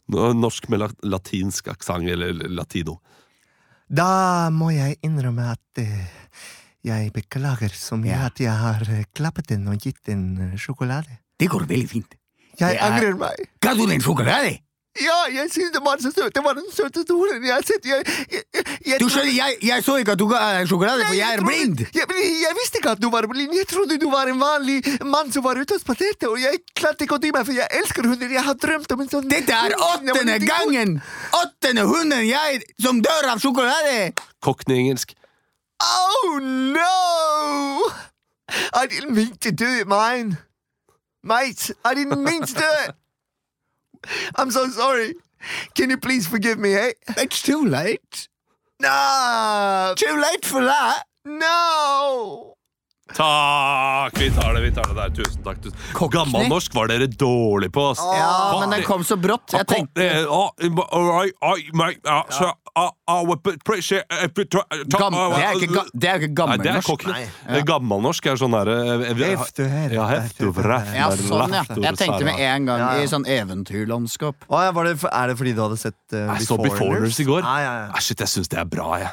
Norsk 0.07 0.69
med 0.69 0.93
latinsk 1.03 1.67
aksent, 1.67 2.07
eller 2.09 2.47
latino. 2.47 2.99
Da 3.89 4.49
må 4.49 4.71
jeg 4.71 4.97
innrømme 5.03 5.51
at 5.51 5.81
eh, 5.81 6.07
jeg 6.85 7.11
beklager 7.13 7.73
så 7.73 7.97
mye 7.97 8.13
Ja. 8.13 8.25
at 8.29 8.39
jeg 8.39 8.53
har 8.53 8.81
eh, 8.89 9.05
klappet 9.13 9.49
den 9.49 9.67
og 9.67 9.77
gitt 9.77 9.99
den 10.05 10.53
eh, 10.53 10.57
sjokolade. 10.57 11.19
Det 11.39 11.47
går 11.49 11.67
veldig 11.69 11.89
fint. 11.89 12.15
Jeg 12.59 12.75
er- 12.75 12.81
angrer 12.89 13.15
meg. 13.17 13.45
Ga 13.63 13.73
du 13.73 13.85
den 13.87 14.01
sjokolade? 14.03 14.57
Ja, 14.99 15.19
jeg 15.31 15.47
synes 15.53 15.71
det 15.71 15.79
var 15.85 15.97
så 16.01 16.09
søt. 16.11 16.33
Det 16.35 16.41
var 16.43 16.53
den 16.57 16.65
søteste 16.73 17.13
hunden 17.13 17.43
jeg 17.45 17.53
har 17.53 17.61
sett. 17.63 17.85
Jeg, 17.85 18.03
jeg, 18.31 18.41
jeg, 18.53 18.63
jeg, 18.85 18.99
Du 18.99 19.07
skjønner, 19.07 19.31
jeg, 19.31 19.55
jeg 19.63 19.83
så 19.85 19.95
ikke 20.01 20.11
at 20.11 20.19
du 20.19 20.25
ga 20.27 20.39
en 20.59 20.67
sjokolade, 20.67 21.05
for 21.05 21.13
jeg 21.15 21.37
er 21.37 21.43
blind! 21.45 21.83
Jeg, 21.95 22.07
jeg 22.41 22.55
visste 22.57 22.81
ikke 22.81 22.89
at 22.97 23.01
du 23.01 23.07
var 23.13 23.27
blind. 23.31 23.53
Jeg 23.55 23.67
trodde 23.69 23.99
du 24.01 24.09
var 24.11 24.27
en 24.27 24.41
vanlig 24.41 24.81
mann 25.05 25.31
som 25.31 25.45
var 25.45 25.61
ute 25.61 25.77
og 25.77 25.79
spaserte, 25.85 26.27
og 26.27 26.41
jeg 26.41 26.59
klarte 26.75 27.05
ikke 27.05 27.15
å 27.15 27.21
dy 27.21 27.31
meg, 27.31 27.45
for 27.47 27.55
jeg 27.55 27.69
elsker 27.79 28.09
hunder. 28.09 28.33
Jeg 28.33 28.43
har 28.49 28.57
drømt 28.65 28.91
om 28.97 29.05
en 29.05 29.13
sånn 29.13 29.29
Dette 29.31 29.55
er 29.55 29.77
åttende 29.77 30.35
gangen! 30.43 30.97
Åttende 31.43 31.85
hunden 31.87 32.25
jeg 32.27 32.59
som 32.81 32.99
dør 33.05 33.29
av 33.31 33.39
sjokolade! 33.45 34.11
Cockney-engelsk. 34.43 35.15
Oh 35.85 36.39
no! 36.43 37.87
I 38.73 38.87
didn't 38.89 39.15
mean 39.15 39.37
to 39.45 39.51
do 39.51 39.69
it, 39.79 39.87
mine. 39.87 40.37
Mate, 41.23 41.71
I 41.83 41.93
didn't 41.93 42.23
mean 42.23 42.43
to 42.45 42.53
do 42.53 42.69
it. 42.85 42.95
I'm 44.35 44.51
so 44.51 44.67
sorry. 44.69 45.15
Can 45.75 45.89
you 45.89 45.97
please 45.97 46.27
forgive 46.27 46.57
me, 46.57 46.73
eh? 46.75 46.91
It's 47.17 47.41
too 47.41 47.65
late. 47.65 48.27
No! 48.81 49.93
Too 49.97 50.15
late 50.15 50.45
for 50.45 50.63
that. 50.63 51.03
No! 51.25 52.55
Takk! 53.13 54.19
Vi 54.19 54.31
tar 54.31 54.53
det, 54.53 54.61
vi 54.61 54.71
tar 54.71 54.83
det 54.87 54.95
der. 54.95 55.09
Tusen 55.09 55.43
takk. 55.43 55.61
Tusen. 55.63 56.09
Gammelnorsk 56.13 56.75
var 56.75 56.87
dere 56.91 57.07
dårlig 57.07 57.71
på, 57.73 57.89
ass. 57.91 57.99
Ja, 57.99 58.59
men 58.61 58.69
den 58.77 58.83
kom 58.87 59.03
så 59.03 59.17
brått. 59.19 59.51
Jeg 59.51 59.67
tenkte 59.67 60.05
det 65.35 65.45
er 65.45 65.57
ikke, 65.57 65.83
er 66.09 66.19
ikke 66.19 66.29
er 66.29 66.35
gammelnorsk. 66.39 67.05
Eh, 67.19 67.61
Gammelnorsk 67.69 68.29
er 68.31 68.39
sånn 68.39 68.55
derre 68.55 68.75
Ja, 69.95 70.09
Ja, 70.95 71.09
sånn, 71.15 71.55
ja. 71.55 71.63
Jeg 71.89 71.99
tenkte 71.99 72.27
med 72.27 72.43
en 72.43 72.69
gang 72.69 72.83
Ja, 72.83 72.91
ja. 72.99 73.05
i 73.05 73.09
sånn 73.11 73.27
eventyrlandskap. 73.29 74.47
Ja, 74.49 74.69
var 74.75 74.89
det, 74.89 74.97
er 75.09 75.31
det 75.33 75.39
fordi 75.39 75.55
du 75.57 75.63
hadde 75.65 75.79
sett 75.81 75.97
uh, 76.13 76.29
Jeg 76.35 76.47
så 76.47 76.59
Beforeigners 76.61 77.19
i 77.19 77.27
går. 77.27 77.43
Nei, 77.47 77.57
ja, 77.65 77.73
ja. 77.83 77.89
Ah, 77.93 78.03
shit, 78.03 78.19
jeg 78.19 78.31
syns 78.31 78.51
det 78.51 78.61
er 78.61 78.69
bra, 78.69 78.91
jeg. 79.01 79.11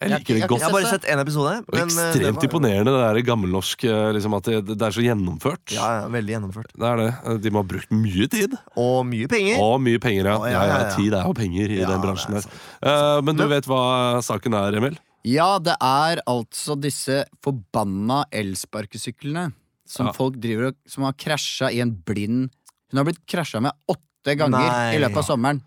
Jeg 0.00 0.10
Jeg- 0.10 0.18
liker 0.20 0.34
det 0.34 0.48
godt. 0.48 0.60
Jeg 0.60 0.66
har 0.68 0.72
bare 0.74 0.90
sett 0.90 1.04
én 1.08 1.20
episode. 1.20 1.52
Og 1.64 1.74
men, 1.74 1.82
eh, 1.82 1.86
det 1.88 2.22
ekstremt 2.22 2.34
var- 2.36 2.44
imponerende, 2.48 2.90
det 2.92 3.24
der 3.24 3.32
gammelnorsk. 3.32 3.84
eh, 3.84 4.12
Liksom, 4.12 4.34
at 4.36 4.42
det, 4.44 4.66
det 4.66 4.82
er 4.82 4.90
så 4.90 5.02
gjennomført. 5.04 5.72
Ja, 5.72 6.00
ja, 6.02 6.08
Veldig 6.08 6.32
gjennomført. 6.34 6.70
Det 6.76 6.82
er 6.90 6.96
det. 6.96 7.42
De 7.42 7.50
må 7.50 7.56
ha 7.56 7.62
brukt 7.62 7.90
mye 7.90 8.28
tid. 8.28 8.52
Og 8.76 9.06
mye 9.06 9.26
penger. 9.28 9.58
Og 9.60 9.80
mye 9.80 9.98
penger, 9.98 10.24
ja. 10.24 10.36
Å, 10.38 10.44
ja, 10.44 10.52
ja, 10.52 10.66
ja, 10.66 10.78
ja, 10.78 10.88
ja. 10.88 10.96
Tid 10.96 11.12
er 11.14 11.24
jo 11.24 11.32
penger 11.34 11.70
i 11.70 11.78
Ja, 11.80 11.86
den 11.86 12.00
bransjen 12.02 12.32
der. 12.34 12.44
Eh, 12.82 13.20
men 13.22 13.36
du 13.36 13.46
vet 13.48 13.64
hva 13.64 14.18
saken 14.20 14.52
er, 14.54 14.76
Emil? 14.76 14.98
Ja, 15.24 15.58
det 15.58 15.76
er 15.80 16.20
altså 16.26 16.78
disse 16.78 17.24
forbanna 17.42 18.24
elsparkesyklene 18.30 19.52
som 19.86 20.06
Ja. 20.06 20.12
folk 20.12 20.34
driver 20.40 20.66
og 20.68 20.74
Som 20.86 21.04
har 21.04 21.12
krasja 21.12 21.70
i 21.72 21.80
en 21.80 21.92
blind 21.92 22.50
Hun 22.90 22.98
har 22.98 23.04
blitt 23.04 23.24
krasja 23.26 23.60
med 23.62 23.72
åtte 23.88 24.36
ganger 24.36 24.50
Nei. 24.58 24.96
i 24.96 24.98
løpet 24.98 25.16
av 25.16 25.24
sommeren. 25.24 25.62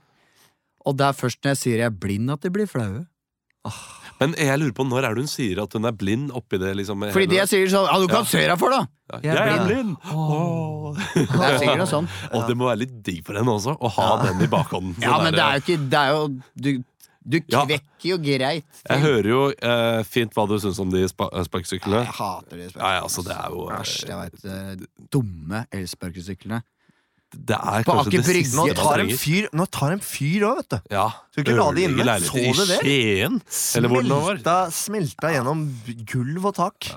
Og 0.85 0.95
det 0.95 1.05
er 1.07 1.13
først 1.13 1.41
når 1.43 1.49
jeg 1.51 1.57
sier 1.57 1.77
jeg 1.77 1.85
er 1.85 1.89
blind, 1.89 2.31
at 2.31 2.39
de 2.41 2.49
blir 2.49 2.65
flaue. 2.67 3.05
Men 4.19 4.33
jeg 4.33 4.59
lurer 4.59 4.73
på 4.73 4.85
når 4.89 5.05
er 5.05 5.13
det 5.15 5.23
hun 5.25 5.29
sier 5.29 5.59
at 5.61 5.73
hun 5.77 5.85
er 5.85 5.91
blind 5.93 6.31
oppi 6.33 6.57
det? 6.57 6.71
liksom 6.79 7.03
Fordi 7.13 7.27
hele- 7.27 7.35
jeg 7.43 7.47
sier 7.51 7.67
sånn 7.69 7.85
Ja, 7.91 7.99
du 8.01 8.07
kan 8.07 8.23
Ja. 8.23 8.29
se 8.31 8.41
deg 8.47 8.57
for, 8.59 8.69
da! 8.73 8.87
Ja, 9.13 9.19
Jeg 9.23 9.37
er 9.37 9.65
blind. 9.67 9.67
blind! 9.67 9.97
Åh. 10.11 10.97
Det 11.13 11.47
er 11.47 11.57
sikkert 11.61 11.77
noe 11.77 11.91
sånn. 11.91 12.07
Og 12.33 12.47
det 12.47 12.57
må 12.57 12.65
være 12.67 12.79
litt 12.83 12.95
digg 13.03 13.23
for 13.25 13.33
henne 13.37 13.53
også, 13.53 13.77
å 13.79 13.89
ha 13.97 14.09
den 14.25 14.41
i 14.41 14.47
bakhånden. 14.47 14.95
Ja, 15.01 15.17
men 15.21 15.27
men 15.31 15.33
det 15.37 15.43
er 15.45 15.53
jo 15.53 15.63
ikke 15.65 15.89
Det 15.89 15.99
er 16.01 16.09
jo 16.15 16.27
Du, 16.57 16.83
du 17.27 17.41
Ja. 17.51 17.65
kvekker 17.65 18.07
jo 18.13 18.17
greit. 18.23 18.65
Jeg 18.89 18.99
hører 19.03 19.27
jo 19.29 19.41
eh, 19.51 20.03
fint 20.03 20.33
hva 20.33 20.47
du 20.47 20.55
syns 20.63 20.79
om 20.79 20.89
de 20.89 21.05
spa 21.07 21.27
sparkesyklene. 21.43 22.05
Jeg 22.05 22.13
hater 22.15 22.55
de 22.57 22.69
Ja, 22.73 22.91
ja, 22.97 23.01
altså, 23.03 23.23
det 23.23 23.35
er 23.35 23.49
jo 23.51 23.67
Æsj, 23.69 24.07
jeg 24.07 24.17
veit. 24.17 24.87
Dumme 25.11 25.65
elsparkesyklene. 25.71 26.63
Det 27.35 27.57
er 27.57 27.83
På 27.83 27.91
kanskje 27.97 28.07
Aker 28.07 28.11
det 28.11 28.25
Brygge. 28.27 28.45
siste 28.45 28.55
Nå 28.57 28.65
man 28.67 28.75
tar 28.77 28.99
en 29.01 29.07
trenger. 29.07 29.17
fyr 29.19 29.47
Nå 29.59 29.65
tar 29.75 29.91
en 29.91 29.99
fyr 29.99 30.45
òg, 30.47 30.55
vet 30.61 30.69
du. 30.69 30.77
Ja. 30.95 31.07
Skal 31.33 31.43
ikke 31.43 31.55
la 31.57 31.65
det 31.75 31.83
Ødelegge 31.83 31.91
inne. 31.91 32.05
leiligheter 32.07 32.55
Så 32.55 32.55
du 32.55 32.71
det? 32.71 32.77
I 32.79 32.87
Skien? 32.87 33.41
Eller 33.77 33.89
hvor 33.91 34.01
det 34.05 34.09
nå 34.13 34.19
var. 34.23 34.37
Smelta, 34.37 34.55
smelta 34.71 35.31
gjennom 35.35 35.65
gulv 36.07 36.45
og 36.47 36.55
tak. 36.55 36.87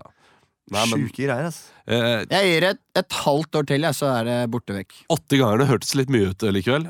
Nei, 0.71 0.85
men, 0.87 1.03
Sjuke 1.09 1.25
greier, 1.27 1.49
ass. 1.51 1.59
eh, 1.91 2.25
Jeg 2.31 2.47
gir 2.47 2.69
et, 2.69 2.79
et 2.95 3.17
halvt 3.25 3.57
år 3.59 3.67
til, 3.67 3.83
jeg, 3.89 3.95
så 3.99 4.07
er 4.21 4.25
det 4.29 4.37
borte 4.53 4.77
vekk. 4.77 4.95
80 5.11 5.41
ganger 5.43 5.59
det 5.59 5.67
hørtes 5.73 5.95
litt 5.99 6.13
mye 6.15 6.29
ut 6.31 6.45
likevel. 6.55 6.85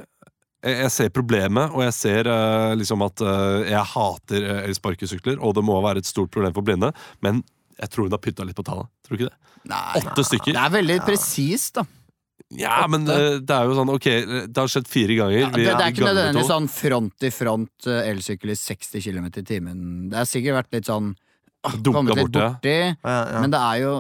Jeg, 0.60 0.76
jeg 0.82 0.90
ser 0.92 1.08
problemet, 1.16 1.72
og 1.72 1.80
jeg 1.86 1.94
ser 1.96 2.28
eh, 2.28 2.74
liksom 2.76 3.00
at 3.06 3.22
eh, 3.24 3.70
jeg 3.72 3.86
hater 3.94 4.44
eh, 4.50 4.60
elsparkesykler, 4.68 5.40
og 5.40 5.54
det 5.56 5.64
må 5.64 5.78
være 5.80 6.04
et 6.04 6.10
stort 6.10 6.28
problem 6.30 6.52
for 6.52 6.60
blinde, 6.68 6.92
men 7.24 7.40
jeg 7.80 7.88
tror 7.88 8.04
hun 8.04 8.12
har 8.12 8.20
pynta 8.20 8.44
litt 8.44 8.58
på 8.60 8.66
tallet. 8.68 8.90
Tror 9.08 9.16
du 9.16 9.22
ikke 9.24 9.30
det? 9.32 9.38
Nei, 9.72 9.80
Åtte 10.02 10.26
stykker? 10.28 10.52
det 10.52 10.60
er 10.66 10.74
veldig 10.76 10.98
presist, 11.08 11.74
da. 11.80 11.86
Ja, 12.58 12.80
men 12.90 13.04
eh, 13.06 13.36
det 13.46 13.54
er 13.54 13.68
jo 13.68 13.74
sånn, 13.78 13.90
ok, 13.94 14.06
det 14.50 14.58
har 14.58 14.70
skjedd 14.72 14.88
fire 14.90 15.14
ganger. 15.20 15.38
Ja, 15.44 15.50
det, 15.54 15.64
det 15.68 15.74
er 15.84 15.92
ikke 15.94 16.08
nødvendigvis 16.08 16.48
sånn 16.50 16.66
front 16.72 17.26
i 17.26 17.30
front 17.30 17.86
eh, 17.86 18.08
elsykkel 18.10 18.50
i 18.50 18.56
60 18.58 19.04
km 19.06 19.28
i 19.30 19.44
timen. 19.46 19.84
Det 20.10 20.18
har 20.18 20.26
sikkert 20.26 20.58
vært 20.58 20.74
litt 20.74 20.90
sånn 20.90 21.12
ah, 21.62 21.76
Dunka 21.76 22.00
Kommet 22.00 22.18
litt 22.18 22.26
borti, 22.26 22.42
borti. 22.42 22.74
Ja, 23.06 23.14
ja. 23.36 23.44
Men 23.44 23.54
det 23.54 23.60
er 23.62 23.78
jo 23.84 23.92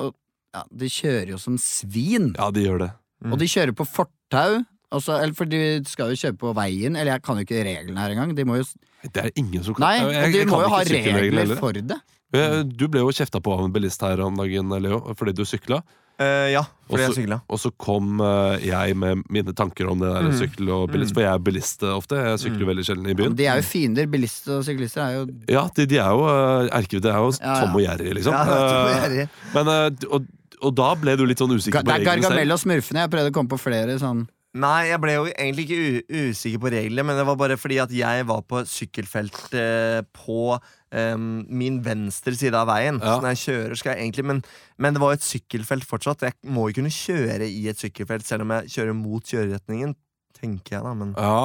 ja, 0.50 0.64
De 0.82 0.88
kjører 0.90 1.30
jo 1.36 1.38
som 1.38 1.60
svin. 1.62 2.32
Ja, 2.34 2.50
de 2.50 2.66
gjør 2.66 2.82
det. 2.82 2.90
Mm. 3.22 3.32
Og 3.36 3.38
de 3.44 3.50
kjører 3.52 3.76
på 3.78 3.86
fortau. 3.86 4.58
Altså, 4.90 5.14
eller 5.22 5.36
for 5.38 5.46
de 5.46 5.60
skal 5.86 6.10
jo 6.10 6.18
kjøre 6.18 6.34
på 6.40 6.50
veien, 6.58 6.96
eller 6.98 7.12
jeg 7.14 7.22
kan 7.22 7.38
jo 7.38 7.44
ikke 7.46 7.60
reglene 7.62 8.02
her 8.02 8.16
engang. 8.16 8.32
De 8.34 8.42
må 8.48 8.56
jo 8.58 8.64
Det 9.06 9.22
er 9.22 9.30
ingen 9.38 9.62
som 9.62 9.76
kan 9.78 9.86
Nei, 9.86 9.92
jeg- 10.00 10.06
og 10.08 10.12
jeg 10.16 10.32
de 10.34 10.50
må 10.50 10.58
jo 10.64 10.72
ha 10.72 10.80
regler 10.82 11.56
for 11.60 11.72
det. 11.78 12.00
Eh, 12.34 12.62
Du 12.66 12.88
ble 12.88 12.98
jo 13.06 13.14
kjefta 13.14 13.38
på 13.42 13.54
av 13.54 13.62
en 13.64 13.72
bilist 13.72 14.02
her 14.02 14.18
om 14.26 14.34
dagen, 14.34 14.68
Leo, 14.82 15.14
fordi 15.14 15.34
du 15.38 15.44
sykla. 15.46 15.78
Eh, 16.20 16.50
ja, 16.52 16.60
fordi 16.90 17.00
jeg 17.00 17.10
Også- 17.10 17.20
sykla. 17.22 17.38
Og 17.48 17.58
så 17.62 17.70
kom 17.80 18.20
uh, 18.20 18.58
jeg 18.60 18.96
med 18.96 19.22
mine 19.32 19.54
tanker 19.56 19.88
om 19.88 19.98
det 20.02 20.10
der 20.12 20.26
Mm. 20.28 20.34
sykkel 20.36 20.68
og 20.74 20.90
bilist, 20.92 21.14
for 21.14 21.22
jeg 21.24 21.32
er 21.32 21.38
bilist 21.38 21.82
eh, 21.82 21.94
ofte. 21.96 22.16
Jeg 22.20 22.38
sykler 22.42 22.66
veldig 22.68 22.84
sjelden 22.84 23.08
i 23.08 23.14
byen. 23.16 23.34
De 23.38 23.46
er 23.46 23.56
jo 23.56 23.62
fiender. 23.62 24.06
Bilister 24.06 24.58
og 24.58 24.64
syklister 24.66 25.00
er 25.00 25.12
jo 25.16 25.22
Ja, 25.48 25.62
de, 25.74 25.86
de 25.86 25.96
er 25.96 26.10
jo 26.12 26.20
uh, 26.28 26.68
erke, 26.76 27.00
Det 27.00 27.08
er 27.08 27.16
jo 27.16 27.30
Ja, 27.40 27.54
ja. 27.54 27.60
Tom 27.64 27.74
og 27.74 27.80
Jerry, 27.86 28.12
liksom. 28.18 28.32
Ja, 28.36 28.44
Tom 28.44 28.84
og 28.84 28.92
Jerry. 28.98 29.28
men, 29.54 29.96
og, 30.12 30.26
og 30.60 30.74
da 30.76 30.94
ble 30.94 31.16
du 31.16 31.24
litt 31.24 31.38
sånn 31.40 31.56
usikker 31.56 31.80
Det 31.80 31.86
på 31.88 31.94
er 31.94 31.98
reglene 32.04 32.20
Gargamel 32.20 32.44
selv. 32.44 32.52
og 32.52 32.60
Smurfene. 32.66 33.00
Jeg 33.06 33.10
prøvde 33.16 33.30
å 33.32 33.36
komme 33.40 33.48
på 33.48 33.58
flere 33.64 33.96
sånn 33.98 34.26
Nei, 34.52 34.88
jeg 34.90 34.98
ble 35.00 35.12
jo 35.14 35.24
egentlig 35.30 35.64
ikke 35.70 35.78
u 36.10 36.30
usikker 36.34 36.58
på 36.58 36.70
reglene, 36.74 37.04
men 37.06 37.16
det 37.16 37.24
var 37.24 37.36
bare 37.38 37.56
fordi 37.56 37.76
at 37.78 37.88
jeg 37.94 38.24
var 38.26 38.40
på 38.42 38.64
sykkelfelt 38.66 39.54
eh, 39.54 40.00
på 40.10 40.58
em, 40.92 41.46
min 41.48 41.80
venstre 41.84 42.34
side 42.38 42.54
av 42.58 42.66
veien. 42.70 42.98
Ja. 43.02 43.16
Så 43.16 43.22
når 43.24 43.34
jeg 43.36 43.42
kjører, 43.46 43.78
skal 43.80 43.94
jeg 43.94 44.04
egentlig 44.08 44.24
men, 44.30 44.42
men 44.78 44.94
det 44.96 45.02
var 45.02 45.14
jo 45.14 45.20
et 45.20 45.26
sykkelfelt 45.26 45.86
fortsatt. 45.88 46.26
Jeg 46.26 46.36
må 46.50 46.68
jo 46.70 46.80
kunne 46.80 46.92
kjøre 46.94 47.46
i 47.48 47.64
et 47.70 47.78
sykkelfelt 47.80 48.26
selv 48.26 48.46
om 48.46 48.54
jeg 48.58 48.70
kjører 48.76 48.96
mot 48.98 49.22
kjøreretningen, 49.34 49.96
tenker 50.40 50.78
jeg 50.78 50.86
da. 50.86 50.94
Men 50.94 51.14
Ja, 51.18 51.40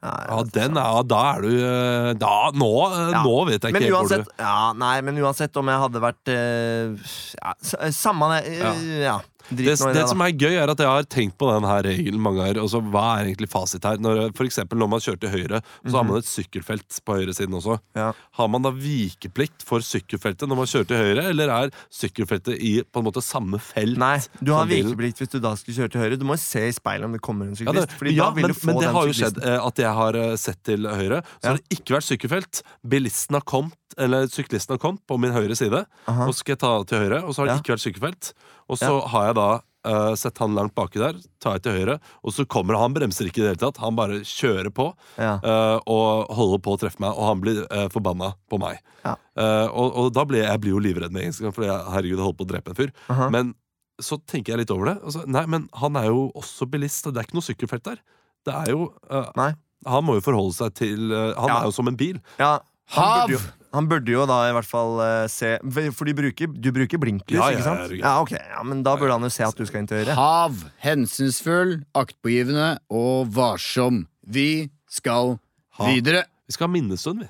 ja, 0.00 0.12
ja, 0.30 0.36
den 0.54 0.78
er, 0.80 0.86
ja, 0.94 1.02
da 1.04 1.18
er 1.34 1.42
du 1.44 1.50
eh, 1.60 2.12
da, 2.16 2.36
nå, 2.56 2.70
eh, 2.88 3.10
Ja. 3.12 3.22
nå 3.24 3.34
vet 3.50 3.58
jeg 3.58 3.68
ikke 3.68 3.76
men 3.76 3.82
helt 3.84 3.96
hvor 3.98 4.08
du 4.24 4.30
ja, 4.40 4.72
nei, 4.80 4.94
men 5.04 5.18
uansett 5.20 5.58
om 5.60 5.68
jeg 5.68 5.82
hadde 5.82 6.00
vært 6.00 6.30
eh, 6.32 7.10
ja, 7.36 7.52
Samme 7.92 8.30
det. 8.32 8.54
eh, 8.64 9.02
ja. 9.04 9.18
Det, 9.48 9.56
Drit 9.64 9.80
det 9.80 9.94
det, 9.96 10.04
som 10.10 10.20
er 10.24 10.32
gøy, 10.36 10.54
er 10.60 10.70
at 10.72 10.78
jeg 10.78 10.86
har 10.90 11.06
tenkt 11.10 11.36
på 11.40 11.48
den 11.50 11.64
her 11.66 11.82
regelen 11.86 12.20
mange 12.20 12.42
ganger. 12.42 12.60
Altså, 12.62 12.80
hva 12.92 13.04
er 13.18 13.30
egentlig 13.30 13.48
fasit 13.50 13.84
her? 13.88 13.96
Når, 14.02 14.20
for 14.36 14.44
eksempel 14.46 14.78
når 14.78 14.90
man 14.92 15.00
kjører 15.00 15.20
til 15.24 15.32
høyre, 15.34 15.60
så 15.86 15.96
har 15.96 16.04
man 16.06 16.20
et 16.20 16.28
sykkelfelt 16.30 17.00
på 17.06 17.16
høyresiden 17.18 17.56
også. 17.58 17.78
Mhm. 17.80 18.00
Ja. 18.02 18.10
Har 18.40 18.48
man 18.52 18.62
da 18.62 18.70
vikeplikt 18.70 19.64
for 19.66 19.80
sykkelfeltet 19.84 20.48
når 20.50 20.60
man 20.60 20.70
kjører 20.70 20.88
til 20.90 21.00
høyre, 21.00 21.24
eller 21.32 21.52
er 21.56 21.72
sykkelfeltet 21.94 22.58
i 22.60 22.72
på 22.84 23.00
en 23.02 23.08
måte 23.08 23.22
samme 23.24 23.58
felt? 23.62 23.98
Nei, 24.00 24.18
du 24.40 24.52
har 24.56 24.68
vikeplikt 24.70 25.20
hvis 25.24 25.32
du 25.34 25.38
da 25.42 25.54
skal 25.58 25.76
kjøre 25.80 25.94
til 25.94 26.04
høyre. 26.04 26.18
Du 26.20 26.26
må 26.28 26.36
jo 26.38 26.42
se 26.44 26.66
i 26.68 26.74
speilet 26.76 27.08
om 27.08 27.16
det 27.16 27.22
kommer 27.24 27.48
en 27.48 27.56
Ja, 27.56 27.62
syklist. 27.64 27.98
det, 28.00 28.14
ja, 28.14 28.28
da 28.28 28.36
vil 28.38 28.48
men, 28.48 28.56
men 28.70 28.80
det 28.84 28.92
har 28.94 29.10
jo 29.10 29.16
skjedd 29.16 29.42
eh, 29.42 29.58
at 29.66 29.82
jeg 29.84 29.94
har 30.00 30.20
eh, 30.20 30.36
sett 30.40 30.62
til 30.66 30.86
høyre. 30.90 31.22
Så 31.40 31.42
Ja. 31.44 31.54
har 31.54 31.60
det 31.60 31.78
ikke 31.80 31.96
vært 31.98 32.08
sykkelfelt. 32.10 32.62
Bilisten 32.86 33.34
har 33.38 33.44
kommet, 33.48 33.74
eller 33.98 34.28
syklisten 34.30 34.76
har 34.76 34.82
kommet 34.82 35.02
på 35.08 35.18
min 35.20 35.32
høyre 35.34 35.56
side. 35.58 35.84
Aha. 36.10 36.28
Og 36.28 36.34
så 36.34 36.42
skal 36.44 36.54
jeg 36.56 36.62
ta 36.62 36.72
til 36.86 37.04
høyre, 37.06 37.24
og 37.24 37.34
så 37.34 37.42
har 37.42 37.50
det 37.50 37.58
ikke 37.62 37.74
vært 37.74 37.86
sykkelfelt. 37.86 38.32
Og 38.70 38.78
så 38.78 38.92
har 39.12 39.30
jeg 39.30 39.36
da 39.40 39.48
uh, 39.88 40.12
sett 40.18 40.38
han 40.42 40.54
langt 40.54 40.74
baki 40.78 41.00
der, 41.02 41.18
tar 41.42 41.56
jeg 41.58 41.64
til 41.64 41.78
høyre, 41.78 41.96
og 42.22 42.34
så 42.36 42.44
kommer 42.46 42.78
han, 42.78 42.94
bremser 42.96 43.30
ikke 43.30 43.42
i 43.42 43.44
det 43.46 43.54
hele 43.54 43.62
tatt. 43.64 43.80
Han 43.82 43.96
bare 43.98 44.20
kjører 44.26 44.70
på 44.74 44.90
eh, 45.18 45.78
og 45.90 46.30
holder 46.36 46.62
på 46.62 46.74
å 46.76 46.80
treffe 46.84 47.02
meg, 47.02 47.16
og 47.16 47.30
han 47.30 47.42
blir 47.42 47.62
uh, 47.66 47.86
forbanna 47.92 48.34
på 48.50 48.60
meg. 48.62 48.82
Eh, 49.06 49.66
og, 49.70 49.96
og 49.96 50.12
da 50.14 50.26
blir 50.28 50.42
jeg, 50.42 50.50
jeg 50.50 50.62
blir 50.66 50.74
jo 50.76 50.82
livredd 50.84 51.14
med 51.14 51.30
en 51.30 51.36
gang, 51.46 51.56
for 51.56 51.66
jeg, 51.66 51.78
herregud, 51.94 52.18
jeg 52.18 52.26
holdt 52.28 52.40
på 52.40 52.46
å 52.46 52.52
drepe 52.52 52.72
en 52.74 52.78
fyr. 52.78 52.92
Aha. 53.14 53.30
Men 53.32 53.54
så 54.00 54.16
tenker 54.28 54.54
jeg 54.54 54.62
litt 54.62 54.72
over 54.74 54.92
det. 54.92 54.96
Altså, 55.04 55.24
nei, 55.28 55.44
men 55.50 55.66
han 55.80 55.96
er 56.00 56.08
jo 56.08 56.28
også 56.38 56.68
bilist, 56.70 57.08
og 57.08 57.14
det 57.16 57.22
er 57.22 57.28
ikke 57.28 57.38
noe 57.40 57.48
sykkelfelt 57.48 57.88
der. 57.88 58.00
Det 58.48 58.54
er 58.56 58.70
jo 58.72 58.86
uh. 59.12 59.50
Han 59.88 60.04
må 60.04 60.18
jo 60.18 60.22
forholde 60.24 60.52
seg 60.56 60.74
til 60.76 61.08
uh, 61.12 61.32
Han 61.36 61.48
Ja. 61.48 61.58
er 61.60 61.68
jo 61.68 61.74
som 61.76 61.88
en 61.88 61.96
bil. 62.00 62.20
Ja, 62.40 62.58
Hav! 62.94 63.30
jo, 63.32 63.40
han 63.72 63.86
burde 63.90 64.10
jo 64.10 64.24
da 64.26 64.40
i 64.48 64.52
hvert 64.56 64.66
fall 64.66 64.96
uh, 64.98 65.26
se 65.30 65.52
For 65.70 66.04
du 66.08 66.14
bruker, 66.18 66.46
du 66.50 66.72
bruker 66.74 66.98
blinklys, 66.98 67.38
Ja, 67.38 67.50
ja, 67.50 67.54
ikke 67.58 67.64
sant? 67.68 67.80
ja, 67.80 67.86
ja. 67.94 67.98
Ja, 68.02 68.14
ok, 68.24 68.30
ja, 68.34 68.62
Men 68.66 68.82
da 68.86 68.96
burde 68.98 69.12
han 69.14 69.22
jo 69.22 69.30
se 69.30 69.44
at 69.46 69.54
du 69.56 69.62
skal 69.68 69.80
inn 69.84 69.88
til 69.90 69.98
høyre. 70.02 70.14
Hav, 70.18 70.52
hensynsfull, 70.82 71.76
aktpågivende 71.94 72.72
og 72.90 73.30
varsom. 73.36 74.06
Vi 74.26 74.70
skal 74.90 75.38
Ha. 75.78 75.86
videre. 75.86 76.24
Vi 76.50 76.54
skal 76.58 76.66
ha 76.66 76.72
minnestund, 76.74 77.22
vi. 77.22 77.28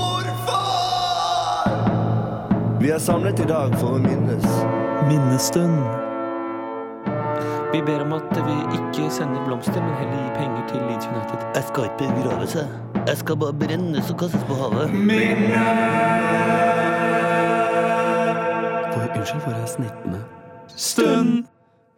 Hvorfor? 0.00 0.56
Vi 2.80 2.88
er 2.90 2.98
samlet 2.98 3.38
i 3.44 3.48
dag 3.48 3.74
for 3.78 3.98
å 3.98 4.00
minnes. 4.00 4.46
Minnestund. 5.06 5.76
Vi 7.72 7.82
ber 7.86 8.00
om 8.02 8.12
at 8.12 8.36
vi 8.46 8.54
ikke 8.78 9.10
sender 9.14 9.44
blomster, 9.46 9.82
men 9.84 9.94
heller 9.94 10.16
gir 10.22 10.34
penger 10.34 10.62
til 10.68 10.80
Leeds 10.88 11.06
United. 11.06 11.38
Jeg 11.54 11.64
skal 11.68 11.84
ikke 11.84 11.96
begrave 11.98 12.46
jeg. 12.54 12.68
Jeg 13.06 13.16
skal 13.16 13.36
bare 13.36 13.54
brennes 13.62 14.10
og 14.10 14.18
kastes 14.18 14.44
på 14.48 14.54
havet. 14.54 14.90
For, 18.92 19.00
unnskyld, 19.18 19.40
for 19.40 19.50
er 19.50 19.66
snittene? 19.66 20.20
Stund! 20.76 21.44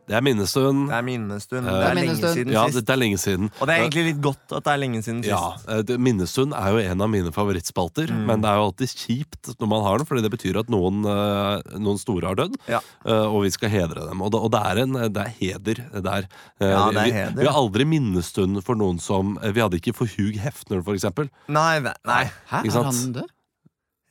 Det 0.02 0.16
er 0.18 0.22
minnestund. 0.26 0.88
Det 0.90 0.96
er 0.98 1.04
minnestund. 1.06 1.66
Eh, 1.68 1.72
Det 1.78 1.86
er 1.88 1.94
lenge 1.94 2.14
siden 2.18 2.50
Ja, 2.52 2.64
sist. 2.66 2.74
det, 2.74 2.86
det 2.88 2.92
er 2.92 2.98
lenge 2.98 3.18
siden. 3.22 3.50
Og 3.60 3.66
det 3.68 3.74
er 3.76 3.82
egentlig 3.84 4.04
litt 4.08 4.20
godt 4.24 4.52
at 4.58 4.64
det 4.66 4.72
er 4.72 4.80
lenge 4.82 5.02
siden 5.02 5.20
sist. 5.22 5.30
Ja, 5.30 5.76
eh, 5.78 5.96
Minnestund 6.02 6.52
er 6.58 6.70
jo 6.74 6.78
en 6.90 7.00
av 7.06 7.08
mine 7.12 7.30
favorittspalter, 7.32 8.10
Mm. 8.10 8.24
men 8.26 8.40
det 8.42 8.50
er 8.50 8.56
jo 8.58 8.64
alltid 8.66 8.88
kjipt 8.98 9.52
når 9.60 9.68
man 9.68 9.82
har 9.86 9.98
den, 9.98 10.06
fordi 10.06 10.22
det 10.26 10.32
betyr 10.34 10.58
at 10.58 10.68
noen, 10.68 11.04
eh, 11.06 11.78
noen 11.78 11.98
store 12.02 12.26
har 12.26 12.34
dødd, 12.34 12.56
Ja. 12.68 12.80
eh, 13.06 13.26
og 13.30 13.42
vi 13.44 13.50
skal 13.50 13.70
hedre 13.70 14.08
dem. 14.08 14.20
Og 14.20 14.32
det, 14.32 14.40
og 14.40 14.50
det, 14.50 14.60
er, 14.60 14.82
en, 14.82 14.92
det 15.12 15.16
er 15.22 15.32
heder 15.38 16.02
der. 16.02 16.26
Ja, 16.60 16.90
det 16.90 16.96
er 16.98 17.04
vi, 17.04 17.10
heder. 17.12 17.36
vi 17.38 17.46
har 17.46 17.54
aldri 17.62 17.84
minnestund 17.84 18.62
for 18.64 18.74
noen 18.74 18.98
som 19.00 19.38
Vi 19.40 19.60
hadde 19.60 19.78
ikke 19.80 19.94
for 19.94 20.06
Hugh 20.06 20.34
Hefner, 20.38 20.82
for 20.82 20.94
eksempel. 20.94 21.30
Nei, 21.48 21.78
nei. 21.80 22.24
Hæ, 22.50 22.64
Ikke 22.64 22.78
er 22.78 22.84
han 22.90 23.12
død? 23.12 23.28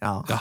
Ja. 0.01 0.21
Ja. 0.29 0.39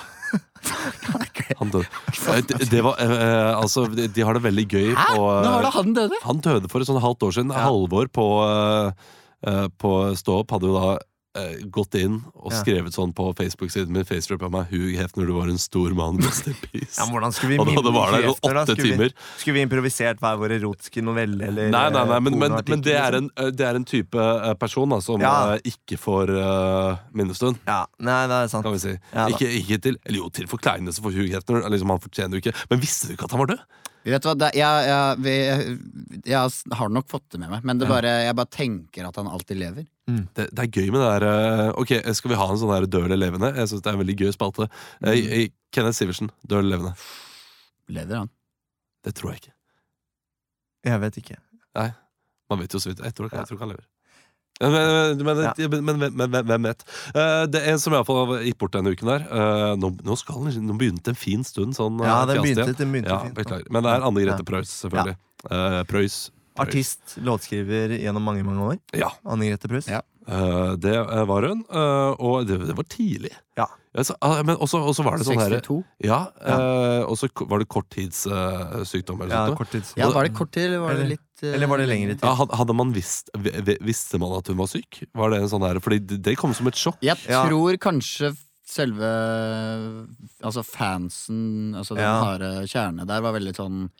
Han 1.61 1.70
døde. 1.73 1.87
Eh, 2.31 2.42
Det, 2.70 2.81
var, 2.85 2.99
eh, 3.01 3.53
altså, 3.57 3.87
de, 3.90 4.07
de 4.09 4.23
har 4.27 4.37
det 4.37 4.42
veldig 4.44 4.66
gøy 4.70 4.90
Hæ? 4.94 5.07
på 5.16 5.25
eh, 5.29 5.40
Nå 5.44 5.53
var 5.57 5.66
det 5.66 5.73
han 5.77 5.94
døde? 5.96 6.20
Han 6.25 6.42
døde 6.44 6.70
for 6.73 6.81
et 6.85 6.88
sånn 6.90 7.01
halvt 7.03 7.27
år 7.29 7.35
siden. 7.37 7.55
Halvor 7.57 8.11
på, 8.12 8.27
eh, 8.46 9.09
eh, 9.51 9.66
på 9.81 9.92
Stå 10.20 10.40
opp 10.42 10.55
hadde 10.57 10.70
jo 10.70 10.77
da 10.79 10.92
eh, 11.38 11.60
gått 11.70 11.94
inn 11.94 12.22
og 12.34 12.50
Ja. 12.52 12.62
skrevet 12.62 12.92
sånn 12.96 13.12
på 13.14 13.28
Facebook-siden 13.38 13.88
min 13.94 14.04
Facebook 14.04 14.42
av 14.42 14.50
meg 14.50 14.66
Hugh 14.70 14.96
Hefner, 14.98 15.26
du 15.26 15.32
var 15.32 15.48
en 15.48 15.58
stor 15.58 15.90
mann, 15.94 16.16
in 16.18 16.54
peace. 16.72 16.98
Ja, 16.98 17.04
men 17.06 17.14
hvordan 17.14 17.32
skulle 17.32 17.50
vi 17.54 17.58
og 17.58 17.66
da 17.66 17.70
minne 17.72 17.84
det 17.86 17.92
var 17.94 18.10
der 18.12 18.18
i 18.18 18.26
Hefner, 18.32 18.54
da? 18.54 18.64
åtte 18.64 18.74
Skulle 18.74 18.82
vi- 18.82 18.96
timer. 18.96 19.12
Skulle 19.38 19.54
vi 19.54 19.62
improvisert 19.66 20.18
hver 20.20 20.36
vår 20.40 20.56
erotiske 20.58 21.02
novelle 21.02 21.42
eller 21.46 21.70
Nei, 21.70 21.90
nei, 21.90 22.04
nei, 22.04 22.18
men, 22.20 22.38
men, 22.38 22.52
men 22.66 22.80
det, 22.82 22.94
er 22.96 23.12
liksom? 23.12 23.30
en, 23.36 23.46
eh, 23.46 23.50
det 23.50 23.66
er 23.68 23.74
en 23.76 23.84
type 23.84 24.14
eh, 24.18 24.54
person 24.54 24.88
da, 24.88 25.00
som 25.00 25.20
Ja. 25.20 25.54
eh, 25.54 25.60
ikke 25.70 25.98
får 25.98 26.30
eh, 26.34 26.96
minnestund. 27.14 27.58
Ja, 27.66 27.86
nei, 27.98 28.26
det 28.26 28.38
er 28.44 28.48
sant. 28.48 28.64
Kan 28.64 28.72
vi 28.72 28.78
si. 28.82 28.96
Ja, 29.14 29.28
da. 29.28 29.36
ikke, 29.36 29.48
ikke 29.62 29.80
til 29.82 29.96
Eller 30.06 30.18
jo, 30.18 30.28
til 30.30 30.46
forkleinelse 30.46 31.00
for 31.02 31.10
Hugh 31.12 31.30
Hefner. 31.30 31.62
Liksom, 31.70 31.88
han 31.94 32.00
fortjener 32.00 32.34
jo 32.40 32.42
ikke 32.42 32.54
Men 32.70 32.80
visste 32.80 33.06
du 33.08 33.14
ikke 33.14 33.24
at 33.24 33.30
han 33.30 33.40
var 33.46 33.46
død? 33.54 33.60
Vet 34.04 34.22
du 34.24 34.28
hva, 34.30 34.34
det, 34.40 34.48
jeg, 34.56 34.84
jeg, 34.88 35.18
vi- 35.24 36.22
jeg 36.32 36.74
har 36.78 36.88
nok 36.88 37.08
fått 37.10 37.26
det 37.34 37.40
med 37.42 37.50
meg, 37.52 37.64
men 37.68 37.78
det 37.78 37.86
bare, 37.90 38.12
jeg 38.24 38.36
bare 38.38 38.48
tenker 38.54 39.06
at 39.08 39.16
han 39.20 39.28
alltid 39.28 39.58
lever. 39.60 39.86
Det, 40.10 40.46
det 40.50 40.58
er 40.64 40.70
gøy 40.72 40.88
med 40.90 41.00
det 41.04 41.10
der 41.20 41.24
eh, 41.28 41.68
Ok, 41.78 41.92
skal 42.18 42.30
vi 42.32 42.38
ha 42.40 42.46
en 42.50 42.58
sånn 42.58 42.72
der 42.72 42.86
død 42.90 43.04
eller 43.06 43.20
levende? 43.20 43.52
Jeg 43.54 43.68
synes 43.70 43.82
det 43.84 43.90
er 43.92 43.98
en 43.98 44.00
veldig 44.02 44.16
gøy 44.18 44.32
spalte. 44.34 44.66
Eh, 45.04 45.12
Mm. 45.20 45.28
eh, 45.36 45.48
Kenneth 45.70 45.98
Sivertsen, 46.00 46.30
død 46.48 46.58
eller 46.64 46.72
levende? 46.78 46.94
Lever 47.94 48.16
han? 48.24 48.30
Det 49.04 49.14
tror 49.14 49.30
jeg 49.34 49.42
ikke. 49.44 49.54
Jeg 50.90 51.00
vet 51.04 51.16
ikke. 51.20 51.36
Man 52.50 52.58
vet 52.58 52.72
jo 52.74 52.80
så 52.82 52.88
vidt. 52.90 53.04
Jeg 53.04 53.14
tror, 53.14 53.28
jeg 53.30 53.46
tror 53.46 53.54
ikke 53.56 53.66
han 53.68 53.74
lever. 53.76 53.86
Men, 54.61 54.73
men, 55.16 55.25
men, 55.25 55.38
Ja. 55.46 55.68
men, 55.81 55.99
men, 56.20 56.35
hvem 56.44 56.66
vet? 56.68 56.85
Eh, 57.14 57.46
det 57.49 57.62
er 57.62 57.73
en 57.73 57.79
som 57.81 57.94
iallfall 57.96 58.35
gikk 58.44 58.59
bort 58.61 58.75
denne 58.77 58.92
uken 58.92 59.09
der. 59.09 59.25
Eh, 59.25 59.70
nå, 59.81 59.88
nå, 60.05 60.16
skal, 60.20 60.42
nå 60.53 60.77
begynte 60.77 61.14
en 61.14 61.18
fin 61.18 61.46
stund 61.49 61.79
sånn 61.79 61.96
Ja, 62.05 62.18
eh, 62.23 62.35
den 62.35 62.42
begynte, 62.44 62.75
den 62.77 62.92
begynte 62.92 63.14
Ja, 63.14 63.23
fint. 63.25 63.70
Men 63.73 63.87
det 63.87 63.94
er 63.94 64.05
Anne 64.11 64.27
Grete 64.27 64.44
Ja. 64.44 64.49
Preus, 64.53 64.75
selvfølgelig. 64.83 65.16
Eh, 65.51 65.81
Preus. 65.88 66.18
Artist, 66.61 67.16
låtskriver 67.25 67.94
gjennom 67.96 68.23
mange, 68.27 68.44
mange 68.44 68.61
år. 68.75 68.79
Ja. 68.92 69.09
Anne 69.25 69.49
Grete 69.49 69.70
Preus. 69.70 69.88
Ja. 69.88 70.03
Eh, 70.29 70.77
det 70.77 70.92
eh, 70.99 71.25
var 71.25 71.49
hun. 71.49 71.64
eh, 71.64 72.11
og 72.20 72.44
det, 72.46 72.61
det 72.68 72.77
var 72.77 72.85
tidlig. 72.85 73.33
Ja. 73.57 73.66
Så, 74.07 74.14
ah, 74.22 74.42
men 74.46 74.55
også, 74.57 74.79
også 74.87 75.03
var 75.03 75.16
det 75.18 75.26
sånn 75.26 75.40
her 75.40 75.50
62? 75.61 75.81
Ja, 76.07 76.18
eh, 76.46 77.03
og 77.11 77.16
så 77.18 77.26
var 77.50 77.59
det 77.59 77.66
korttidssykdom 77.68 79.22
eller 79.24 79.35
Ja, 79.35 79.55
korttids... 79.59 79.94
Ja, 79.98 80.11
var 80.14 80.29
det 80.29 80.35
kort 80.38 80.53
tid, 80.55 80.68
eller 80.68 80.79
var 80.85 80.94
det 80.94 81.09
litt 81.11 81.42
eh, 81.42 81.55
Eller 81.57 81.66
var 81.66 81.83
det 81.83 81.88
lengre 81.90 82.14
tid? 82.14 82.22
Ja, 82.22 82.35
hadde 82.61 82.76
man 82.79 82.92
visst 82.94 83.31
vi- 83.35 83.50
vi- 83.66 83.79
Visste 83.83 84.20
man 84.22 84.37
at 84.38 84.46
hun 84.46 84.57
var 84.62 84.70
syk? 84.70 85.03
Var 85.12 85.31
det 85.35 85.40
en 85.42 85.48
sånn 85.50 85.66
her, 85.66 85.81
Fordi 85.83 85.98
det 86.07 86.20
det 86.22 86.37
kom 86.38 86.55
som 86.55 86.68
et 86.70 86.74
sjokk. 86.79 87.00
Jeg 87.03 87.18
Ja. 87.29 87.42
tror 87.48 87.74
kanskje 87.83 88.37
selve 88.70 89.11
Altså 90.42 90.62
fansen, 90.62 91.74
altså 91.74 91.96
den 91.96 92.05
Ja. 92.05 92.22
harde 92.24 92.50
kjerne 92.70 93.07
der, 93.07 93.20
var 93.20 93.33
veldig 93.35 93.55
sånn 93.57 93.90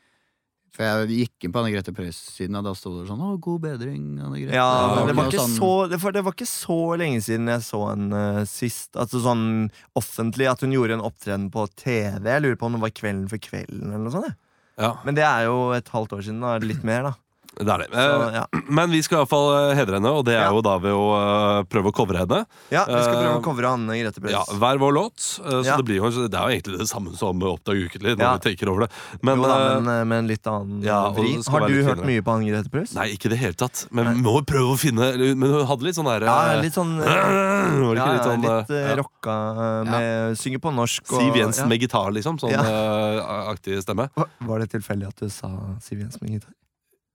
For 0.71 0.87
jeg 0.87 1.09
gikk 1.11 1.45
inn 1.47 1.53
på 1.55 1.59
Anne 1.61 1.73
Grete 1.75 1.93
Preus-siden, 1.93 2.55
og 2.61 2.65
da 2.69 2.73
sto 2.79 2.93
det 3.01 3.09
sånn 3.09 3.19
'Å, 3.21 3.41
god 3.43 3.61
bedring, 3.65 4.05
Anne 4.23 4.39
Grete'. 4.39 4.55
Ja, 4.55 4.95
men 4.95 5.07
det 5.09 5.17
var, 5.17 5.27
ikke 5.31 5.41
sånn- 5.43 5.59
så, 5.59 5.71
det, 5.91 5.99
var, 6.03 6.13
det 6.13 6.23
var 6.25 6.33
ikke 6.33 6.47
så 6.47 6.79
lenge 6.97 7.21
siden 7.27 7.49
jeg 7.51 7.61
så 7.67 7.81
henne 7.91 8.47
sist. 8.47 8.93
Altså 8.95 9.21
sånn 9.25 9.71
offentlig, 9.99 10.47
at 10.51 10.61
hun 10.63 10.71
gjorde 10.73 10.95
en 10.95 11.07
opptreden 11.11 11.51
på 11.51 11.67
TV. 11.75 12.23
Jeg 12.23 12.43
lurer 12.43 12.57
på 12.57 12.67
om 12.67 12.73
det 12.79 12.81
var 12.87 12.91
Kvelden 12.95 13.29
for 13.29 13.39
kvelden 13.39 13.91
eller 13.91 14.05
noe 14.07 14.15
sånt. 14.15 14.37
Ja. 14.79 14.95
Men 15.05 15.15
det 15.19 15.25
er 15.27 15.45
jo 15.51 15.73
et 15.73 15.89
halvt 15.91 16.13
år 16.17 16.23
siden. 16.23 16.41
da, 16.41 16.59
Litt 16.59 16.85
mer, 16.85 17.03
da. 17.03 17.15
Det 17.59 17.67
er 17.69 17.79
det. 17.83 17.89
Så, 17.93 17.99
Eh, 18.31 18.35
ja. 18.39 18.45
Men 18.79 18.91
vi 18.95 19.01
skal 19.03 19.19
iallfall 19.21 19.75
hedre 19.77 19.99
henne, 19.99 20.11
og 20.15 20.25
det 20.25 20.35
er 20.39 20.47
Ja. 20.47 20.51
jo 20.55 20.61
da 20.63 20.77
ved 20.79 20.93
å 20.95 21.07
eh, 21.19 21.63
prøve 21.69 21.91
å 21.91 21.93
covre 21.93 22.21
henne. 22.23 22.45
ja, 22.71 22.85
vi 22.87 23.01
skal 23.03 23.17
prøve 23.19 23.33
Eh, 23.35 23.41
å 23.41 23.43
covre 23.45 23.67
Anne 23.75 23.97
Grete 23.99 24.21
Preus. 24.23 24.33
Ja, 24.33 24.45
Hver 24.55 24.79
vår 24.79 24.93
låt. 24.95 25.19
eh, 25.45 25.51
Så 25.61 25.67
Ja. 25.67 25.77
det, 25.77 25.85
blir 25.85 25.97
jo, 25.99 26.09
det 26.29 26.35
er 26.39 26.47
jo 26.47 26.53
egentlig 26.55 26.79
det 26.79 26.89
samme 26.89 27.13
som 27.19 27.41
Oppdag 27.43 27.77
ukentlig, 27.91 28.17
når 28.17 28.39
vi 28.39 28.45
tenker 28.55 28.71
over 28.71 28.87
det. 28.87 28.91
Men, 29.23 29.37
jo 29.37 29.43
da, 29.49 29.57
eh, 29.59 29.81
men 29.81 29.89
eh, 30.01 30.05
med 30.05 30.19
en 30.19 30.27
litt 30.29 30.47
annen 30.47 30.83
ja, 30.87 31.01
vri. 31.13 31.35
Har 31.51 31.67
du 31.69 31.83
hørt 31.85 32.05
mye 32.07 32.23
på 32.23 32.31
Anne 32.37 32.49
Grete 32.49 32.71
Preus? 32.71 32.95
Nei, 32.95 33.09
ikke 33.17 33.27
i 33.27 33.35
det 33.35 33.39
hele 33.43 33.55
tatt. 33.55 33.87
Men 33.91 34.15
vi 34.15 34.23
må 34.23 34.41
prøve 34.47 34.71
å 34.73 34.79
finne 34.79 35.11
Men 35.37 35.51
hun 35.51 35.67
hadde 35.67 35.83
litt 35.85 35.97
sånn 35.99 36.07
derre 36.07 36.25
Ja, 36.31 36.61
litt 36.63 36.73
sånn 36.75 36.97
øh, 37.03 37.97
ja, 37.97 38.07
litt 38.15 38.25
sånn 38.25 38.43
litt 38.47 38.71
eh, 38.71 38.91
eh, 38.93 38.97
rocka 38.97 39.37
eh, 39.59 39.91
med 39.91 40.39
Synger 40.39 40.59
på 40.63 40.73
norsk 40.75 41.03
og 41.13 41.19
Siv 41.21 41.35
Jensen 41.37 41.69
med 41.69 41.81
gitar, 41.83 42.11
liksom? 42.15 42.39
Sånn 42.41 42.55
eh, 42.55 43.51
aktig 43.53 43.83
stemme. 43.83 44.09
Var 44.17 44.59
det 44.65 44.71
tilfeldig 44.71 45.09
at 45.09 45.17
du 45.17 45.29
sa 45.29 45.51
Siv 45.83 45.99
Jensen 46.01 46.21
med 46.23 46.39
gitar? 46.41 46.55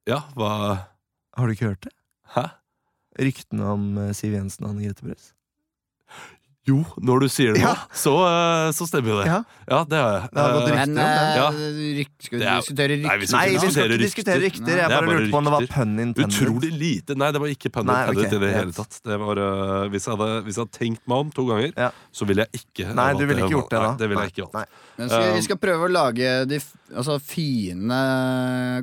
Ja, 0.07 0.21
hva 0.37 0.49
Har 1.35 1.47
du 1.49 1.55
ikke 1.55 1.71
hørt 1.73 1.81
det? 1.87 1.93
Hæ? 2.35 2.45
Ryktene 3.19 3.63
om 3.71 3.85
eh, 3.97 4.11
Siv 4.15 4.33
Jensen 4.35 4.65
og 4.67 4.73
Anne 4.75 4.85
Grete 4.89 5.05
Preus? 5.05 5.31
Jo, 6.65 6.79
når 6.97 7.19
du 7.21 7.25
sier 7.29 7.53
det 7.53 7.61
nå, 7.61 7.67
Ja. 7.69 7.75
så, 7.93 8.11
eh, 8.25 8.71
så 8.73 8.87
stemmer 8.89 9.11
jo 9.11 9.17
det. 9.19 9.25
Ja. 9.29 9.35
Ja, 9.69 9.79
det 9.85 9.99
har 10.01 10.13
jeg. 10.15 10.29
Det 10.33 10.41
har 10.41 10.53
gått 10.55 10.63
Eh, 10.65 10.71
rykter 10.71 10.79
Men 10.79 10.89
om 10.89 10.95
det. 10.97 11.35
Ja. 11.37 11.49
rykt, 11.99 12.15
skal 12.25 12.33
vi 12.35 12.41
Det 12.41 12.47
er- 12.49 12.57
diskutere 12.57 12.89
Nei, 12.89 12.97
vi 12.97 13.05
rykter? 13.05 13.27
skal 13.27 13.37
Nei, 13.37 13.45
vi 13.45 13.57
skal 13.69 13.85
ikke 13.85 14.01
diskutere 14.01 14.39
rykter. 14.41 14.73
Jeg 14.81 14.89
bare 14.89 15.05
bare 15.05 15.19
lurte 15.19 15.29
på 15.29 15.37
om 15.37 15.43
det 15.45 15.53
var 15.53 15.61
pønn 15.61 15.93
pun 15.95 15.99
intended. 15.99 16.25
Utrolig 16.25 16.71
lite. 16.73 17.15
Nei, 17.21 17.31
det 17.31 17.41
var 17.41 17.47
ikke 17.53 17.69
pun 17.71 17.85
Nei, 17.85 17.99
intended 18.01 18.25
okay. 18.25 18.35
i 18.35 18.39
det 18.41 18.53
hele 18.57 18.73
tatt. 18.73 18.99
Det 19.05 19.19
var, 19.19 19.35
hvis, 19.93 20.05
jeg 20.09 20.17
hadde, 20.17 20.29
hvis 20.43 20.55
jeg 20.57 20.61
hadde 20.65 20.77
tenkt 20.79 21.01
meg 21.05 21.17
om 21.21 21.29
to 21.37 21.45
ganger, 21.45 21.71
Ja. 21.77 21.91
så 22.11 22.25
ville 22.25 22.41
jeg 22.41 22.51
ikke 22.65 22.95
Nei, 22.95 23.13
du 23.13 23.25
ville 23.29 23.41
ikke 23.45 23.53
gjort 23.61 23.69
det 23.69 23.77
da. 23.79 23.85
Nei, 23.91 23.97
det 24.01 24.09
ville 24.09 24.21
jeg 24.25 24.25
Nei, 24.25 24.33
ikke 24.33 24.51
valgt. 24.51 24.69
Men 24.95 25.09
skal, 25.09 25.25
vi 25.33 25.39
um, 25.39 25.45
skal 25.45 25.57
prøve 25.59 25.87
å 25.87 25.91
lage 25.91 26.31
de 26.47 26.59
altså, 26.95 27.17
fine 27.19 27.97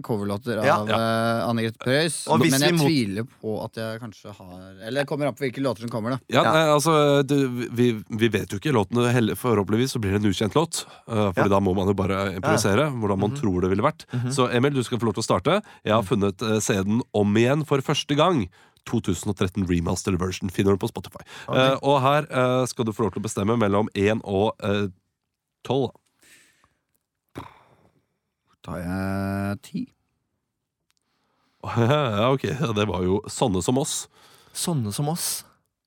coverlåter 0.05 0.61
av 0.61 0.67
ja, 0.67 0.77
eh, 0.83 0.93
ja. 0.93 1.45
Anne 1.47 1.65
Grete 1.65 1.81
Preus. 1.81 2.19
Men 2.29 2.67
jeg 2.67 2.77
må... 2.77 2.87
tviler 2.87 3.29
på 3.29 3.55
at 3.65 3.81
jeg 3.81 4.01
kanskje 4.03 4.35
har 4.37 4.83
Eller 4.89 5.09
kommer 5.09 5.31
an 5.31 5.37
på 5.37 5.47
hvilke 5.47 5.63
låter 5.65 5.87
som 5.87 5.93
kommer, 5.93 6.17
da. 6.17 6.21
Ja, 6.33 6.45
nei, 6.49 6.65
altså, 6.73 6.95
det, 7.27 7.39
vi, 7.73 7.93
vi, 8.09 8.33
vet 8.33 8.53
jo 8.53 8.61
ikke 8.61 8.75
låtene. 8.75 9.09
Heller, 9.15 9.39
forhåpentligvis 9.39 9.97
så 9.97 10.03
blir 10.03 10.17
det 10.17 10.23
en 10.23 10.33
ukjent 10.33 10.59
låt. 10.59 10.85
Eh, 11.09 11.31
for 11.37 11.53
da 11.53 11.63
må 11.65 11.77
man 11.79 11.91
jo 11.91 11.97
bare 11.99 12.25
improvisere 12.37 12.91
hvordan 12.91 13.19
man 13.19 13.31
mm 13.31 13.37
-hmm. 13.37 13.41
tror 13.41 13.61
det 13.61 13.71
ville 13.73 13.89
vært. 13.89 14.07
Mm 14.13 14.21
-hmm. 14.21 14.33
Så 14.33 14.49
Emil, 14.51 14.75
du 14.75 14.83
skal 14.83 14.99
få 14.99 15.07
lov 15.07 15.15
til 15.15 15.25
å 15.25 15.31
starte. 15.31 15.63
Jeg 15.85 15.95
har 15.95 16.03
mhm. 16.03 16.09
funnet 16.09 16.43
eh, 16.43 16.49
uh, 16.53 16.61
CD-en 16.61 17.03
om 17.13 17.37
igjen 17.37 17.65
for 17.65 17.81
første 17.81 18.15
gang. 18.15 18.49
2013 18.91 19.65
remastered 19.71 20.19
version 20.19 20.51
finner 20.51 20.73
du 20.73 20.77
på 20.77 20.89
Spotify. 20.89 21.23
Okay. 21.49 21.71
Uh, 21.71 21.79
og 21.83 22.01
her 22.03 22.27
uh, 22.31 22.67
skal 22.67 22.85
du 22.85 22.93
få 22.93 23.03
lov 23.03 23.13
til 23.13 23.21
å 23.21 23.29
bestemme 23.29 23.57
mellom 23.57 23.89
1 23.95 24.21
og 24.25 24.53
12. 25.65 26.02
Da 28.63 28.79
er 28.79 28.87
jeg 28.87 29.63
ti. 29.69 29.83
Ja, 31.79 32.33
ok. 32.33 32.43
Det 32.75 32.85
var 32.91 33.05
jo 33.07 33.21
Sånne 33.31 33.63
som 33.63 33.79
oss. 33.79 34.07
Sånne 34.53 34.93
som 34.95 35.11
oss. 35.13 35.45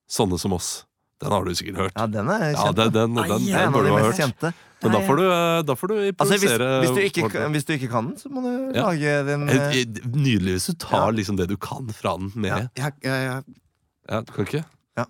Sånne 0.07 0.39
som 0.39 0.53
oss. 0.55 0.85
Den 1.21 1.31
har 1.31 1.45
du 1.45 1.55
sikkert 1.55 1.77
hørt. 1.79 1.95
Ja, 1.95 2.05
den 2.11 2.29
er 2.31 2.45
kjent. 2.53 2.59
Ja, 2.59 2.71
den, 2.75 2.93
den, 2.93 3.15
den, 3.15 3.27
Nei, 3.31 3.51
den 3.55 3.75
burde 3.75 3.91
du 3.91 3.97
hørt. 4.03 4.17
Kjente. 4.19 4.51
Men 4.83 4.93
da 4.93 5.01
får 5.07 5.19
du, 5.19 5.23
eh, 5.31 5.59
da 5.65 5.75
får 5.79 5.91
du 5.91 5.95
improvisere. 6.09 6.15
Altså, 6.19 6.35
hvis, 6.35 6.91
hvis, 6.91 6.95
du 6.95 7.21
ikke, 7.23 7.43
hvis, 7.53 7.65
du 7.65 7.73
ikke, 7.77 7.89
kan 7.89 8.09
den, 8.09 8.17
så 8.19 8.29
må 8.29 8.43
du 8.43 8.49
ja. 8.75 8.83
lage 8.89 9.13
den 9.29 9.45
eh, 9.49 9.77
eh, 9.79 10.09
Nydelig 10.11 10.57
hvis 10.57 10.67
du 10.69 10.75
tar 10.83 11.07
ja. 11.07 11.13
liksom 11.15 11.39
det 11.39 11.47
du 11.49 11.55
kan 11.57 11.87
fra 11.95 12.17
den 12.19 12.33
med. 12.35 12.67
Ja, 12.77 12.91
ja 13.07 14.19
du 14.25 14.33
kan 14.35 14.49
ikke? 14.49 14.65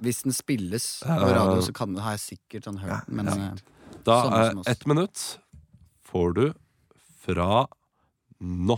Hvis 0.05 0.23
den 0.25 0.33
spilles 0.33 0.85
på 1.05 1.17
radio, 1.17 1.57
så 1.65 1.73
kan, 1.75 1.97
har 2.01 2.15
jeg 2.15 2.23
sikkert 2.23 2.69
den 2.69 2.79
hørt 2.85 3.09
den. 3.09 3.25
Men, 3.25 3.59
da, 4.05 4.21
sånn 4.29 4.63
ett 4.69 4.85
minutt 4.89 5.25
får 6.05 6.37
du 6.37 6.45
fra 7.25 7.65
nå. 8.39 8.77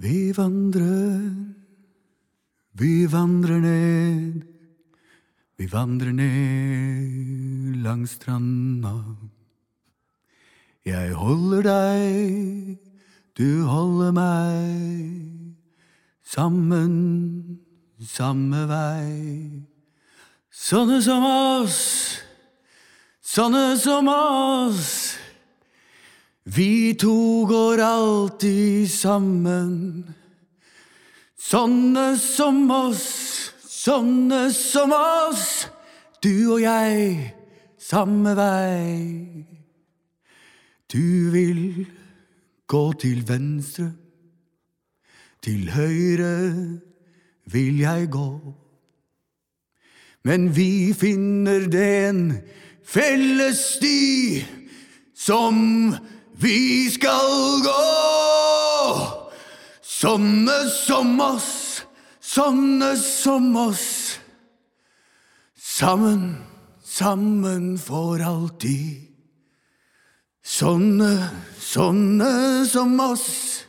Vi 0.00 0.32
vandrer, 0.32 1.34
vi 2.72 2.94
vandrer 3.06 3.60
ned. 3.60 4.46
Vi 5.60 5.66
vandrer 5.68 6.14
ned 6.16 7.82
langs 7.84 8.14
stranda. 8.16 8.94
Jeg 10.88 11.12
holder 11.12 11.66
deg, 11.68 12.78
du 13.36 13.66
holder 13.68 14.14
meg. 14.16 15.56
Sammen, 16.24 17.60
samme 18.06 18.64
vei. 18.68 19.62
Sånne 20.50 21.00
som 21.04 21.24
oss, 21.24 21.80
sånne 23.20 23.76
som 23.80 24.08
oss. 24.08 25.16
Vi 26.50 26.94
to 26.98 27.46
går 27.46 27.82
alltid 27.84 28.90
sammen. 28.90 29.74
Sånne 31.38 32.14
som 32.18 32.64
oss, 32.70 33.52
sånne 33.60 34.48
som 34.54 34.92
oss. 34.96 35.68
Du 36.22 36.56
og 36.56 36.60
jeg, 36.64 37.30
samme 37.78 38.34
vei. 38.36 39.46
Du 40.90 41.30
vil 41.30 41.86
gå 42.70 42.84
til 42.98 43.22
venstre, 43.26 43.92
til 45.40 45.70
høyre 45.72 46.34
vil 47.52 47.80
jeg 47.82 48.10
gå. 48.12 48.30
Men 50.24 50.50
vi 50.52 50.92
finner 50.94 51.66
den 51.72 52.40
felles 52.84 53.60
sti 53.76 54.44
som 55.16 55.94
vi 56.40 56.90
skal 56.92 57.62
gå. 57.64 57.86
Sånne 60.00 60.58
som 60.72 61.16
oss, 61.20 61.52
sånne 62.20 62.94
som 62.96 63.50
oss. 63.60 63.88
Sammen, 65.56 66.36
sammen 66.84 67.74
for 67.80 68.20
alltid. 68.24 69.08
Sånne, 70.44 71.12
sånne 71.60 72.32
som 72.68 72.96
oss. 73.04 73.59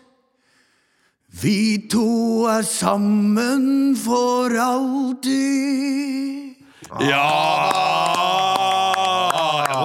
Vi 1.32 1.88
to 1.91 2.44
er 2.52 2.65
sammen 2.67 3.96
for 3.96 4.52
alltid. 4.52 6.58
Ja! 7.00 8.31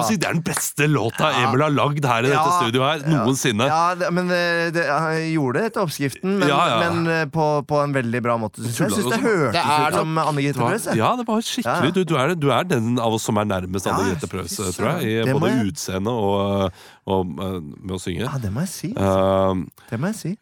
Si 0.07 0.17
Det 0.17 0.27
er 0.29 0.37
den 0.37 0.43
beste 0.45 0.87
låta 0.89 1.29
Emil 1.43 1.63
har 1.65 1.73
lagd 1.73 2.05
her 2.07 2.25
i 2.27 2.31
dette 2.31 2.53
studioet 2.57 3.03
her 3.03 3.11
noensinne. 3.11 3.67
Ja, 3.69 4.09
men 4.13 4.29
det, 4.31 4.41
det, 4.77 4.85
jeg 4.87 5.31
gjorde 5.35 5.59
det 5.59 5.71
etter 5.71 5.83
oppskriften, 5.83 6.37
men, 6.41 6.53
men 6.83 7.11
eh, 7.13 7.23
på, 7.33 7.47
på 7.67 7.81
en 7.83 7.95
veldig 7.95 8.21
bra 8.25 8.37
måte. 8.41 8.63
Synes 8.63 8.79
jeg. 8.79 8.95
syns 8.97 9.11
det 9.13 9.21
hørtes 9.23 9.67
ut 9.67 9.97
som 9.99 10.19
Anne 10.23 10.45
Grete 10.45 10.61
Preus. 10.61 10.87
Ja, 10.97 11.13
det 11.19 11.27
var 11.27 11.43
skikkelig. 11.45 11.93
Du, 11.97 12.01
du, 12.07 12.15
er, 12.19 12.35
du 12.39 12.49
er 12.53 12.67
den 12.69 12.95
av 13.01 13.17
oss 13.17 13.27
som 13.27 13.39
er 13.41 13.49
nærmest 13.49 13.89
Anne 13.91 14.11
Grete 14.11 14.29
Preus, 14.31 14.57
tror 14.77 14.89
jeg. 14.97 15.27
I 15.27 15.33
både 15.33 15.51
jeg- 15.53 15.71
utseende 15.71 16.13
og, 16.13 16.81
og 17.07 17.35
uh, 17.37 17.59
med 17.61 17.95
å 17.97 18.01
synge. 18.01 18.23
Ja, 18.25 18.35
det 18.41 18.51
må 18.53 18.63
jeg 18.65 18.73
si. 18.73 18.91
Uh, 18.97 19.63
Det 19.91 19.99
må 20.01 20.11
jeg 20.13 20.19
si. 20.21 20.33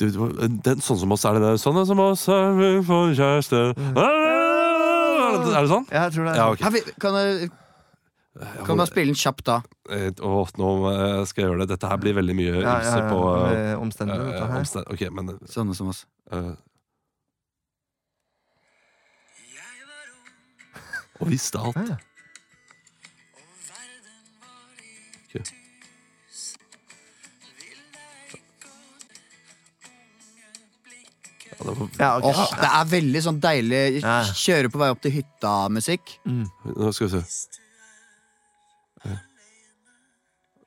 du, 0.00 0.06
den, 0.64 0.82
sånn 0.84 1.00
som 1.02 1.14
oss 1.16 1.24
er 1.28 1.38
det 1.38 1.44
der. 1.48 1.60
Sånn 1.60 1.80
som 1.88 2.00
oss 2.04 2.26
er 2.32 2.54
vi 2.58 2.70
for 2.86 3.12
kjæreste 3.16 3.64
Er 3.74 5.60
det 5.60 5.68
sånn? 5.70 5.86
Ja, 5.90 6.06
jeg 6.06 6.14
tror 6.16 6.28
det. 6.28 6.34
Ja, 6.38 6.48
okay. 6.52 6.64
Her, 6.68 6.94
kan 7.02 7.16
jeg 7.18 7.50
kan 8.34 8.76
bare 8.76 8.90
spille 8.90 9.12
den 9.12 9.18
kjapt, 9.18 9.44
da? 9.46 9.60
Å, 10.26 10.30
nå 10.58 10.70
eh, 10.90 11.20
skal 11.30 11.44
jeg 11.44 11.50
gjøre 11.50 11.60
det. 11.62 11.68
Dette 11.76 11.90
her 11.90 12.00
blir 12.02 12.16
veldig 12.18 12.34
mye 12.34 12.54
Ja, 12.56 12.62
ja, 12.62 12.78
ymse 12.80 12.98
ja, 12.98 13.10
på 13.12 13.18
uh, 13.22 13.42
med 13.46 13.76
omstendigheter, 13.78 14.30
dette 14.32 14.48
her. 14.50 14.62
omsted... 14.64 14.88
Ok, 14.90 15.04
men 15.14 15.36
Sånne 15.50 15.76
som 15.78 15.92
oss. 15.92 16.04
uh, 16.34 16.54
Og 21.22 21.30
visste 21.30 21.62
alt. 21.62 21.78
Ja. 21.78 22.00
Ja, 31.54 31.70
det 31.70 31.78
var, 31.78 31.88
Ja, 31.98 32.16
okay. 32.18 32.30
Åh, 32.30 32.54
det 32.60 32.70
er 32.70 32.88
veldig 32.90 33.20
sånn 33.22 33.38
deilig 33.42 33.82
kjøre 34.42 34.70
på 34.72 34.80
vei 34.80 34.88
opp 34.94 35.02
til 35.04 35.14
hytta-musikk. 35.20 36.16
nå 36.26 36.90
skal 36.94 37.06
vi 37.06 37.20
se. 37.20 37.62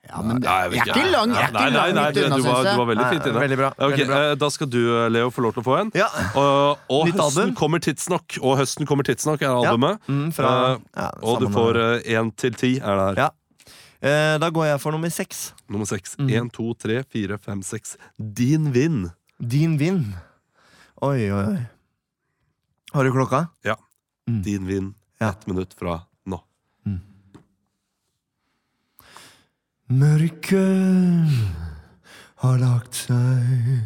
Ja, 0.07 0.21
men 0.23 0.39
det, 0.39 0.47
Nei, 0.47 0.57
jeg 0.63 0.71
jeg 0.71 0.79
er 0.79 0.85
ikke 0.87 1.11
lang, 1.11 1.31
jeg 1.35 1.43
er 1.43 1.51
Nei, 1.51 1.61
ikke 1.67 1.71
nei, 1.77 1.91
nei, 1.97 2.11
du, 2.15 2.19
var, 2.47 2.63
du 2.63 2.77
var 2.79 2.87
veldig 2.87 3.07
fint 3.11 3.25
inne. 3.27 3.39
veldig 3.43 3.57
bra, 3.59 3.69
okay, 3.75 3.89
veldig 3.91 4.05
bra. 4.07 4.19
eh, 4.31 4.35
Da 4.43 4.49
skal 4.55 4.69
du, 4.71 4.79
Leo, 5.11 5.29
få 5.35 5.41
lov 5.43 5.53
til 5.57 5.61
å 5.63 5.65
få 5.67 5.75
en. 5.81 5.91
Ja. 5.99 6.07
Og, 6.39 6.85
og 6.95 7.09
høsten 7.11 7.51
kommer 7.59 7.79
tidsnok. 7.83 8.37
Og 8.41 8.55
høsten 8.61 8.87
kommer 8.87 9.03
tidsnok 9.03 9.41
er 9.43 9.49
Ja. 9.49 9.57
albumet. 9.73 9.99
Mm, 10.07 10.31
fra, 10.33 10.53
Eh, 10.75 10.79
ja, 10.95 11.09
Og 11.21 11.39
du 11.43 11.47
får 11.51 11.81
én 12.05 12.31
til 12.35 12.53
ti 12.53 12.71
er 12.79 12.95
det 12.95 13.05
her. 13.09 13.15
Ja. 13.25 13.29
Eh, 14.01 14.37
Da 14.37 14.49
går 14.49 14.65
jeg 14.71 14.79
for 14.81 14.91
nummer 14.95 15.09
seks. 15.09 15.51
Nummer 15.69 15.85
seks. 15.85 16.15
Mm. 16.17 16.29
Én, 16.29 16.51
to, 16.53 16.73
tre, 16.73 17.03
fire, 17.03 17.37
fem, 17.37 17.61
seks. 17.61 17.97
Din 18.17 18.71
vind. 18.71 19.11
Din 19.41 19.77
vind. 19.77 20.13
Oi, 21.01 21.29
oi, 21.31 21.43
oi. 21.57 21.67
Har 22.93 23.03
du 23.03 23.11
klokka? 23.11 23.49
Mm. 24.29 24.41
Din 24.43 24.65
vind. 24.67 24.93
Ja. 25.19 25.29
Ett 25.31 25.47
minutt 25.47 25.73
fra 25.77 26.05
nå. 26.25 26.39
Mørket 29.87 31.31
har 32.43 32.57
lagt 32.59 32.97
seg, 33.07 33.85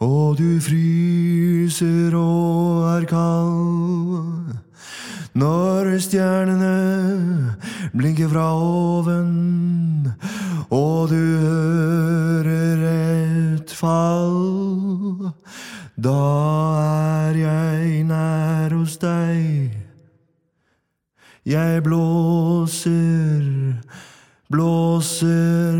og 0.00 0.38
du 0.38 0.56
fryser 0.64 2.14
og 2.16 2.86
er 2.88 3.04
kald. 3.10 4.54
Når 5.36 5.90
stjernene 6.00 7.52
blinker 7.92 8.32
fra 8.32 8.46
oven, 8.56 10.08
og 10.72 11.12
du 11.12 11.20
hører 11.44 12.88
et 12.94 13.76
fall, 13.76 15.28
da 16.00 16.16
er 16.80 17.42
jeg 17.42 18.08
nær 18.08 18.72
hos 18.72 18.96
deg. 19.04 19.68
Jeg 21.44 21.84
blåser, 21.84 23.44
blåser 24.54 25.74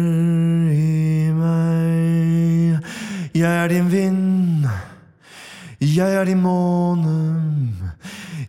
i 0.74 1.30
meg. 1.30 2.82
Jeg 3.34 3.50
er 3.62 3.68
din 3.70 3.90
vind, 3.92 4.66
jeg 5.80 6.14
er 6.14 6.24
din 6.26 6.42
måne. 6.42 7.14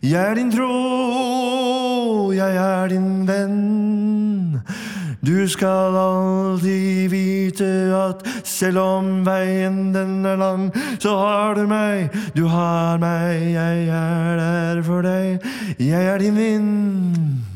Jeg 0.02 0.30
er 0.30 0.34
din 0.34 0.50
tro, 0.50 2.32
jeg 2.34 2.58
er 2.58 2.90
din 2.90 3.26
venn. 3.26 4.60
Du 5.26 5.48
skal 5.50 5.96
alltid 5.98 7.10
vite 7.10 7.70
at 7.94 8.22
selv 8.46 8.78
om 8.82 9.10
veien 9.26 9.90
den 9.94 10.26
er 10.26 10.38
lang, 10.38 10.70
så 11.02 11.16
har 11.18 11.58
du 11.58 11.66
meg, 11.70 12.14
du 12.36 12.46
har 12.50 12.98
meg, 13.02 13.50
jeg 13.54 13.90
er 13.90 14.38
der 14.42 14.86
for 14.86 15.06
deg. 15.06 15.42
Jeg 15.78 16.14
er 16.14 16.22
din 16.22 16.38
vind. 16.38 17.55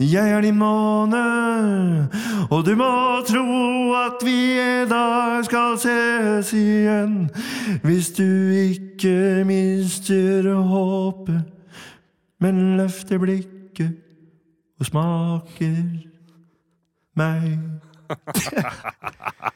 Jeg 0.00 0.30
er 0.30 0.40
din 0.40 0.58
måne, 0.58 2.08
og 2.50 2.66
du 2.66 2.74
må 2.76 3.22
tro 3.28 3.44
at 3.94 4.24
vi 4.26 4.58
en 4.58 4.88
dag 4.88 5.44
skal 5.44 5.78
ses 5.78 6.52
igjen. 6.52 7.30
Hvis 7.82 8.10
du 8.16 8.26
ikke 8.50 9.44
mister 9.46 10.54
håpet, 10.54 11.44
men 12.40 12.76
løfter 12.76 13.18
blikket 13.18 13.94
og 14.80 14.86
smaker 14.86 15.82
meg. 17.16 17.58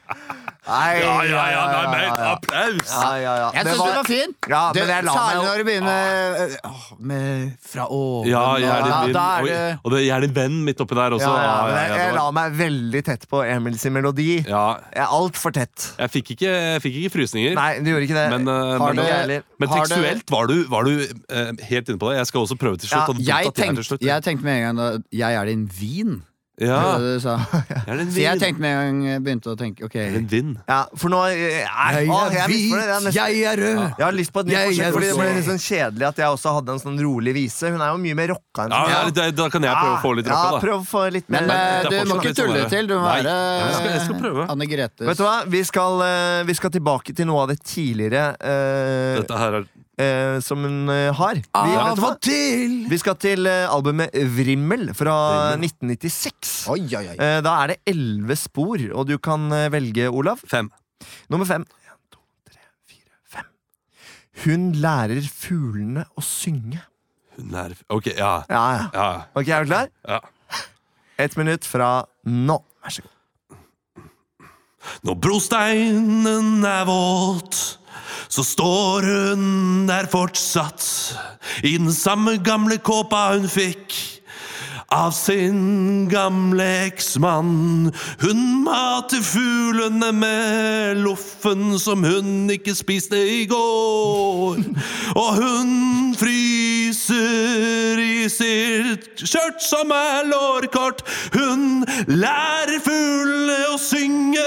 Nei, 0.61 0.99
Ja, 1.01 1.13
ja, 1.25 1.43
ja, 1.49 1.61
nei, 1.73 1.85
men 1.89 2.19
applaus! 2.21 2.89
ja, 2.93 3.15
ja, 3.17 3.31
ja. 3.41 3.47
Jeg 3.55 3.63
Det 3.65 3.71
syns 3.73 3.79
var- 3.81 3.87
du 3.87 3.97
var 3.97 4.03
fin. 4.05 4.33
Ja, 4.47 4.59
men 4.75 4.87
jeg 4.91 5.03
la 5.07 5.13
Særlig 5.15 5.39
meg 5.41 5.47
når 5.47 5.57
du 5.57 5.63
begynner 5.65 6.51
åh, 6.69 6.83
med 6.99 7.57
fra 7.65 7.87
oven. 7.89 8.29
Ja, 8.29 8.43
jeg 8.61 8.69
er 8.69 8.83
din 8.83 8.91
Ja, 8.91 9.13
da 9.15 9.23
er 9.39 9.41
det 9.47 9.79
Og 9.83 9.91
det, 9.91 10.01
jeg 10.05 10.13
er 10.15 10.21
din 10.27 10.35
venn 10.35 10.59
midt 10.63 10.77
oppi 10.85 10.93
der 10.95 11.09
også. 11.17 11.25
ja, 11.25 11.33
ja, 11.33 11.41
Ja, 11.41 11.65
ja, 11.65 11.81
jeg, 11.81 11.89
ja, 11.89 12.05
jeg 12.05 12.13
la 12.19 12.27
meg 12.37 12.53
veldig 12.61 13.03
tett 13.09 13.25
på 13.27 13.41
Emils 13.43 13.83
melodi. 13.89 14.29
ja, 14.47 14.77
Jeg 14.93 15.01
er 15.01 15.07
altfor 15.17 15.51
tett. 15.51 15.89
jeg 15.97 16.09
fikk 16.11 16.31
ikke, 16.37 16.53
jeg 16.53 16.81
fikk 16.85 16.95
ikke 17.01 17.11
frysninger. 17.17 17.53
Nei, 17.57 17.79
du 17.81 17.89
gjorde 17.89 18.05
ikke 18.05 18.19
det. 18.21 18.29
Men, 18.29 18.47
eh, 18.47 18.77
men, 18.85 18.95
det- 18.95 19.05
heller. 19.11 19.43
men 19.57 19.69
tekstuelt 19.69 20.29
var 20.29 20.45
du, 20.47 20.63
var 20.69 20.83
du 20.83 20.93
uh, 21.01 21.51
helt 21.73 21.89
inne 21.89 21.97
på 21.97 22.09
det. 22.13 22.17
Jeg 22.21 22.27
skal 22.27 22.41
også 22.45 22.55
prøve 22.61 22.77
til 22.77 22.87
slutt. 22.89 23.17
Ja, 23.19 23.37
Jeg 23.41 23.47
at 23.47 23.55
til 23.55 23.63
tenkte, 23.65 23.83
slutt. 23.83 24.01
jeg 24.01 24.21
tenkte 24.23 24.43
med 24.45 24.61
en 24.61 24.75
gang 24.75 24.77
da 24.77 24.97
Jeg 25.11 25.33
er 25.33 25.45
din 25.45 25.65
vin. 25.73 26.21
Ja, 26.67 26.79
Det 26.97 27.01
det 27.01 27.13
du 27.17 27.21
sa. 27.23 27.33
jeg 27.51 27.81
er 27.87 28.01
Så 28.15 28.21
jeg 28.21 28.39
tenkte 28.41 28.61
med 28.61 28.71
en 28.71 28.81
gang 29.01 29.11
jeg 29.11 29.23
begynte 29.25 29.49
å 29.51 29.55
tenke 29.59 29.85
OK. 29.87 29.95
Jeg 29.97 30.11
er 30.11 30.17
din 30.19 30.27
vin. 30.31 30.51
Ja, 30.69 30.77
for 30.95 31.09
nå 31.13 31.19
eh, 31.31 31.63
er, 31.65 31.97
å, 32.05 32.19
jeg, 32.29 32.41
er 32.43 32.51
hvit, 32.51 32.67
jeg, 32.69 32.77
det. 32.77 32.85
Det 32.91 32.99
nesten- 33.07 33.17
jeg 33.17 33.43
er 33.51 33.61
rød. 33.61 33.81
Jeg 33.97 34.05
har 34.05 34.15
lyst 34.17 34.33
på 34.35 34.43
et 34.43 34.49
nytt 34.51 34.55
Jeg 34.57 34.69
forsøk, 34.71 34.93
fordi 34.97 35.09
det 35.11 35.17
ble 35.21 35.27
litt 35.39 35.47
sånn 35.49 35.61
kjedelig 35.65 36.07
at 36.11 36.21
jeg 36.23 36.35
også 36.37 36.53
hadde 36.59 36.75
en 36.77 36.83
sånn 36.85 37.01
rolig 37.05 37.33
vise. 37.39 37.71
Hun 37.73 37.81
er 37.81 37.91
jo 37.95 37.99
mye 38.05 38.17
mer 38.21 38.31
rocka 38.35 38.65
enn 38.67 38.75
Ja, 38.77 38.83
sånn. 38.85 39.17
ja, 39.23 39.31
Da 39.41 39.49
kan 39.55 39.67
jeg 39.69 39.75
prøve 39.81 39.95
å 39.97 40.01
få 40.05 40.13
litt 40.21 40.31
rocka, 40.31 40.51
da. 40.55 40.61
prøv 40.67 40.77
å 40.77 40.85
få 40.91 41.03
litt 41.17 41.29
mer 41.33 41.47
Men 41.47 41.55
eh, 41.57 41.89
du 41.89 41.97
må 42.13 42.19
ikke 42.21 42.33
sånn 42.35 42.39
tulle 42.45 42.65
til. 42.71 42.87
Du 42.91 42.95
må 42.97 43.03
være 43.09 43.35
jeg 43.35 43.75
skal- 43.79 43.91
jeg 43.97 44.01
skal 44.07 44.19
prøve. 44.21 44.47
Anne 44.55 44.69
Gretes. 44.71 45.07
Vet 45.11 45.17
du 45.17 45.23
hva? 45.25 45.35
Vi 45.57 45.63
skal, 45.67 46.01
eh, 46.07 46.43
vi 46.47 46.53
skal 46.61 46.69
tilbake 46.77 47.15
til 47.15 47.25
noe 47.31 47.43
av 47.47 47.53
det 47.55 47.59
tidligere 47.65 48.35
eh, 48.39 49.19
Dette 49.21 49.37
her 49.37 49.61
er 49.61 49.69
eh, 50.01 50.39
som 50.43 50.63
hun 50.65 50.89
eh, 50.91 51.09
har. 51.17 51.39
Vi, 51.39 51.49
Av 51.55 51.91
vet 51.91 51.99
du 51.99 52.03
hva? 52.03 52.11
til. 52.25 52.75
vi 52.91 52.99
skal 53.01 53.17
til 53.21 53.47
eh, 53.49 53.67
albumet 53.71 54.15
Vrimmel 54.35 54.89
fra 54.97 55.15
1996. 55.57 56.53
Oi, 56.73 56.81
oi, 56.89 57.03
oi. 57.13 57.15
Eh, 57.17 57.39
da 57.45 57.55
er 57.63 57.73
det 57.75 57.79
elleve 57.93 58.37
spor, 58.39 58.81
og 58.95 59.07
du 59.09 59.15
kan 59.21 59.45
eh, 59.55 59.67
velge, 59.73 60.09
Olav. 60.09 60.41
fem. 60.49 60.69
Nummer 61.33 61.47
fem. 61.49 61.65
En, 61.87 61.97
to, 62.13 62.19
tre, 62.49 62.59
fire, 62.89 63.15
fem. 63.37 63.47
Hun 64.45 64.69
lærer 64.83 65.25
fuglene 65.31 66.05
å 66.17 66.25
synge. 66.25 66.81
Hun 67.37 67.53
er 67.57 67.73
Ok, 67.89 68.11
ja. 68.17 68.33
Ja, 68.51 68.65
ja. 68.75 68.83
ja, 68.93 69.07
Ok, 69.39 69.47
er 69.47 69.63
du 69.65 69.71
klar? 69.73 69.89
ja. 70.09 70.19
Ett 71.21 71.35
minutt 71.37 71.65
fra 71.69 71.99
nå. 72.25 72.55
Vær 72.81 72.93
så 72.95 73.03
god. 73.05 73.17
Når 75.05 75.17
brosteinen 75.21 76.63
er 76.65 76.87
våt, 76.89 77.57
så 78.31 78.45
står 78.45 79.07
hun 79.09 79.45
der 79.89 80.09
fortsatt. 80.11 80.85
I 81.63 81.77
den 81.77 81.93
samme 81.93 82.37
gamle 82.43 82.79
kåpa 82.83 83.31
hun 83.35 83.49
fikk 83.51 83.95
av 84.91 85.11
sin 85.15 86.09
gamle 86.11 86.65
eksmann. 86.89 87.91
Hun 88.19 88.41
mater 88.65 89.23
fuglene 89.23 90.11
med 90.11 90.99
loffen 91.05 91.77
som 91.79 92.03
hun 92.03 92.51
ikke 92.51 92.75
spiste 92.75 93.15
i 93.15 93.45
går. 93.47 94.59
Og 95.15 95.29
hun 95.39 96.11
fryser 96.91 97.99
i 98.01 98.27
sitt 98.29 99.21
skjørt 99.23 99.61
som 99.63 99.91
er 99.95 100.27
lårkort. 100.27 101.01
Hun 101.33 101.85
lærer 102.07 102.81
fuglene 102.83 103.71
å 103.71 103.77
synge. 103.79 104.43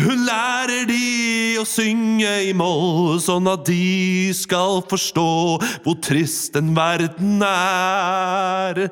Hun 0.00 0.24
lærer 0.26 0.86
de 0.88 1.58
å 1.60 1.66
synge 1.68 2.30
i 2.48 2.52
moll, 2.56 3.20
sånn 3.22 3.46
at 3.50 3.66
de 3.68 4.32
skal 4.34 4.82
forstå 4.90 5.28
hvor 5.84 5.98
trist 6.02 6.56
den 6.56 6.72
verden 6.74 7.42
er. 7.46 8.88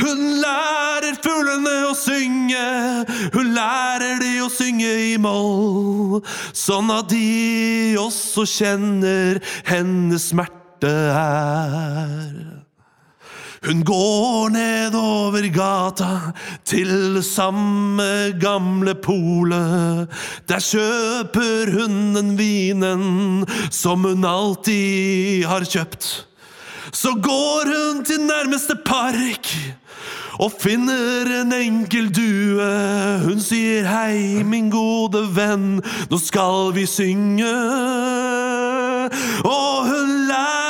Hun 0.00 0.24
lærer 0.42 1.18
fuglene 1.22 1.76
å 1.90 1.94
synge, 1.98 2.64
hun 3.34 3.52
lærer 3.54 4.18
de 4.22 4.32
å 4.42 4.48
synge 4.50 4.90
i 5.12 5.14
moll, 5.20 6.22
sånn 6.56 6.90
at 6.94 7.12
de 7.12 7.94
også 8.00 8.48
kjenner 8.48 9.42
hennes 9.68 10.32
smerte 10.32 10.61
er. 10.88 12.62
Hun 13.62 13.84
går 13.86 14.48
nedover 14.50 15.44
gata 15.54 16.32
til 16.66 17.22
samme 17.22 18.34
gamle 18.42 18.94
polet. 18.94 20.10
Der 20.50 20.58
kjøper 20.58 21.70
hun 21.70 22.16
den 22.16 22.32
vinen 22.38 23.46
som 23.70 24.02
hun 24.02 24.26
alltid 24.26 25.46
har 25.46 25.62
kjøpt. 25.62 26.08
Så 26.92 27.14
går 27.22 27.70
hun 27.70 28.02
til 28.04 28.26
nærmeste 28.26 28.74
park 28.84 29.54
og 30.42 30.50
finner 30.58 31.30
en 31.40 31.52
enkel 31.54 32.10
due. 32.10 32.66
Hun 33.22 33.38
sier 33.40 33.86
hei, 33.86 34.42
min 34.42 34.72
gode 34.72 35.22
venn, 35.36 35.78
nå 36.10 36.18
skal 36.18 36.74
vi 36.74 36.86
synge. 36.90 37.54
Og 39.46 39.86
hun 39.86 40.18
lærer 40.26 40.61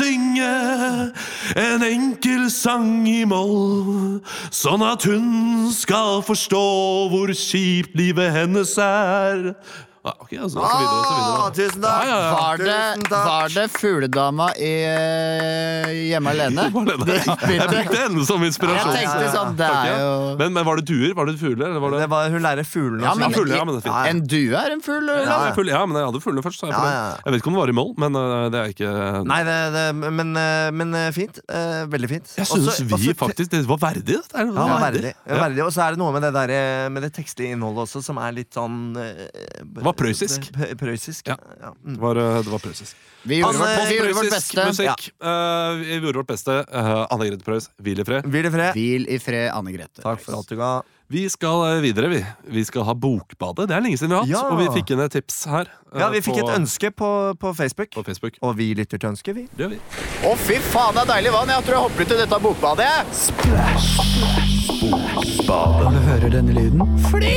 synge 0.00 1.12
en 1.60 1.84
enkel 1.84 2.48
sang 2.52 3.04
i 3.08 3.22
moll, 3.28 4.20
sånn 4.54 4.84
at 4.86 5.04
hun 5.08 5.68
skal 5.76 6.24
forstå 6.24 6.64
hvor 7.12 7.32
kjipt 7.36 7.96
livet 7.98 8.32
hennes 8.32 8.76
er. 8.80 9.52
Ja, 10.00 10.14
ok, 10.16 10.30
altså, 10.32 10.62
så 10.64 10.76
videre, 10.80 11.00
så 11.04 11.14
videre. 11.14 11.40
Ah, 11.44 11.50
tusen 11.52 11.82
takk! 11.84 12.04
Ja, 12.08 12.08
ja, 12.08 12.20
ja. 12.24 12.28
Var 12.40 12.56
det, 12.60 12.76
Tusen 12.96 13.02
takk. 13.10 13.24
var 13.28 13.48
det 13.52 13.64
fugledama 13.74 14.46
i 14.56 14.70
eh, 14.88 15.90
Hjemme 16.08 16.30
alene? 16.32 16.64
det. 17.04 17.18
Jeg 17.52 17.66
brukte 17.68 17.98
henne 18.00 18.24
som 18.24 18.40
Jeg 18.40 18.52
inspirasjon. 18.54 18.94
tenkte 18.96 19.26
sånn, 19.34 19.52
det 19.58 19.68
er 19.68 19.90
jo 20.00 20.14
Men, 20.40 20.54
men 20.56 20.64
var 20.64 20.80
det 20.80 20.86
duer? 20.88 21.12
Var 21.18 21.28
det 21.28 21.34
fugler? 21.42 21.66
Eller 21.68 21.82
var 21.84 21.92
det... 21.92 22.00
Det 22.00 22.08
var, 22.14 22.30
hun 22.32 22.46
lærer 22.46 22.64
fuglene 22.70 23.04
Ja, 23.04 23.12
men, 23.20 23.34
fugler, 23.36 23.58
ja, 23.60 23.66
men 23.68 23.76
det 23.76 23.82
er 23.82 23.90
fint. 23.90 24.08
En 24.14 24.22
due 24.32 24.62
er 24.62 24.74
en 24.78 24.80
fugl? 24.86 25.10
Ja, 25.10 25.18
eller? 25.20 25.60
jeg 25.60 25.74
ja, 25.74 25.82
men 25.90 26.00
jeg 26.00 26.08
hadde 26.08 26.22
fuglene 26.24 26.46
først. 26.48 26.62
Så 26.64 26.70
Jeg, 26.70 26.78
Ja, 26.80 26.94
ja. 26.96 27.04
jeg 27.26 27.34
vet 27.36 27.42
ikke 27.44 27.52
om 27.52 27.58
det 27.58 27.62
var 27.66 27.74
i 27.74 27.76
moll, 27.80 27.92
men 28.06 28.18
øh, 28.22 28.46
det 28.56 28.62
er 28.64 28.72
ikke 28.72 28.94
Nei, 29.28 29.40
det, 29.50 29.58
det, 29.76 29.84
men, 30.00 30.32
eh, 30.40 30.70
men 30.80 30.96
eh, 31.02 31.10
fint. 31.16 31.42
Eh, 31.44 31.84
Veldig 31.92 32.10
fint. 32.14 32.32
Jeg 32.40 32.48
syns 32.48 32.70
Også- 32.72 32.88
vi 32.88 32.96
også 32.96 33.16
faktisk 33.26 33.52
Det 33.52 33.62
var 33.68 33.82
verdig, 33.84 34.06
Det 34.08 34.16
er, 34.32 34.48
Det 34.48 34.56
Ja, 34.56 34.66
var 34.72 34.84
verdig. 34.88 35.12
Ja. 35.28 35.40
verdig. 35.44 35.64
Og 35.68 35.72
så 35.76 35.84
er 35.84 35.92
det 35.98 36.00
noe 36.00 36.16
med 36.16 36.24
det, 36.24 36.32
der, 36.40 36.56
eh, 36.56 36.88
med 36.96 37.04
det 37.04 37.12
tekstlige 37.20 37.52
innholdet 37.58 37.84
også, 37.84 38.00
som 38.08 38.16
er 38.24 38.32
litt 38.40 38.56
sånn 38.56 38.80
eh, 38.96 39.28
Det 39.60 39.84
var 39.90 39.98
prøyssisk. 39.98 40.50
Prøyssisk. 40.80 41.30
Ja. 41.30 41.36
Ja. 41.60 41.72
Det 41.84 42.00
var, 42.00 42.20
øh, 42.20 42.44
det 42.44 42.52
var 42.52 42.62
prøyssisk. 42.62 42.96
Vi 43.22 43.36
gjorde, 43.42 43.58
vårt, 43.58 43.68
eh, 43.68 43.88
vi 43.88 43.96
gjorde 43.98 44.14
vårt 44.14 44.30
beste. 44.32 44.64
musikk. 44.66 45.10
Øh, 45.20 45.80
vi 45.80 45.98
gjorde 46.00 46.18
vårt 46.22 46.30
beste. 46.30 46.64
Uh, 46.72 47.06
Anne 47.12 47.28
Grete 47.28 47.44
Preus, 47.44 47.68
hvil 47.76 48.00
i 48.00 48.04
fred. 48.04 48.24
Hvil 48.24 48.46
i 48.48 48.50
fred. 48.54 48.72
Hvil 48.72 49.04
i 49.08 49.18
fred, 49.20 49.50
Anne 49.52 49.72
Grete. 49.74 50.00
Takk 50.00 50.24
for 50.24 50.38
alt 50.38 50.48
du 50.48 50.56
ga. 50.56 50.80
Vi 51.10 51.28
skal 51.28 51.82
videre, 51.82 52.08
vi. 52.08 52.24
Vi 52.54 52.64
skal 52.64 52.86
ha 52.86 52.94
Bokbadet. 52.94 53.68
Det 53.68 53.76
er 53.76 53.80
lenge 53.82 53.98
siden 53.98 54.14
vi 54.14 54.16
har 54.16 54.22
hatt. 54.24 54.30
Ja. 54.30 54.42
Og 54.54 54.60
vi 54.62 54.68
fikk 54.78 54.90
inn 54.94 55.02
et 55.04 55.12
tips 55.12 55.44
her. 55.50 55.66
Ja, 55.90 56.08
vi 56.14 56.22
fikk 56.22 56.38
på, 56.38 56.46
et 56.46 56.54
ønske 56.60 56.90
på, 56.94 57.34
på 57.40 57.54
Facebook, 57.58 57.90
på 57.98 58.04
Facebook. 58.06 58.38
og 58.40 58.56
vi 58.56 58.74
lytter 58.78 58.96
til 58.96 59.10
ønsket, 59.10 59.34
vi. 59.34 59.48
Det 59.50 59.66
gjør 59.66 59.74
vi. 59.74 59.80
Å, 60.22 60.36
fy 60.38 60.60
faen, 60.70 60.94
det 60.94 61.02
er 61.02 61.10
deilig 61.16 61.34
vann! 61.34 61.50
Jeg 61.50 61.66
tror 61.66 61.74
jeg 61.76 61.84
hopper 61.88 62.02
ut 62.06 62.14
i 62.14 62.20
dette 62.22 62.38
bokbadet. 62.46 64.38
Når 64.80 65.90
du 65.92 65.98
hører 66.08 66.30
denne 66.32 66.52
lyden, 66.56 66.98
fly! 67.10 67.34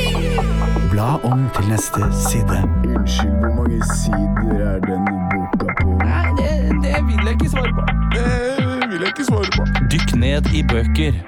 bla 0.94 1.18
om 1.28 1.42
til 1.52 1.66
neste 1.68 2.06
side. 2.16 2.58
Unnskyld, 2.88 3.34
hvor 3.42 3.50
mange 3.58 3.80
sider 3.90 4.60
er 4.64 4.78
denne 4.84 5.14
boka 5.32 5.74
på? 5.80 5.96
Nei, 6.00 6.30
Det 6.38 7.00
vil 7.08 7.26
jeg 7.26 7.34
ikke 7.34 7.50
svare 7.52 7.72
på. 7.76 7.84
Det 8.14 8.88
vil 8.92 9.04
jeg 9.04 9.12
ikke 9.12 9.26
svare 9.28 9.50
på. 9.56 9.66
Dykk 9.92 10.14
ned 10.22 10.48
i 10.56 10.62
bøker. 10.72 11.18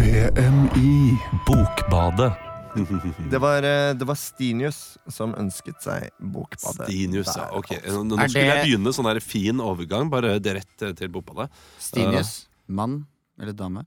PMI. 0.00 0.94
Bokbadet. 1.48 2.32
Det 3.30 3.40
var, 3.40 3.64
eh, 3.64 3.94
det 3.98 4.06
var 4.06 4.14
Stinius 4.14 4.98
som 5.08 5.32
ønsket 5.38 5.80
seg 5.82 6.10
Bokbadet. 6.20 6.86
Stinius, 6.86 7.32
ja. 7.36 7.48
Ok, 7.56 7.72
Nå, 7.88 8.04
nå 8.04 8.18
Er 8.20 8.28
skulle 8.28 8.44
jeg 8.44 8.66
begynne 8.68 8.92
sånn 8.94 9.08
her 9.08 9.20
fin 9.24 9.58
overgang, 9.60 10.10
bare 10.10 10.38
det 10.38 10.54
rett 10.60 10.82
eh, 10.82 10.92
til 10.92 11.08
Bokbadet. 11.08 11.48
Stinius. 11.78 12.46
Mann 12.68 13.06
eller 13.40 13.56
dame? 13.56 13.86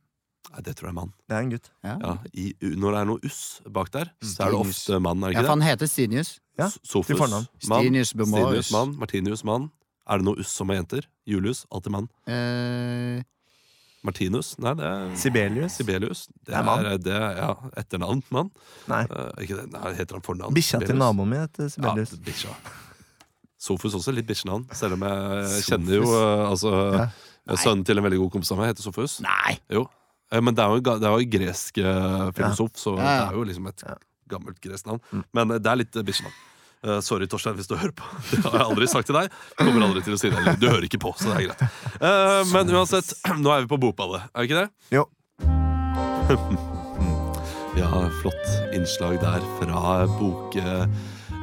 Nei, 0.52 0.62
det 0.62 0.76
tror 0.78 0.90
jeg 0.90 0.92
er 0.92 0.98
mann. 1.00 1.12
Det 1.30 1.36
er 1.38 1.42
en 1.46 1.50
gutt. 1.54 1.70
Ja. 1.84 1.94
Ja, 2.04 2.14
i, 2.34 2.54
når 2.62 2.92
det 2.92 3.00
er 3.00 3.06
noe 3.10 3.20
uss 3.26 3.40
bak 3.74 3.90
der, 3.96 4.12
så 4.22 4.44
er 4.46 4.52
det 4.54 4.60
ofte 4.60 5.00
mann, 5.02 5.24
er 5.24 5.32
det 5.32 5.34
Ja, 5.34 5.40
ikke 5.40 5.48
for 5.48 5.56
han 5.56 5.62
heter 5.66 5.88
Stinius. 5.90 6.40
Ja, 6.60 6.68
Sofus, 6.84 7.08
til 7.08 7.18
fornavn. 7.18 7.48
mann. 7.72 7.82
Stinius 7.88 8.12
Bomorius. 8.14 8.66
Stinius 8.68 8.72
mann. 8.76 8.96
Martinius 9.00 9.44
mann. 9.48 9.70
Er 10.06 10.18
det 10.20 10.26
noe 10.28 10.38
uss 10.44 10.52
som 10.54 10.70
er 10.70 10.82
jenter? 10.82 11.08
Julius, 11.26 11.64
alltid 11.72 11.92
mann. 11.96 12.10
Eh, 12.28 13.24
Martinus? 14.04 14.52
Nei, 14.60 14.74
det 14.76 14.84
er 14.86 15.16
Sibelius. 15.16 15.78
Sibelius. 15.80 16.26
Det 16.44 16.52
Det 16.52 16.56
er 16.60 16.64
mann. 16.68 16.86
er, 16.86 16.98
det 17.00 17.14
er 17.16 17.38
ja, 17.40 17.50
etternavn, 17.80 18.22
mann. 18.36 18.52
Nei. 18.92 19.02
Eh, 19.08 19.44
ikke 19.46 19.62
det, 19.62 19.68
nei, 19.72 19.94
heter 19.96 20.20
han 20.20 20.26
fornavn? 20.28 20.54
Bikkja 20.54 20.80
til 20.84 20.90
Sibelius? 20.92 21.00
naboen 21.06 21.30
min 21.32 21.40
heter 21.40 21.70
Sibelius. 21.72 22.12
Ja, 22.12 22.24
bikkja. 22.28 22.56
Sofus 23.64 23.96
også 23.96 24.12
litt 24.12 24.28
bikkjenavn, 24.28 24.68
selv 24.76 24.98
om 24.98 25.06
jeg 25.08 25.48
Sofus. 25.48 25.68
kjenner 25.72 25.96
jo 26.02 26.08
eh, 26.12 26.50
altså, 26.52 26.74
Ja. 27.00 27.56
Sønnen 27.60 27.84
til 27.88 27.98
en 28.00 28.04
veldig 28.06 28.20
god 28.22 28.32
kompis 28.38 28.52
av 28.52 28.60
meg 28.60 28.70
heter 28.74 28.84
Sofus. 28.86 29.18
nei! 29.24 29.58
Jo. 29.72 29.88
Eh, 30.34 30.42
Men 30.42 30.56
det 30.58 30.64
er 30.64 30.74
jo, 30.74 30.82
en 30.82 30.88
det 31.04 31.08
er 31.10 31.14
jo 31.14 31.28
en 31.28 31.36
gresk 31.38 31.78
eh, 31.84 32.26
filosof, 32.40 32.74
så 32.80 32.96
det 32.98 33.12
er 33.12 33.38
jo 33.38 33.46
liksom 33.50 33.70
et 33.70 33.86
gammelt 34.34 34.60
gresk 34.64 34.90
navn. 34.90 35.04
Mm. 35.12 35.24
Men 35.38 35.56
eh, 35.56 35.62
det 35.62 35.72
er 35.72 35.82
litt 35.84 36.02
bikkjenavn. 36.10 36.42
Uh, 36.84 36.98
sorry, 37.00 37.30
Torstein, 37.32 37.56
hvis 37.56 37.70
du 37.70 37.78
hører 37.80 37.94
på. 37.96 38.04
Det 38.34 38.42
har 38.44 38.58
jeg 38.60 38.66
aldri 38.74 38.88
sagt 38.92 39.08
til 39.08 39.16
deg. 39.16 39.32
Kommer 39.56 39.86
aldri 39.86 40.02
til 40.04 40.18
å 40.18 40.20
si 40.20 40.28
det. 40.28 40.36
heller. 40.36 40.58
Du 40.60 40.66
hører 40.68 40.84
ikke 40.90 41.00
på, 41.00 41.14
så 41.16 41.30
det 41.32 41.38
er 41.38 41.46
greit. 41.48 41.64
Uh, 42.04 42.42
men 42.52 42.74
uansett, 42.76 43.14
nå 43.40 43.54
er 43.56 43.64
vi 43.64 43.72
på 43.72 43.80
Bokballet, 43.86 44.28
er 44.34 44.44
vi 44.44 44.52
ikke 44.52 44.66
det? 44.66 44.70
Jo. 45.00 45.08
Ja, 47.74 47.88
flott 48.22 48.76
innslag 48.78 49.16
der 49.24 49.42
fra 49.58 49.80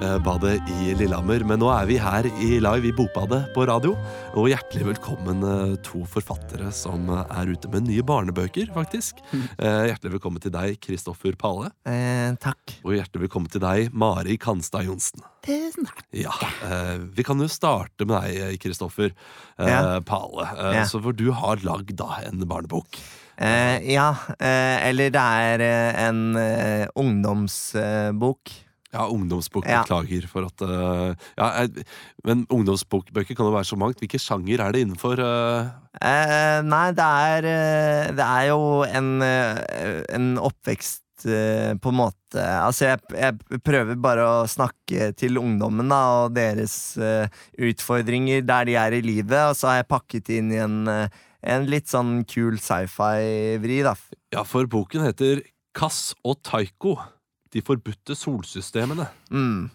Bokbadet 0.01 0.63
i 0.81 0.95
Lillehammer. 0.97 1.43
Men 1.45 1.61
nå 1.61 1.69
er 1.75 1.85
vi 1.89 1.99
her 2.01 2.25
i 2.41 2.55
live 2.63 2.89
i 2.89 2.93
Bokbadet 2.97 3.43
på 3.53 3.67
radio. 3.69 3.93
Og 4.39 4.47
hjertelig 4.49 4.87
velkommen 4.95 5.43
eh, 5.45 5.75
to 5.85 6.01
forfattere 6.09 6.71
som 6.73 7.11
er 7.13 7.51
ute 7.53 7.69
med 7.73 7.85
nye 7.89 8.05
barnebøker, 8.07 8.71
faktisk. 8.77 9.21
Eh, 9.61 9.91
Hjertelig 9.91 10.15
velkommen 10.15 10.41
til 10.41 10.53
deg, 10.55 10.79
Kristoffer 10.81 11.35
Pale. 11.39 11.69
Eh, 11.89 12.31
takk. 12.41 12.73
Og 12.87 12.95
hjertelig 12.97 13.27
velkommen 13.27 13.51
til 13.53 13.61
deg, 13.61 13.91
Mari 13.93 14.39
Kanstad 14.41 14.87
Johnsen. 14.89 15.21
Tusen 15.45 15.85
takk. 15.89 16.01
Ja, 16.17 16.33
eh, 16.65 16.95
Vi 17.13 17.25
kan 17.27 17.41
jo 17.43 17.49
starte 17.53 18.07
med 18.09 18.25
deg, 18.25 18.57
Kristoffer 18.63 19.11
eh, 19.11 19.69
Ja. 19.69 19.99
Pale. 20.07 20.47
Eh, 20.55 20.79
Ja. 20.81 20.87
Så 20.89 21.03
For 21.05 21.13
du 21.17 21.27
har 21.37 21.61
lagd 21.67 21.93
da 22.01 22.23
en 22.25 22.41
barnebok. 22.49 22.89
Eh, 23.37 23.85
ja, 23.93 24.15
eh, 24.39 24.89
eller 24.89 25.13
det 25.13 25.27
er 25.45 25.67
eh, 25.67 26.01
en 26.09 26.23
eh, 26.41 26.87
ungdomsbok. 26.97 28.57
Ja, 28.91 29.07
ungdomsbok. 29.07 29.67
Ja. 29.69 29.85
Beklager 29.85 30.27
for 30.31 30.49
at 30.49 30.65
uh, 30.67 31.13
ja, 31.39 31.49
jeg, 31.63 31.85
Men 32.27 32.43
ungdomsbokbøker 32.51 33.37
kan 33.39 33.47
jo 33.47 33.55
være 33.55 33.69
så 33.69 33.79
mangt. 33.79 34.01
Hvilke 34.03 34.19
sjanger 34.19 34.65
er 34.65 34.75
det 34.75 34.83
innenfor? 34.83 35.23
Uh... 35.23 35.71
Eh, 36.03 36.59
nei, 36.67 36.89
det 36.95 37.07
er 37.07 37.47
eh, 37.51 38.11
Det 38.15 38.27
er 38.27 38.45
jo 38.53 38.61
en, 38.87 39.09
en 39.23 40.29
oppvekst 40.39 41.03
på 41.21 41.91
en 41.91 41.99
måte 41.99 42.41
Altså, 42.41 42.87
jeg, 42.89 43.01
jeg 43.13 43.61
prøver 43.67 43.99
bare 44.01 44.25
å 44.25 44.47
snakke 44.49 45.11
til 45.19 45.37
ungdommen 45.37 45.91
da, 45.93 45.99
og 46.23 46.37
deres 46.39 46.95
utfordringer 46.97 48.47
der 48.49 48.71
de 48.71 48.79
er 48.81 48.97
i 48.97 49.03
livet, 49.05 49.37
og 49.51 49.59
så 49.59 49.69
har 49.69 49.81
jeg 49.83 49.91
pakket 49.91 50.33
inn 50.39 50.55
i 50.55 50.63
en, 50.65 50.79
en 50.89 51.69
litt 51.69 51.93
sånn 51.93 52.23
kul 52.31 52.57
sci-fi-vri, 52.57 53.83
da. 53.85 53.93
ja, 54.33 54.47
for 54.49 54.71
boken 54.71 55.11
heter 55.11 55.45
Kass 55.77 56.15
og 56.25 56.41
Taiko. 56.47 56.97
De 57.51 57.63
forbudte 57.67 58.17
solsystemene. 58.19 59.09
Mm. 59.31 59.69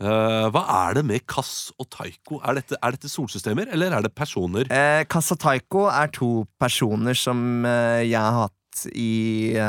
Uh, 0.00 0.46
hva 0.48 0.62
er 0.86 0.96
det 0.96 1.02
med 1.04 1.26
Kass 1.28 1.68
og 1.76 1.90
Taiko? 1.92 2.38
Er 2.40 2.56
dette, 2.56 2.78
er 2.80 2.96
dette 2.96 3.10
solsystemer, 3.12 3.68
eller 3.74 3.92
er 3.92 4.06
det 4.06 4.14
personer? 4.16 4.70
Eh, 4.72 5.02
og 5.04 5.36
Taiko 5.42 5.84
er 5.92 6.08
to 6.16 6.46
personer 6.60 7.18
som 7.18 7.66
eh, 7.68 8.06
jeg 8.08 8.16
har 8.16 8.46
hatt 8.46 8.86
i, 8.96 9.60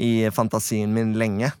i 0.00 0.10
fantasien 0.32 0.88
min 0.94 1.12
lenge. 1.20 1.52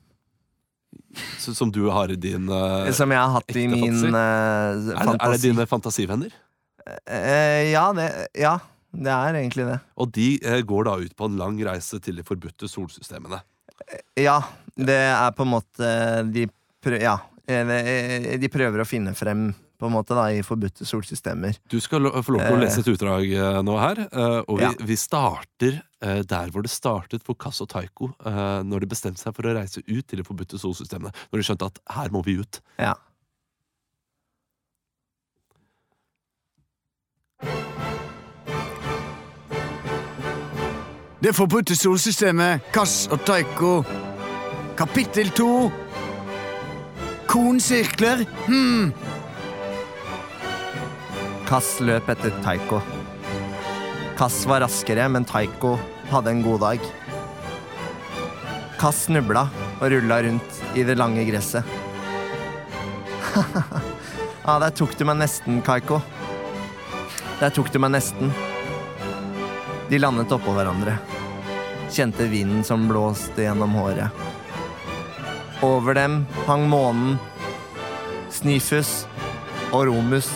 Så, 1.38 1.54
Som 1.54 1.70
du 1.72 1.84
har 1.90 2.10
i 2.10 2.16
din 2.18 2.48
eh, 2.50 2.90
Som 2.94 3.12
jeg 3.14 3.20
har 3.20 3.32
hatt 3.36 3.56
i 3.56 3.66
min 3.70 3.92
fantasi? 3.92 4.10
eh, 4.10 4.96
er, 4.96 5.06
det, 5.06 5.18
er 5.20 5.34
det 5.34 5.42
dine 5.44 5.66
fantasivenner? 5.70 6.36
Eh, 6.84 7.70
ja, 7.70 7.84
det, 7.96 8.08
ja, 8.38 8.58
det 8.92 9.12
er 9.14 9.38
egentlig 9.40 9.68
det. 9.68 9.78
Og 10.00 10.10
de 10.14 10.28
går 10.66 10.88
da 10.88 10.96
ut 11.00 11.16
på 11.16 11.28
en 11.30 11.38
lang 11.40 11.60
reise 11.66 12.00
til 12.02 12.18
de 12.20 12.26
forbudte 12.26 12.68
solsystemene. 12.70 13.40
Ja, 14.18 14.40
det 14.76 14.96
er 15.14 15.30
på 15.36 15.42
en 15.46 15.52
måte 15.54 15.90
De, 16.32 16.46
prøver, 16.82 17.02
ja, 17.02 17.18
eh, 17.46 18.38
de 18.40 18.48
prøver 18.52 18.82
å 18.82 18.88
finne 18.88 19.14
frem 19.14 19.52
på 19.78 19.86
en 19.88 19.92
måte 19.92 20.14
da 20.16 20.28
i 20.32 20.38
forbudte 20.46 20.86
solsystemer. 20.86 21.56
Du 21.68 21.80
skal 21.82 22.06
få 22.22 22.32
lov 22.36 22.40
til 22.46 22.54
å 22.54 22.56
Eh. 22.56 22.60
lese 22.62 22.80
et 22.80 22.88
utdrag 22.94 23.26
eh, 23.34 23.62
nå 23.66 23.74
her. 23.80 23.98
eh, 24.06 24.42
og 24.48 24.58
vi, 24.58 24.62
Ja. 24.64 24.70
vi 24.80 24.96
starter 24.96 25.82
eh, 26.00 26.22
der 26.22 26.48
hvor 26.50 26.62
det 26.62 26.70
startet 26.70 27.22
for 27.24 27.34
Kass 27.34 27.60
og 27.60 27.68
Taiko. 27.68 28.12
eh, 28.24 28.62
når 28.62 28.80
de 28.80 28.86
bestemte 28.86 29.18
seg 29.18 29.34
for 29.34 29.42
å 29.42 29.54
reise 29.54 29.82
ut 29.86 30.06
til 30.06 30.18
det 30.22 30.26
forbudte 30.26 30.56
solsystemet. 30.58 31.12
Når 31.32 31.38
de 31.42 31.42
skjønte 31.42 31.66
at 31.66 31.78
her 31.90 32.08
må 32.10 32.22
vi 32.24 32.38
ut. 32.38 32.60
Ja. 32.78 32.94
Det 41.20 41.32
forbudte 41.32 41.76
solsystemet, 41.76 42.60
Kass 42.74 43.06
og 43.12 43.22
Taiko. 43.24 43.78
Kapittel 44.76 45.30
to. 45.30 45.70
Kornsirkler. 47.26 48.26
Hmm. 48.46 48.92
Kass 51.46 51.76
løp 51.80 52.08
etter 52.10 52.34
Taiko. 52.42 52.80
Kass 54.18 54.40
var 54.50 54.64
raskere, 54.64 55.06
men 55.08 55.26
Taiko 55.26 55.76
hadde 56.10 56.34
en 56.34 56.42
god 56.42 56.60
dag. 56.64 56.88
Kass 58.80 59.04
snubla 59.06 59.46
og 59.78 59.88
rulla 59.94 60.20
rundt 60.26 60.60
i 60.74 60.82
det 60.82 60.98
lange 60.98 61.22
gresset. 61.28 61.62
ah, 64.44 64.58
der 64.58 64.70
tok 64.74 64.98
du 64.98 65.06
meg 65.06 65.20
nesten, 65.22 65.62
Kaiko. 65.62 66.02
Der 67.38 67.54
tok 67.54 67.70
du 67.70 67.78
meg 67.82 67.94
nesten. 67.94 68.34
De 69.90 70.02
landet 70.02 70.34
oppå 70.34 70.54
hverandre. 70.56 70.98
Kjente 71.94 72.26
vinden 72.26 72.64
som 72.66 72.88
blåste 72.90 73.46
gjennom 73.46 73.78
håret. 73.78 74.33
Over 75.62 75.94
dem 75.94 76.26
hang 76.48 76.66
månen, 76.68 77.18
Snifus 78.30 79.04
og 79.70 79.86
Romus 79.86 80.32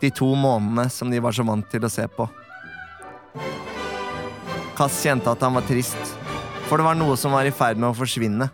de 0.00 0.10
to 0.10 0.28
månene 0.34 0.88
som 0.90 1.10
de 1.12 1.20
var 1.20 1.34
så 1.36 1.44
vant 1.46 1.66
til 1.70 1.84
å 1.84 1.92
se 1.92 2.06
på. 2.08 2.26
Kass 4.78 5.02
kjente 5.04 5.28
at 5.32 5.42
han 5.44 5.56
var 5.58 5.66
trist, 5.68 6.14
for 6.68 6.80
det 6.80 6.86
var 6.86 6.96
noe 6.96 7.18
som 7.20 7.36
var 7.36 7.48
i 7.48 7.54
ferd 7.54 7.80
med 7.80 7.90
å 7.90 7.98
forsvinne. 7.98 8.48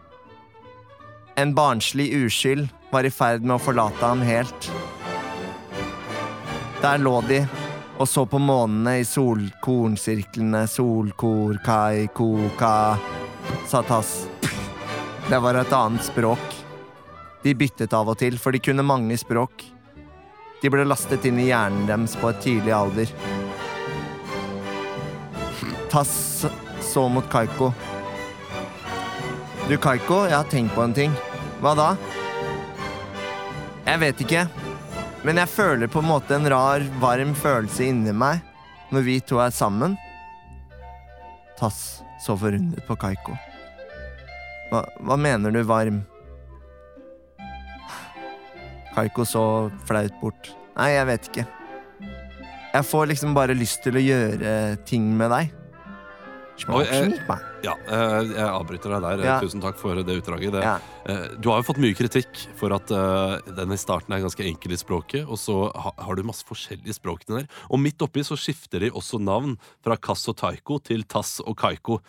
En 1.38 1.52
barnslig 1.54 2.08
uskyld 2.16 2.66
var 2.90 3.06
i 3.06 3.12
ferd 3.12 3.44
med 3.44 3.58
å 3.58 3.62
forlate 3.62 4.02
ham 4.02 4.24
helt. 4.26 4.70
Der 6.82 6.98
lå 7.02 7.20
de 7.28 7.44
og 7.96 8.08
så 8.10 8.26
på 8.28 8.36
månene 8.42 8.98
i 9.00 9.06
solkornsirklene, 9.08 10.66
solkor, 10.68 11.56
kai, 11.64 12.08
koka, 12.12 12.74
sa 13.70 13.80
Tass. 13.86 14.26
Det 15.30 15.38
var 15.38 15.54
et 15.54 15.72
annet 15.72 16.04
språk. 16.06 16.52
De 17.42 17.54
byttet 17.54 17.92
av 17.98 18.06
og 18.12 18.18
til, 18.20 18.36
for 18.38 18.54
de 18.54 18.60
kunne 18.62 18.84
mange 18.86 19.16
språk. 19.18 19.64
De 20.62 20.70
ble 20.70 20.84
lastet 20.86 21.24
inn 21.26 21.40
i 21.42 21.48
hjernen 21.48 21.88
deres 21.88 22.14
på 22.20 22.30
et 22.30 22.38
tidlig 22.44 22.74
alder. 22.74 23.10
Tass 25.90 26.46
så 26.86 27.08
mot 27.10 27.26
Kaiko. 27.32 27.72
Du, 29.66 29.74
Kaiko, 29.82 30.20
jeg 30.30 30.36
har 30.36 30.46
tenkt 30.50 30.76
på 30.76 30.84
en 30.86 30.94
ting. 30.94 31.18
Hva 31.58 31.74
da? 31.74 31.88
Jeg 33.86 34.02
vet 34.02 34.22
ikke, 34.22 34.46
men 35.26 35.42
jeg 35.42 35.50
føler 35.50 35.90
på 35.90 36.04
en 36.04 36.10
måte 36.12 36.38
en 36.38 36.46
rar, 36.50 36.86
varm 37.02 37.34
følelse 37.34 37.90
inni 37.90 38.14
meg 38.14 38.42
når 38.94 39.06
vi 39.10 39.18
to 39.26 39.42
er 39.42 39.50
sammen. 39.54 39.98
Tass 41.58 42.00
så 42.22 42.38
forundret 42.38 42.86
på 42.86 42.98
Kaiko. 43.02 43.34
Hva, 44.70 44.82
hva 45.06 45.16
mener 45.20 45.54
du, 45.54 45.60
varm? 45.66 46.02
Kaiko 48.96 49.26
så 49.28 49.44
flaut 49.86 50.14
bort. 50.22 50.50
Nei, 50.76 50.90
jeg 50.94 51.06
vet 51.10 51.28
ikke. 51.30 51.46
Jeg 52.76 52.84
får 52.84 53.06
liksom 53.12 53.34
bare 53.36 53.54
lyst 53.56 53.82
til 53.84 53.96
å 53.96 54.02
gjøre 54.02 54.50
ting 54.88 55.06
med 55.16 55.32
deg. 55.32 55.52
Oi, 56.72 56.82
jeg, 56.88 57.12
Smak 57.12 57.28
meg. 57.28 57.46
Ja, 57.66 57.74
eh, 57.92 58.30
jeg 58.32 58.46
avbryter 58.48 58.94
deg 58.96 59.04
der. 59.04 59.24
Ja. 59.28 59.36
Tusen 59.44 59.60
takk 59.64 59.76
for 59.80 59.96
det 60.00 60.18
utdraget. 60.22 60.52
Det, 60.56 60.62
Ja. 60.64 60.78
Eh, 61.08 61.26
Du 61.40 61.50
har 61.50 61.60
jo 61.60 61.66
fått 61.68 61.80
mye 61.82 61.96
kritikk 61.96 62.42
for 62.58 62.74
at 62.76 62.90
uh, 62.94 63.38
den 63.56 63.74
i 63.74 63.78
starten 63.80 64.14
er 64.14 64.22
ganske 64.24 64.44
enkel 64.46 64.74
i 64.74 64.78
språket, 64.80 65.26
og 65.26 65.38
så 65.40 65.56
ha, 65.70 65.92
har 66.06 66.16
du 66.16 66.24
masse 66.26 66.46
forskjellige 66.46 66.96
språkene 66.98 67.42
der. 67.42 67.48
Og 67.70 67.80
midt 67.82 68.02
oppi 68.04 68.24
så 68.26 68.38
skifter 68.38 68.84
de 68.84 68.92
også 68.92 69.20
navn 69.22 69.56
fra 69.84 69.96
Kass 70.00 70.26
og 70.30 70.38
Taiko 70.40 70.78
til 70.84 71.04
Tass 71.08 71.38
og 71.44 71.56
Kaiko. 71.60 72.00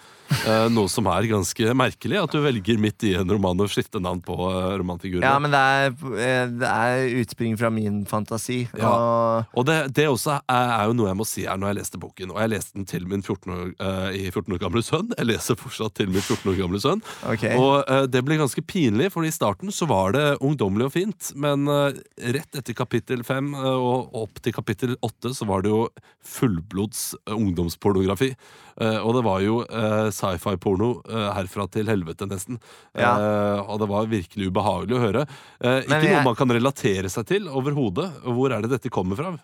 Uh, 0.44 0.68
Noe 0.74 0.92
som 0.92 1.08
er 1.12 1.30
ganske 1.30 1.74
merkelig, 1.78 2.20
at 2.22 2.34
du 2.34 2.42
velger 2.44 2.80
midt 2.82 3.06
i 3.08 3.14
en 3.20 3.30
roman 3.32 3.64
å 3.64 3.70
skifte 3.72 4.02
navn 4.04 4.22
på 4.26 4.36
uh, 4.36 4.76
romanfigurer. 4.80 5.26
Ja, 5.26 5.38
men 5.42 5.54
det 5.54 5.62
er, 5.62 6.50
det 6.52 6.72
er 6.72 7.20
utspring 7.22 7.58
fra 7.60 7.72
min 7.74 8.04
fantasi. 8.10 8.64
Ja. 8.78 8.92
Og 8.92 9.58
Og 9.58 9.68
det, 9.68 9.78
det 9.98 10.08
også 10.10 10.38
er, 10.40 10.72
er 10.78 10.90
jo 10.90 10.96
noe 10.98 11.12
jeg 11.12 11.20
må 11.20 11.28
si 11.28 11.46
her 11.48 11.60
når 11.60 11.72
jeg 11.72 11.80
leste 11.82 12.02
boken. 12.02 12.34
Og 12.36 12.42
jeg 12.44 12.54
leste 12.54 12.78
den 12.78 12.88
til 12.90 13.08
min 13.10 13.24
14 13.24 13.54
år, 13.54 13.72
uh, 13.82 14.10
i 14.16 14.28
14 14.30 14.56
år 14.56 14.62
gamle 14.62 14.84
sønn. 14.86 15.12
Jeg 15.18 15.30
leser 15.30 15.60
fortsatt 15.60 15.96
til 16.00 16.12
min 16.12 16.24
14 16.24 16.52
år 16.52 16.60
gamle 16.62 16.82
sønn. 16.84 17.04
Okay. 17.34 17.56
Og 17.58 18.10
det 18.12 18.22
ble 18.26 18.38
ganske 18.40 18.62
pinlig, 18.68 18.87
for 19.14 19.26
i 19.28 19.32
starten 19.32 19.72
så 19.72 19.86
var 19.90 20.12
det 20.16 20.38
ungdommelig 20.40 20.86
og 20.88 20.94
fint. 20.94 21.32
Men 21.36 21.68
eh, 21.68 21.98
rett 22.36 22.56
etter 22.56 22.74
kapittel 22.78 23.24
5 23.28 23.52
og 23.60 24.16
opp 24.16 24.40
til 24.46 24.54
kapittel 24.56 24.96
8 25.04 25.34
så 25.36 25.46
var 25.50 25.62
det 25.66 25.70
jo 25.74 25.88
fullblods 26.24 27.02
eh, 27.28 27.34
ungdomspornografi. 27.36 28.32
Eh, 28.80 28.98
og 29.02 29.16
det 29.18 29.24
var 29.26 29.42
jo 29.44 29.60
eh, 29.66 30.08
sci-fi-porno 30.14 30.92
eh, 31.10 31.28
herfra 31.38 31.68
til 31.74 31.90
helvete, 31.92 32.28
nesten. 32.30 32.60
Ja. 32.98 33.14
Eh, 33.18 33.60
og 33.66 33.82
det 33.84 33.90
var 33.92 34.08
virkelig 34.12 34.50
ubehagelig 34.52 34.98
å 35.00 35.04
høre. 35.04 35.28
Eh, 35.60 35.82
ikke 35.84 36.02
jeg- 36.04 36.16
noe 36.18 36.26
man 36.32 36.40
kan 36.40 36.54
relatere 36.56 37.10
seg 37.10 37.28
til 37.34 37.48
overhodet. 37.50 38.10
Hvor 38.26 38.52
er 38.56 38.62
det 38.66 38.72
dette 38.78 38.90
kommer 38.94 39.18
fra? 39.20 39.36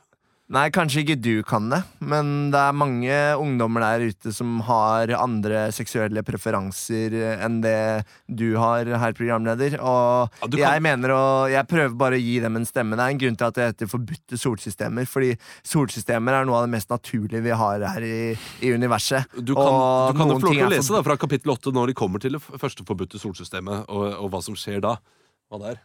Nei, 0.53 0.67
kanskje 0.69 1.01
ikke 1.01 1.15
du 1.17 1.31
kan 1.49 1.65
det, 1.71 1.79
men 2.05 2.27
det 2.53 2.59
er 2.61 2.75
mange 2.77 3.13
ungdommer 3.41 3.81
der 3.81 4.03
ute 4.11 4.29
som 4.35 4.59
har 4.67 5.09
andre 5.17 5.63
seksuelle 5.73 6.21
preferanser 6.21 7.15
enn 7.41 7.55
det 7.63 8.03
du 8.29 8.51
har, 8.61 8.85
herr 9.01 9.15
programleder. 9.17 9.79
Og 9.81 10.29
Ja, 10.43 10.45
kan- 10.45 10.59
jeg 10.75 10.81
mener 10.85 11.09
å 11.09 11.23
Jeg 11.49 11.65
prøver 11.67 11.97
bare 11.97 12.19
å 12.19 12.21
gi 12.21 12.39
dem 12.39 12.55
en 12.55 12.65
stemme. 12.69 12.93
Det 12.95 13.01
er 13.01 13.09
en 13.15 13.17
grunn 13.17 13.35
til 13.35 13.47
at 13.47 13.53
det 13.55 13.65
heter 13.73 13.87
forbudte 13.89 14.37
solsystemer, 14.37 15.07
fordi 15.09 15.31
solsystemer 15.65 16.37
er 16.41 16.45
noe 16.45 16.57
av 16.61 16.67
det 16.67 16.73
mest 16.77 16.89
naturlige 16.89 17.41
vi 17.41 17.49
har 17.49 17.79
her 17.79 18.01
i, 18.05 18.37
i 18.61 18.69
universet. 18.77 19.25
Du 19.43 19.55
kan, 19.55 19.65
Og 19.65 20.13
du 20.13 20.19
kan 20.19 20.27
få 20.29 20.39
lov 20.39 20.53
til 20.53 20.65
å 20.67 20.69
lese 20.69 20.93
da, 20.93 21.01
fra 21.01 21.17
kapittel 21.17 21.49
8 21.57 21.73
når 21.73 21.87
de 21.87 21.93
kommer 21.97 22.19
til 22.21 22.33
det 22.37 22.41
første 22.61 22.85
forbudte 22.85 23.17
solsystemet, 23.17 23.89
og, 23.89 24.05
og 24.21 24.29
hva 24.29 24.43
som 24.43 24.53
skjer 24.53 24.81
da. 24.85 24.97
Hva 25.49 25.57
det 25.65 25.73
er. 25.73 25.81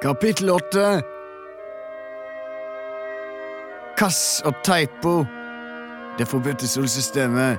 Kapittel 0.00 0.48
åtte. 0.56 1.17
Kass 3.98 4.44
og 4.46 4.60
Teipo, 4.62 5.24
Det 6.18 6.26
forbudte 6.26 6.68
solsystemet. 6.70 7.58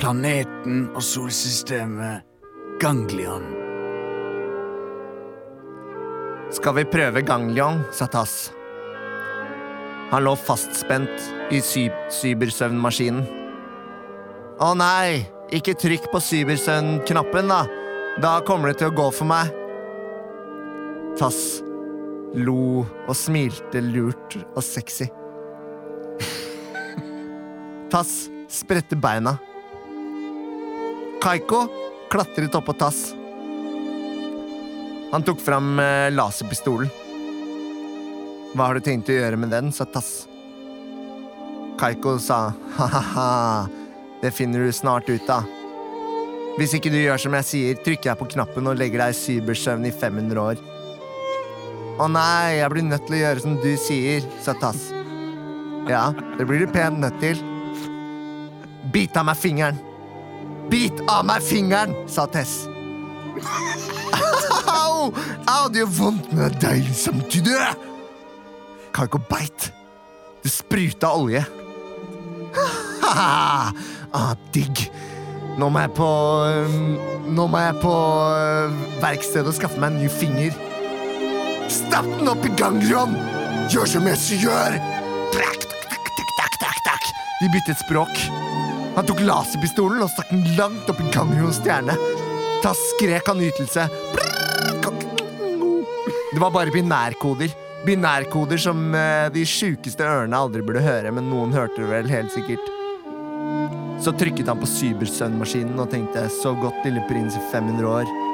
Planeten 0.00 0.86
og 0.94 1.02
solsystemet. 1.04 2.24
Ganglion. 2.80 3.44
Skal 6.56 6.78
vi 6.78 6.86
prøve 6.88 7.20
ganglion, 7.20 7.84
sa 7.92 8.08
Tass. 8.08 8.50
Han 10.10 10.24
lå 10.24 10.36
fastspent 10.40 11.30
i 11.52 11.60
cybersøvnmaskinen. 11.60 13.24
Å 14.60 14.74
nei, 14.76 15.24
ikke 15.52 15.76
trykk 15.76 16.08
på 16.12 16.20
cybersøvnknappen, 16.32 17.52
da. 17.52 17.64
Da 18.24 18.38
kommer 18.40 18.72
det 18.72 18.80
til 18.80 18.88
å 18.88 19.00
gå 19.04 19.12
for 19.20 19.28
meg. 19.28 19.52
Tass 21.20 21.60
lo 22.34 22.84
og 23.08 23.14
smilte 23.16 23.82
lurt 23.82 24.36
og 24.54 24.62
sexy. 24.64 25.08
Tass 27.90 28.28
spredte 28.50 28.98
beina. 28.98 29.34
Kaiko 31.20 31.64
klatret 32.10 32.54
oppå 32.54 32.74
Tass. 32.78 33.10
Han 35.10 35.26
tok 35.26 35.42
fram 35.42 35.78
eh, 35.82 36.08
laserpistolen. 36.14 36.90
Hva 38.54 38.66
har 38.66 38.78
du 38.78 38.82
tenkt 38.86 39.10
å 39.10 39.14
gjøre 39.14 39.38
med 39.38 39.50
den, 39.54 39.70
sa 39.74 39.86
Tass. 39.86 40.28
Kaiko 41.80 42.16
sa 42.22 42.50
ha-ha-ha, 42.76 43.66
det 44.22 44.34
finner 44.36 44.66
du 44.66 44.72
snart 44.74 45.08
ut 45.10 45.30
av. 45.32 45.46
Hvis 46.58 46.74
ikke 46.76 46.92
du 46.92 46.98
gjør 46.98 47.20
som 47.22 47.34
jeg 47.38 47.48
sier, 47.48 47.78
trykker 47.84 48.10
jeg 48.10 48.20
på 48.20 48.28
knappen 48.34 48.70
og 48.70 48.78
legger 48.78 49.04
deg 49.04 49.14
i 49.14 49.18
cybersøvn 49.18 49.86
i 49.88 49.94
500 49.94 50.42
år. 50.42 50.69
Å 52.00 52.06
nei, 52.08 52.56
jeg 52.56 52.72
blir 52.72 52.86
nødt 52.88 53.02
til 53.04 53.18
å 53.18 53.20
gjøre 53.20 53.42
som 53.44 53.56
du 53.60 53.70
sier, 53.76 54.24
sa 54.40 54.54
Tass. 54.56 54.86
Ja, 55.90 56.06
det 56.38 56.46
blir 56.48 56.62
du 56.64 56.70
pent 56.72 56.96
nødt 57.02 57.18
til. 57.20 57.40
Bit 58.94 59.18
av 59.20 59.26
meg 59.28 59.36
fingeren. 59.36 59.80
Bit 60.72 61.02
av 61.10 61.26
meg 61.28 61.44
fingeren, 61.44 61.92
sa 62.08 62.24
Tess. 62.30 62.62
Au! 64.70 65.10
Au, 65.44 65.68
det 65.68 65.82
gjør 65.82 65.92
vondt, 65.98 66.32
men 66.32 66.40
det 66.40 66.48
er 66.48 66.56
deilig 66.64 66.96
samtidig. 67.02 67.58
Kaiko 68.96 69.20
beit. 69.28 69.68
Det 70.40 70.54
spruta 70.54 71.12
olje. 71.12 71.44
ah, 73.12 74.32
digg. 74.56 74.86
Nå 75.60 75.68
må 75.68 75.84
jeg 75.84 75.92
på 75.98 76.08
øhm, 76.46 76.90
Nå 77.36 77.44
må 77.50 77.60
jeg 77.60 77.76
på 77.82 77.92
øh, 77.92 78.76
verkstedet 79.02 79.50
og 79.50 79.56
skaffe 79.58 79.82
meg 79.82 79.92
en 79.92 80.04
ny 80.06 80.08
finger. 80.08 80.56
Stapp 81.70 82.06
den 82.18 82.28
opp 82.28 82.42
i 82.46 82.50
ganglion! 82.58 83.12
Gjør 83.70 83.86
som 83.86 84.06
jeg 84.10 84.40
gjør! 84.42 84.76
Trakk, 85.30 85.66
takk, 85.86 86.80
takk. 86.86 87.04
De 87.38 87.50
byttet 87.52 87.78
språk. 87.84 88.22
Han 88.96 89.06
tok 89.06 89.22
laserpistolen 89.22 90.02
og 90.02 90.10
stakk 90.10 90.32
den 90.32 90.48
langt 90.58 90.90
opp 90.90 90.98
i 90.98 91.06
ganglions 91.14 91.60
stjerne. 91.62 91.94
Da 92.64 92.72
skrek 92.74 93.30
han 93.30 93.38
nytelse. 93.38 93.86
Det 96.30 96.42
var 96.42 96.50
bare 96.54 96.74
binærkoder. 96.74 97.54
Binærkoder 97.86 98.58
som 98.60 98.90
eh, 98.94 99.30
de 99.32 99.46
sjukeste 99.46 100.04
ørene 100.04 100.42
aldri 100.42 100.64
burde 100.66 100.82
høre, 100.84 101.14
men 101.14 101.30
noen 101.30 101.54
hørte 101.54 101.80
det 101.84 101.88
vel 101.92 102.10
helt 102.10 102.34
sikkert. 102.34 102.66
Så 104.02 104.12
trykket 104.18 104.50
han 104.50 104.58
på 104.58 104.68
cybersøvnmaskinen 104.68 105.78
og 105.78 105.90
tenkte 105.94 106.26
'så 106.34 106.56
godt, 106.58 106.82
lille 106.84 107.06
prins 107.08 107.38
i 107.38 107.46
500 107.52 107.86
år'. 107.86 108.29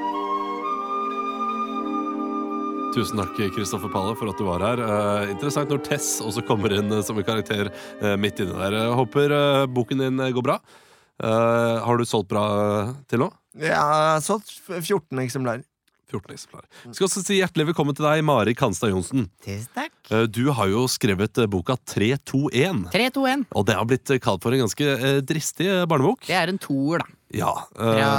Tusen 2.96 3.18
takk, 3.20 3.36
Kristoffer 3.52 3.90
Palle, 3.92 4.14
for 4.16 4.30
at 4.32 4.38
du 4.40 4.46
var 4.46 4.62
her. 4.64 4.80
Eh, 4.80 5.30
interessant 5.34 5.68
når 5.68 5.82
Tess 5.84 6.14
også 6.24 6.40
kommer 6.48 6.72
inn 6.72 6.88
eh, 6.96 7.02
som 7.04 7.18
en 7.20 7.26
karakter 7.28 7.68
eh, 7.68 8.14
midt 8.20 8.40
inni 8.40 8.54
der. 8.56 8.72
Jeg 8.78 8.94
håper 9.02 9.34
eh, 9.36 9.64
boken 9.68 10.00
din 10.00 10.20
eh, 10.24 10.30
går 10.32 10.44
bra. 10.46 10.54
Eh, 11.20 11.76
har 11.84 12.00
du 12.00 12.06
solgt 12.08 12.30
bra 12.32 12.46
til 13.10 13.20
nå? 13.20 13.28
Jeg 13.60 13.76
har 13.76 14.22
solgt 14.24 14.48
14 14.80 15.20
eksemplarer. 15.26 15.64
14 16.08 16.32
eksemplarer. 16.38 16.68
Vi 16.86 16.94
skal 16.96 17.08
også 17.10 17.20
si 17.26 17.36
hjertelig 17.42 17.66
velkommen 17.72 17.96
til 17.98 18.06
deg, 18.06 18.22
Mari 18.24 18.54
Kanstad 18.56 18.92
Johnsen. 18.94 19.26
Tusen 19.44 19.68
takk. 19.76 19.92
Eh, 20.16 20.24
Du 20.32 20.46
har 20.56 20.70
jo 20.72 20.86
skrevet 20.88 21.42
boka 21.52 21.76
321. 21.92 22.86
3, 22.94 23.10
2, 23.18 23.26
1. 23.34 23.44
Og 23.60 23.66
det 23.68 23.76
har 23.76 23.90
blitt 23.90 24.14
kalt 24.24 24.40
for 24.46 24.56
en 24.56 24.62
ganske 24.64 24.88
dristig 25.28 25.68
barnebok. 25.90 26.24
Det 26.30 26.38
er 26.40 26.54
en 26.54 26.62
toer, 26.64 27.04
da. 27.04 27.12
Ja. 27.42 27.52
eh, 27.76 28.00
Ja, 28.00 28.16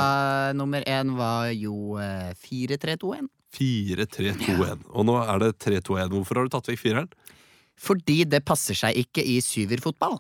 nummer 0.54 0.86
én 0.86 1.16
var 1.18 1.50
jo 1.58 1.96
eh, 1.98 2.36
4, 2.46 2.78
3, 2.86 2.98
2, 3.02 3.16
1. 3.24 3.34
4-3-2-1. 3.56 4.86
Og 4.92 5.08
nå 5.08 5.18
er 5.24 5.44
det 5.44 5.52
3-2-1. 5.64 6.12
Hvorfor 6.14 6.40
har 6.40 6.48
du 6.48 6.54
tatt 6.54 6.70
vekk 6.72 6.82
fireren? 6.82 7.12
Fordi 7.78 8.24
det 8.30 8.42
passer 8.46 8.78
seg 8.78 8.98
ikke 8.98 9.24
i 9.24 9.38
syverfotball. 9.44 10.18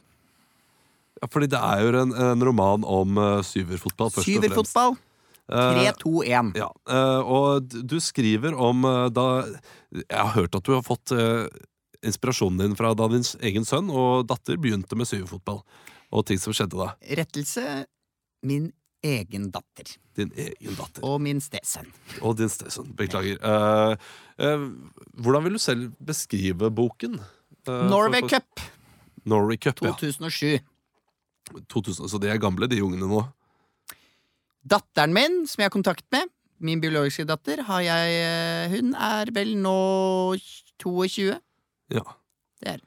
Ja, 1.17 1.29
fordi 1.33 1.49
det 1.49 1.59
er 1.59 1.81
jo 1.81 1.93
en, 2.03 2.13
en 2.13 2.45
roman 2.45 2.85
om 2.85 3.17
uh, 3.17 3.41
syverfotball. 3.45 4.11
først 4.13 4.27
og 4.29 4.35
fremst. 4.35 4.45
Syverfotball. 4.45 4.97
Eh, 5.47 5.79
3, 5.79 5.93
2, 6.03 6.13
1. 6.27 6.51
Ja, 6.59 6.67
uh, 6.91 7.21
og 7.23 7.71
du 7.71 7.97
skriver 8.03 8.51
om 8.59 8.83
da 9.15 9.45
Jeg 9.95 10.19
har 10.19 10.33
hørt 10.35 10.57
at 10.59 10.65
du 10.67 10.73
har 10.75 10.83
fått 10.83 11.13
inspirasjonen 12.05 12.59
din 12.61 12.75
fra 12.77 12.91
da 12.93 13.07
din 13.09 13.25
egen 13.47 13.65
sønn 13.65 13.87
og 13.89 14.27
datter 14.29 14.59
begynte 14.61 14.99
med 14.99 15.09
syverfotball. 15.09 15.63
Og 16.13 16.27
ting 16.27 16.39
som 16.39 16.55
skjedde 16.55 16.77
da. 16.79 16.91
Rettelse 17.19 17.85
min 18.45 18.69
egen 19.03 19.49
datter. 19.53 19.91
Din 20.17 20.31
egen 20.35 20.75
datter. 20.77 21.03
Og 21.05 21.19
min 21.21 21.39
stesønn. 21.43 21.89
Og 22.21 22.37
din 22.39 22.49
stesønn. 22.49 22.89
Beklager. 22.97 23.37
Ja. 23.41 23.93
Uh, 23.93 23.97
uh, 24.41 24.67
hvordan 25.21 25.43
vil 25.47 25.57
du 25.57 25.61
selv 25.61 25.91
beskrive 26.03 26.71
boken? 26.73 27.19
Uh, 27.67 27.85
Norway 27.91 28.21
for- 28.21 28.29
for- 28.29 28.39
Cup 28.39 28.65
Norway 29.27 29.57
Cup, 29.57 29.81
ja. 29.83 29.91
2007. 29.91 30.59
2000, 31.67 32.07
så 32.09 32.19
de 32.19 32.29
er 32.31 32.39
gamle, 32.39 32.67
de 32.67 32.81
ungene 32.83 33.07
nå. 33.07 33.21
Datteren 34.67 35.13
min, 35.15 35.45
som 35.47 35.61
jeg 35.61 35.69
har 35.69 35.75
kontakt 35.75 36.05
med, 36.11 36.31
min 36.59 36.81
biologiske 36.81 37.25
datter, 37.27 37.61
har 37.67 37.81
jeg 37.85 38.15
eh, 38.23 38.69
Hun 38.73 38.95
er 38.95 39.29
vel 39.35 39.53
nå 39.61 40.35
22. 40.81 41.37
Ja. 41.93 42.03
Det 42.61 42.71
er. 42.73 42.81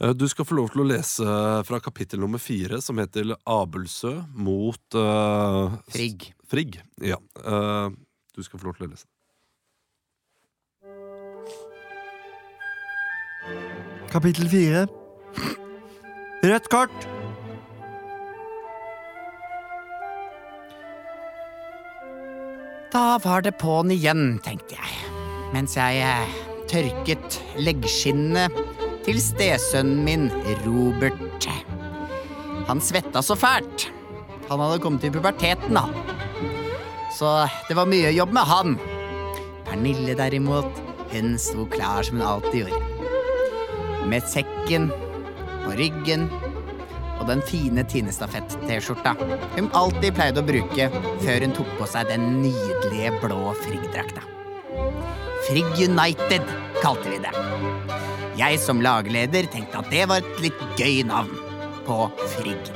Eh, 0.00 0.10
du 0.10 0.28
skal 0.30 0.46
få 0.46 0.58
lov 0.58 0.70
til 0.72 0.84
å 0.84 0.88
lese 0.88 1.36
fra 1.66 1.80
kapittel 1.82 2.22
nummer 2.22 2.42
fire, 2.42 2.80
som 2.82 2.98
heter 3.02 3.34
Abelsø 3.48 4.14
mot 4.38 4.98
uh, 4.98 5.74
Frigg. 5.90 6.30
Frigg, 6.48 6.78
ja. 7.02 7.18
Uh, 7.42 7.90
du 8.36 8.44
skal 8.46 8.60
få 8.60 8.70
lov 8.70 8.78
til 8.78 8.88
å 8.88 8.92
lese. 8.94 9.08
Kapittel 14.08 14.48
fire. 14.48 14.86
Rødt 16.46 16.70
kort! 16.72 17.08
Da 22.88 23.18
var 23.20 23.42
det 23.44 23.58
på'n 23.60 23.90
igjen, 23.92 24.38
tenkte 24.46 24.78
jeg, 24.78 25.10
mens 25.52 25.74
jeg 25.76 26.06
tørket 26.70 27.36
leggskinnene 27.60 28.46
til 29.06 29.20
stesønnen 29.22 30.02
min, 30.06 30.26
Robert. 30.64 31.48
Han 32.68 32.82
svetta 32.84 33.22
så 33.24 33.36
fælt. 33.38 33.88
Han 34.48 34.60
hadde 34.60 34.80
kommet 34.84 35.04
i 35.04 35.12
puberteten, 35.12 35.76
da. 35.76 35.86
Så 37.18 37.30
det 37.68 37.76
var 37.76 37.88
mye 37.88 38.12
jobb 38.14 38.32
med 38.36 38.48
han. 38.48 38.76
Pernille, 39.68 40.16
derimot, 40.16 40.82
hun 41.12 41.38
sto 41.40 41.66
klar 41.72 42.02
som 42.04 42.20
hun 42.20 42.28
alltid 42.28 42.66
gjorde. 42.66 42.84
Med 44.08 44.24
sekken 44.28 44.90
på 45.64 45.76
ryggen 45.76 46.28
og 47.18 47.26
den 47.28 47.42
fine 47.48 47.84
Tinestafett-T-skjorta 47.88 49.14
hun 49.56 49.70
alltid 49.76 50.14
pleide 50.16 50.42
å 50.42 50.48
bruke 50.48 50.88
før 51.24 51.44
hun 51.44 51.56
tok 51.56 51.70
på 51.80 51.88
seg 51.90 52.12
den 52.12 52.28
nydelige 52.44 53.12
blå 53.22 53.40
Frigg-drakta. 53.64 54.24
Frigg 55.48 55.82
United 55.88 56.44
kalte 56.82 57.10
vi 57.10 57.20
det. 57.24 57.32
Jeg 58.38 58.60
som 58.62 58.78
lagleder 58.84 59.48
tenkte 59.50 59.80
at 59.80 59.88
det 59.90 60.04
var 60.10 60.22
et 60.22 60.42
litt 60.44 60.60
gøy 60.78 61.00
navn 61.08 61.32
på 61.88 62.04
Frigg. 62.36 62.70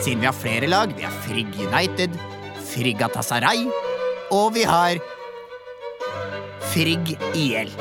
Siden 0.00 0.22
vi 0.22 0.28
har 0.28 0.36
flere 0.36 0.70
lag. 0.70 0.94
Vi 0.96 1.04
har 1.04 1.12
Frigg 1.26 1.52
United, 1.60 2.16
Frigg 2.70 3.02
Atasaray, 3.04 3.66
og 4.32 4.54
vi 4.56 4.64
har 4.68 5.00
Frigg 6.72 7.12
IL. 7.36 7.72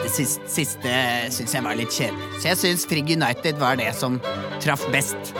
Det 0.00 0.08
siste, 0.14 0.48
siste 0.50 0.94
syns 1.36 1.54
jeg 1.54 1.64
var 1.66 1.76
litt 1.78 1.92
kjedelig, 1.94 2.30
så 2.40 2.50
jeg 2.50 2.60
syns 2.62 2.86
Frigg 2.88 3.12
United 3.12 3.60
var 3.60 3.76
det 3.80 3.92
som 3.96 4.16
traff 4.64 4.86
best. 4.94 5.34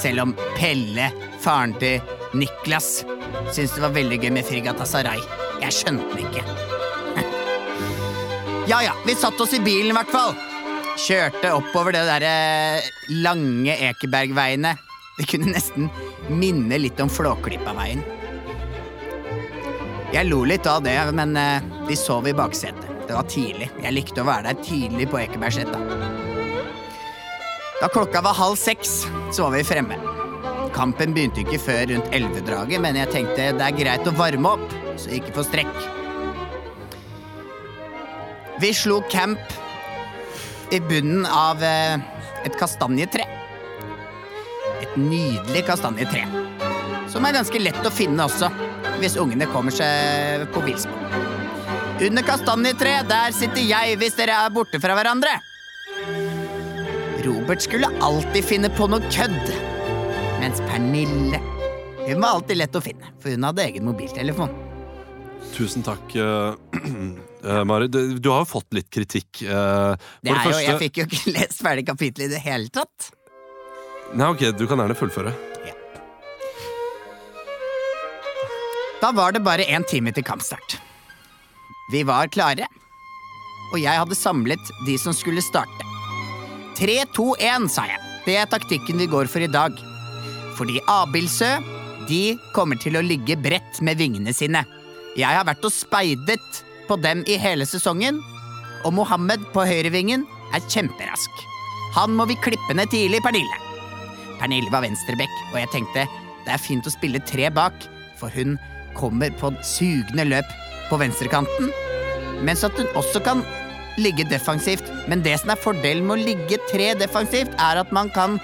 Selv 0.00 0.22
om 0.24 0.36
Pelle, 0.56 1.10
faren 1.42 1.74
til 1.82 1.98
Niklas, 2.32 3.02
syntes 3.50 3.74
det 3.74 3.84
var 3.84 3.96
veldig 3.98 4.22
gøy 4.22 4.36
med 4.38 4.46
Frigg 4.46 4.70
Atasaray. 4.70 5.20
Jeg 5.60 5.82
skjønte 5.82 6.14
det 6.14 6.28
ikke. 6.30 6.79
Ja 8.70 8.82
ja, 8.82 8.92
vi 9.06 9.14
satte 9.14 9.42
oss 9.42 9.54
i 9.54 9.58
bilen 9.60 9.90
i 9.90 9.94
hvert 9.96 10.12
fall. 10.14 10.36
Kjørte 11.02 11.50
oppover 11.56 11.96
det 11.96 12.04
derre 12.06 12.34
lange 13.18 13.74
Ekebergveiene. 13.88 14.76
Det 15.16 15.26
kunne 15.26 15.50
nesten 15.56 15.88
minne 16.30 16.78
litt 16.78 17.02
om 17.02 17.10
Flåklypaveien. 17.10 18.04
Jeg 20.14 20.30
lo 20.30 20.44
litt 20.46 20.70
av 20.70 20.84
det, 20.86 20.94
men 21.18 21.34
eh, 21.34 21.66
vi 21.88 21.98
sov 21.98 22.30
i 22.30 22.36
baksetet. 22.36 22.86
Det 23.08 23.18
var 23.18 23.26
tidlig. 23.26 23.72
Jeg 23.82 23.96
likte 23.96 24.22
å 24.22 24.30
være 24.30 24.52
der 24.52 24.62
tidlig 24.62 25.10
på 25.10 25.18
Ekebergsletta. 25.18 25.82
Da 27.80 27.90
klokka 27.90 28.22
var 28.22 28.38
halv 28.38 28.60
seks, 28.60 29.00
så 29.34 29.48
var 29.48 29.58
vi 29.58 29.66
fremme. 29.66 29.98
Kampen 30.78 31.16
begynte 31.16 31.42
ikke 31.42 31.58
før 31.58 31.88
rundt 31.90 32.14
elvedraget, 32.14 32.78
men 32.86 33.02
jeg 33.02 33.16
tenkte 33.18 33.50
det 33.50 33.66
er 33.66 33.80
greit 33.82 34.06
å 34.06 34.14
varme 34.14 34.54
opp, 34.60 34.78
så 34.94 35.10
ikke 35.18 35.34
få 35.40 35.50
strekk. 35.50 35.99
Vi 38.60 38.74
slo 38.74 39.00
camp 39.10 39.38
i 40.70 40.80
bunnen 40.80 41.26
av 41.26 41.62
eh, 41.64 42.00
et 42.44 42.56
kastanjetre. 42.60 43.24
Et 44.82 44.98
nydelig 45.00 45.62
kastanjetre. 45.64 46.26
Som 47.08 47.24
er 47.24 47.38
ganske 47.38 47.62
lett 47.62 47.80
å 47.88 47.92
finne 47.94 48.26
også, 48.28 48.50
hvis 49.00 49.16
ungene 49.22 49.48
kommer 49.48 49.72
seg 49.72 50.44
på 50.52 50.64
villspor. 50.66 51.16
Under 52.04 52.26
kastanjetreet, 52.26 53.08
der 53.08 53.32
sitter 53.36 53.64
jeg 53.64 53.96
hvis 54.02 54.18
dere 54.20 54.36
er 54.44 54.52
borte 54.52 54.82
fra 54.82 54.98
hverandre. 54.98 55.38
Robert 57.24 57.64
skulle 57.64 57.88
alltid 58.04 58.44
finne 58.44 58.72
på 58.76 58.90
noe 58.92 59.00
kødd. 59.08 59.54
Mens 60.40 60.60
Pernille 60.68 61.40
Hun 62.06 62.20
var 62.20 62.36
alltid 62.36 62.56
lett 62.60 62.76
å 62.76 62.80
finne, 62.84 63.08
for 63.20 63.32
hun 63.32 63.44
hadde 63.44 63.64
egen 63.70 63.84
mobiltelefon. 63.88 64.52
Tusen 65.54 65.84
takk, 65.86 66.16
eh, 67.44 67.62
Mari. 67.64 67.88
Du, 67.92 68.00
du 68.18 68.30
har 68.32 68.44
jo 68.44 68.50
fått 68.50 68.74
litt 68.76 68.90
kritikk. 68.92 69.42
Uh, 69.44 69.96
det 70.22 70.32
er 70.32 70.34
Det 70.34 70.34
er 70.34 70.50
jo, 70.50 70.60
Jeg 70.66 70.82
fikk 70.84 71.00
jo 71.00 71.08
ikke 71.08 71.32
lest 71.38 71.64
ferdig 71.64 71.86
kapittelet 71.88 72.28
i 72.28 72.34
det 72.34 72.42
hele 72.44 72.72
tatt. 72.72 73.10
Nei, 74.14 74.26
ok, 74.26 74.50
Du 74.58 74.66
kan 74.66 74.80
gjerne 74.82 74.98
fullføre. 74.98 75.34
Da 79.00 79.12
var 79.16 79.32
det 79.32 79.40
bare 79.40 79.64
én 79.64 79.86
time 79.88 80.12
til 80.12 80.24
kampstart. 80.26 80.76
Vi 81.90 82.02
var 82.04 82.28
klare, 82.28 82.66
og 83.72 83.78
jeg 83.80 83.96
hadde 83.96 84.18
samlet 84.18 84.72
de 84.86 84.96
som 85.00 85.14
skulle 85.16 85.40
starte. 85.42 85.86
3, 86.76 86.98
2, 87.16 87.24
1, 87.40 87.68
sa 87.72 87.86
jeg. 87.88 88.00
Det 88.26 88.36
er 88.36 88.50
taktikken 88.50 89.00
vi 89.00 89.08
går 89.08 89.30
for 89.32 89.40
i 89.40 89.48
dag. 89.50 89.72
Fordi 90.58 90.82
Abildsø, 90.92 91.48
de 92.10 92.36
kommer 92.54 92.76
til 92.80 92.98
å 92.98 93.04
ligge 93.04 93.38
bredt 93.40 93.80
med 93.84 93.96
vingene 94.00 94.34
sine. 94.36 94.62
Jeg 95.16 95.32
har 95.32 95.46
vært 95.48 95.64
og 95.64 95.72
speidet 95.72 96.60
på 96.90 96.98
dem 96.98 97.22
i 97.30 97.38
hele 97.38 97.66
sesongen, 97.68 98.18
og 98.82 98.94
Mohammed 98.96 99.44
på 99.54 99.62
høyrevingen 99.68 100.24
er 100.56 100.64
kjemperask. 100.66 101.44
Han 101.94 102.16
må 102.18 102.26
vi 102.30 102.38
klippe 102.42 102.74
ned 102.74 102.90
tidlig, 102.90 103.22
Pernille. 103.22 103.60
Pernille 104.40 104.72
var 104.72 104.82
venstrebekk, 104.82 105.36
og 105.52 105.60
jeg 105.60 105.70
tenkte 105.74 106.06
det 106.46 106.54
er 106.54 106.62
fint 106.62 106.86
å 106.88 106.92
spille 106.94 107.22
tre 107.28 107.50
bak, 107.54 107.76
for 108.18 108.32
hun 108.34 108.56
kommer 108.98 109.30
på 109.38 109.52
sugende 109.62 110.26
løp 110.26 110.50
på 110.88 110.98
venstrekanten, 110.98 111.70
mens 112.46 112.64
at 112.66 112.74
hun 112.80 112.90
også 112.98 113.22
kan 113.22 113.44
ligge 114.00 114.26
defensivt. 114.30 114.86
Men 115.10 115.22
det 115.22 115.36
som 115.42 115.52
er 115.52 115.60
fordelen 115.60 116.08
med 116.08 116.18
å 116.18 116.28
ligge 116.32 116.58
tre 116.72 116.92
defensivt, 116.98 117.54
er 117.60 117.82
at 117.84 117.94
man 117.94 118.10
kan 118.16 118.40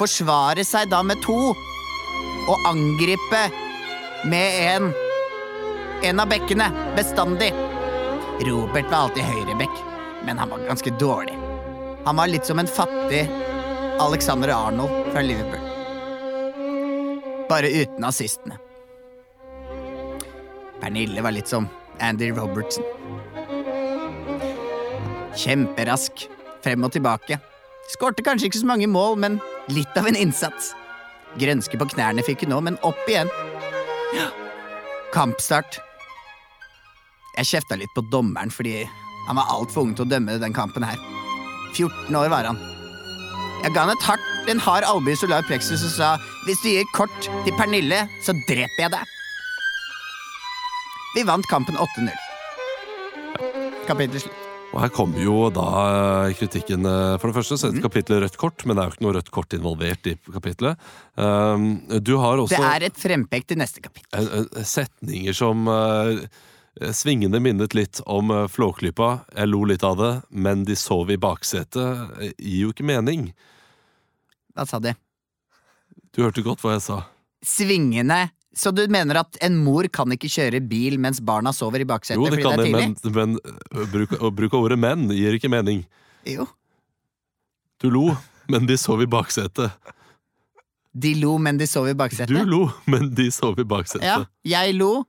forsvare 0.00 0.64
seg 0.66 0.90
da 0.90 1.04
med 1.06 1.22
to, 1.24 1.54
og 2.46 2.70
angripe 2.70 3.46
med 4.26 4.62
en 4.66 4.94
en 6.04 6.20
av 6.20 6.28
bekkene, 6.28 6.68
bestandig. 6.96 7.52
Robert 8.44 8.90
var 8.90 9.06
alltid 9.06 9.22
høyrebekk, 9.22 9.78
men 10.24 10.38
han 10.38 10.50
var 10.50 10.58
ganske 10.68 10.90
dårlig. 11.00 11.36
Han 12.04 12.16
var 12.16 12.28
litt 12.28 12.46
som 12.46 12.58
en 12.60 12.68
fattig 12.68 13.24
Alexander 14.02 14.52
Arnold 14.52 15.12
fra 15.12 15.22
Liverpool. 15.24 15.60
Bare 17.48 17.70
uten 17.72 18.04
assistene. 18.04 18.58
Pernille 20.80 21.22
var 21.24 21.32
litt 21.32 21.48
som 21.48 21.68
Andy 22.00 22.28
Robertson. 22.36 22.84
Kjemperask, 25.36 26.28
frem 26.64 26.84
og 26.84 26.92
tilbake. 26.92 27.40
Skårte 27.88 28.24
kanskje 28.26 28.50
ikke 28.50 28.60
så 28.60 28.68
mange 28.68 28.88
mål, 28.90 29.16
men 29.22 29.40
litt 29.72 29.96
av 29.96 30.08
en 30.10 30.18
innsats. 30.18 30.74
Grønske 31.40 31.78
på 31.80 31.88
knærne 31.94 32.24
fikk 32.26 32.44
hun 32.44 32.52
nå, 32.52 32.60
men 32.68 32.80
opp 32.84 33.00
igjen. 33.08 33.32
Kampstart. 35.14 35.80
Jeg 37.36 37.46
kjefta 37.50 37.76
litt 37.80 37.92
på 37.96 38.04
dommeren 38.12 38.50
fordi 38.52 38.84
han 39.26 39.36
var 39.36 39.50
altfor 39.52 39.82
ung 39.84 39.94
til 39.98 40.06
å 40.06 40.08
dømme 40.08 40.38
den 40.40 40.54
kampen 40.56 40.84
her. 40.86 40.96
14 41.76 42.14
år 42.16 42.30
var 42.32 42.46
han. 42.48 42.58
Jeg 43.64 43.74
ga 43.74 43.82
han 43.86 43.92
et 43.96 44.06
hardt, 44.06 44.26
en 44.52 44.60
hard 44.62 44.84
albue 44.86 45.12
i 45.12 45.18
solar 45.18 45.42
plexus 45.48 45.82
og 45.84 45.92
sa 45.96 46.12
hvis 46.46 46.60
du 46.62 46.68
gir 46.70 46.86
kort 46.94 47.26
til 47.44 47.52
Pernille, 47.58 48.04
så 48.24 48.32
dreper 48.46 48.84
jeg 48.86 48.92
deg. 48.94 49.12
Vi 51.16 51.24
vant 51.26 51.46
kampen 51.50 51.76
8-0. 51.80 52.12
Kapittel 53.88 54.20
slutt. 54.22 54.42
Og 54.74 54.80
her 54.82 54.90
kommer 54.92 55.22
jo 55.22 55.36
da 55.54 55.64
eh, 56.26 56.32
kritikken. 56.36 56.84
eh, 56.84 57.14
For 57.22 57.30
det 57.30 57.36
første 57.38 57.56
så 57.56 57.68
er 57.70 57.76
det 57.76 57.84
kapittelet 57.84 58.24
rødt 58.26 58.36
kort, 58.40 58.64
men 58.66 58.76
det 58.76 58.82
er 58.82 58.90
jo 58.90 58.96
ikke 58.96 59.04
noe 59.06 59.14
rødt 59.16 59.30
kort 59.32 59.54
involvert 59.56 60.08
i 60.10 60.16
kapittelet. 60.34 60.82
Um, 61.16 61.68
Du 62.04 62.16
har 62.20 62.36
også 62.42 62.58
Det 62.58 62.66
er 62.74 62.86
et 62.90 62.98
frempekt 63.00 63.48
til 63.52 63.58
neste 63.62 63.80
kapittel. 63.80 64.10
en- 64.20 64.64
setninger 64.66 65.32
som 65.38 65.64
eh, 66.80 66.92
svingende 66.92 67.40
minnet 67.40 67.74
litt 67.74 68.00
om 68.06 68.30
eh, 68.30 68.46
Flåklypa. 68.48 69.24
Jeg 69.36 69.50
lo 69.50 69.64
litt 69.68 69.84
av 69.86 69.96
det, 70.00 70.12
men 70.30 70.64
de 70.68 70.76
sov 70.76 71.10
i 71.10 71.18
baksetet. 71.20 71.76
eh, 72.20 72.32
Gir 72.38 72.66
jo 72.66 72.72
ikke 72.74 72.86
mening. 72.86 73.30
Hva 74.56 74.66
sa 74.68 74.80
de? 74.80 74.94
Du 76.16 76.22
hørte 76.24 76.44
godt 76.44 76.62
hva 76.64 76.76
jeg 76.76 76.86
sa. 76.86 77.02
Svingende. 77.44 78.30
Så 78.56 78.70
du 78.72 78.86
mener 78.88 79.18
at 79.20 79.36
en 79.44 79.58
mor 79.60 79.84
kan 79.92 80.08
ikke 80.14 80.30
kjøre 80.32 80.62
bil 80.64 80.96
mens 80.98 81.20
barna 81.20 81.52
sover 81.52 81.82
i 81.84 81.88
baksetet 81.88 82.16
Jo, 82.16 82.30
det 82.32 82.40
kan 82.40 82.56
det 82.56 82.70
men, 82.72 82.94
men 83.12 83.34
bruk, 83.92 84.14
bruk, 84.16 84.30
bruke 84.32 84.56
ordet 84.56 84.78
'menn' 84.80 85.10
gir 85.12 85.36
ikke 85.36 85.50
mening. 85.52 85.82
Jo. 86.24 86.46
Du 87.76 87.90
lo, 87.92 88.16
men 88.48 88.64
de 88.64 88.78
sov 88.80 89.02
i 89.04 89.06
baksetet. 89.06 89.76
De 90.96 91.12
lo, 91.20 91.36
men 91.36 91.58
de 91.60 91.66
sov 91.68 91.90
i 91.90 91.92
baksetet. 91.92 92.32
Du 92.32 92.48
lo, 92.48 92.70
men 92.88 93.10
de 93.12 93.28
sov 93.30 93.60
i 93.60 93.66
baksetet. 93.68 94.08
Ja, 94.08 94.24
jeg 94.40 94.78
lo 94.80 95.04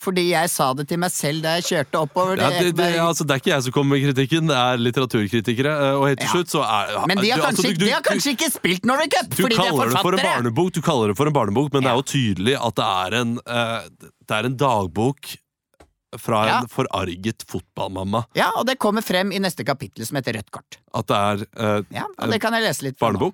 fordi 0.00 0.28
jeg 0.30 0.46
sa 0.52 0.68
det 0.78 0.84
til 0.88 0.98
meg 1.02 1.10
selv 1.10 1.42
da 1.42 1.56
jeg 1.58 1.64
kjørte 1.68 1.98
oppover. 1.98 2.38
Ja, 2.38 2.50
det 2.54 2.68
det, 2.70 2.76
det, 2.78 3.00
altså, 3.02 3.24
det 3.26 3.34
er 3.34 3.40
ikke 3.42 3.50
jeg 3.50 3.62
som 3.66 3.72
kommer 3.74 3.96
med 3.98 4.04
kritikken, 4.06 4.46
det 4.46 4.56
er 4.56 4.78
litteraturkritikere. 4.78 5.72
Og 5.98 6.06
helt 6.06 6.20
til 6.20 6.28
Ja. 6.28 6.34
slutt 6.36 6.52
så 6.54 6.62
er 6.62 7.06
Men 7.10 7.18
de 7.18 7.30
har, 7.30 7.38
du- 7.38 7.42
kanskje, 7.42 7.48
altså, 7.48 7.62
du- 7.62 7.74
du- 7.74 7.84
de 7.86 7.90
har 7.96 8.02
kanskje 8.06 8.30
ikke 8.36 8.50
spilt 8.52 8.84
Norway 8.86 9.08
Cup 9.08 9.28
Du 9.34 9.42
fordi 9.42 9.56
de 9.56 9.66
er 9.66 9.90
det 9.90 10.00
for 10.02 10.12
en 10.14 10.22
barnebok, 10.22 10.72
du 10.72 10.80
kaller 10.82 11.08
det 11.08 11.16
for 11.16 11.26
en 11.26 11.32
barnebok, 11.34 11.72
men 11.72 11.82
det 11.82 11.90
er 11.90 11.96
jo 11.98 12.06
tydelig 12.14 12.54
at 12.62 12.74
det 12.78 12.84
er 12.86 13.20
en, 13.20 13.34
uh, 13.46 13.82
det 14.28 14.34
er 14.38 14.44
en 14.46 14.56
dagbok 14.56 15.36
fra 16.18 16.42
en 16.42 16.48
Ja. 16.48 16.60
forarget 16.72 17.42
fotballmamma. 17.50 18.24
Ja, 18.34 18.50
og 18.56 18.64
det 18.66 18.78
kommer 18.78 19.02
frem 19.02 19.32
i 19.32 19.38
neste 19.38 19.64
kapittel 19.66 20.06
som 20.06 20.16
heter 20.16 20.32
Rødt 20.38 20.50
kort. 20.50 20.78
At 20.94 21.06
det 21.06 21.16
er 21.16 21.36
uh, 21.78 21.82
Ja, 21.92 22.04
og 22.18 22.30
det 22.30 22.40
kan 22.40 22.52
jeg 22.54 22.62
lese 22.62 22.82
litt 22.86 22.98
fra 22.98 23.10
nå. 23.12 23.32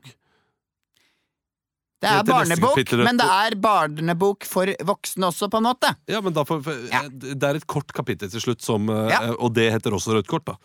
Det 2.04 2.12
er 2.12 2.28
barnebok, 2.28 2.92
men 3.00 3.18
det 3.20 3.26
er 3.32 3.56
barnebok 3.64 4.46
for 4.48 4.70
voksne 4.92 5.30
også, 5.30 5.48
på 5.52 5.60
en 5.60 5.68
måte. 5.70 5.90
Ja, 6.10 6.20
men 6.24 6.36
får, 6.36 6.62
for, 6.66 6.86
Ja. 6.92 7.02
Det 7.10 7.42
er 7.50 7.60
et 7.60 7.66
kort 7.66 7.92
kapittel 7.96 8.30
til 8.30 8.42
slutt, 8.44 8.62
som, 8.62 8.88
eh, 8.90 9.08
Ja. 9.10 9.20
og 9.38 9.54
det 9.56 9.70
heter 9.72 9.96
også 9.96 10.14
rødt 10.18 10.28
kort. 10.28 10.44
da 10.44 10.56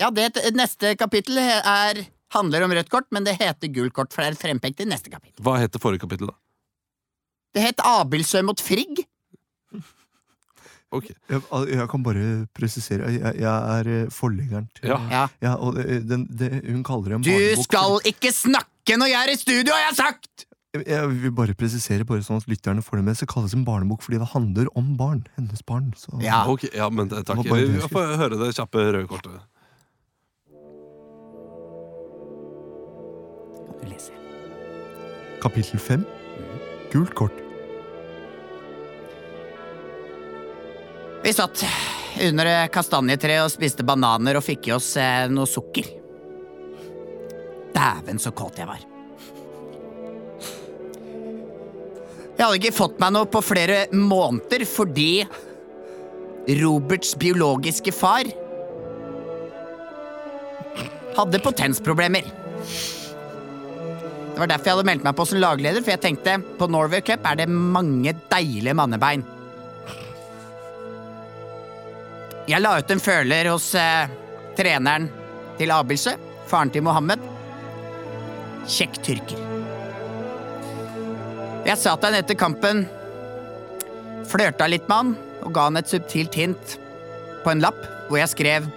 Ja, 0.00 0.10
det 0.10 0.54
Neste 0.54 0.96
kapittel 0.96 1.38
er, 1.38 2.06
handler 2.32 2.64
om 2.64 2.72
rødt 2.72 2.88
kort, 2.90 3.06
men 3.10 3.24
det 3.24 3.38
heter 3.40 3.68
gult 3.72 3.92
kort, 3.92 4.12
for 4.12 4.22
det 4.22 4.32
er 4.32 4.40
frempekt 4.40 4.80
i 4.80 4.84
neste 4.88 5.10
kapittel. 5.10 5.42
Hva 5.44 5.58
heter 5.60 5.78
forrige 5.78 6.00
kapittel, 6.00 6.28
da? 6.28 6.34
Det 7.54 7.62
het 7.62 7.80
Abildsø 7.84 8.42
mot 8.42 8.60
Frigg. 8.60 9.04
Ok, 10.92 11.08
Jeg, 11.08 11.40
jeg 11.72 11.88
kan 11.88 12.02
bare 12.04 12.46
presisere. 12.52 13.08
Jeg, 13.14 13.34
jeg 13.40 13.78
er 13.78 13.88
eh, 13.88 14.08
forleggeren 14.12 14.68
til 14.76 14.90
Ja. 14.92 14.98
Ja. 15.10 15.26
Ja, 15.40 15.54
og 15.56 15.78
det, 15.78 16.02
den, 16.08 16.26
det, 16.28 16.50
Hun 16.68 16.82
kaller 16.84 17.14
det 17.14 17.18
en 17.18 17.24
barnebok. 17.24 17.56
Du 17.56 17.62
skal 17.64 18.08
ikke 18.12 18.32
snakke 18.36 18.98
når 19.00 19.08
jeg 19.12 19.20
er 19.28 19.32
i 19.32 19.38
studio, 19.40 19.72
har 19.72 19.86
jeg 19.88 19.96
sagt! 20.02 20.46
Jeg, 20.72 21.08
vil 21.20 21.32
bare 21.36 21.52
presisere, 21.56 22.04
bare 22.08 22.24
sånn 22.24 22.38
at 22.40 22.46
lytterne 22.48 22.84
får 22.84 23.00
det 23.00 23.04
med. 23.08 23.16
Så 23.20 23.28
kalles 23.28 23.52
det 23.52 23.58
en 23.60 23.64
barnebok 23.68 24.04
fordi 24.04 24.20
det 24.20 24.28
handler 24.32 24.68
om 24.76 24.94
barn. 24.96 25.24
Hennes 25.36 25.64
barn. 25.68 25.92
Så. 25.96 26.16
Ja. 26.24 26.44
Okay, 26.48 26.72
ja 26.76 26.88
men 26.92 27.12
takk. 27.12 27.44
Vi 27.44 27.88
får 27.92 28.16
høre 28.20 28.40
det 28.40 28.52
kjappe 28.56 28.84
røde 28.88 29.08
kortet. 29.08 29.36
Du. 29.36 29.48
Kapittel 35.42 35.80
fem. 35.82 36.04
Gult 36.92 37.16
kort. 37.18 37.51
Vi 41.22 41.32
satt 41.32 41.64
under 42.22 42.48
kastanjetreet 42.74 43.44
og 43.44 43.52
spiste 43.52 43.84
bananer 43.86 44.38
og 44.38 44.42
fikk 44.44 44.68
i 44.68 44.72
oss 44.74 44.96
eh, 44.98 45.28
noe 45.30 45.46
sukker. 45.46 45.86
Dæven, 47.72 48.18
så 48.18 48.32
kåt 48.34 48.58
jeg 48.58 48.66
var. 48.68 48.82
Jeg 52.32 52.42
hadde 52.42 52.58
ikke 52.58 52.74
fått 52.74 52.98
meg 52.98 53.12
noe 53.14 53.28
på 53.30 53.42
flere 53.44 53.84
måneder 53.94 54.64
fordi 54.66 55.22
Roberts 56.58 57.12
biologiske 57.14 57.94
far 57.94 58.26
hadde 61.14 61.42
potensproblemer. 61.44 62.26
Det 64.32 64.40
var 64.40 64.50
derfor 64.50 64.72
jeg 64.72 64.74
hadde 64.74 64.88
meldt 64.88 65.06
meg 65.06 65.14
på 65.14 65.28
som 65.28 65.38
lagleder, 65.38 65.84
for 65.84 65.94
jeg 65.94 66.02
tenkte 66.02 66.40
på 66.58 66.66
Norway 66.72 67.04
Cup 67.04 67.30
er 67.30 67.38
det 67.44 67.48
mange 67.52 68.16
deilige 68.32 68.74
mannebein. 68.74 69.22
Jeg 72.50 72.58
la 72.58 72.74
ut 72.78 72.90
en 72.90 73.00
føler 73.02 73.46
hos 73.52 73.68
eh, 73.78 74.10
treneren 74.58 75.06
til 75.60 75.70
Abildsø, 75.70 76.16
faren 76.50 76.72
til 76.74 76.82
Mohammed. 76.82 77.22
Kjekk 78.66 78.98
tyrker. 79.06 79.44
Jeg 81.62 81.78
sa 81.78 81.94
til 81.94 82.10
han 82.10 82.18
etter 82.18 82.38
kampen, 82.38 82.82
flørta 84.26 84.66
litt 84.66 84.88
med 84.90 84.96
han 84.96 85.12
og 85.42 85.54
ga 85.54 85.68
han 85.68 85.78
et 85.78 85.90
subtilt 85.90 86.34
hint 86.38 86.76
på 87.44 87.52
en 87.52 87.62
lapp 87.62 87.78
hvor 88.08 88.20
jeg 88.20 88.30
skrev 88.30 88.68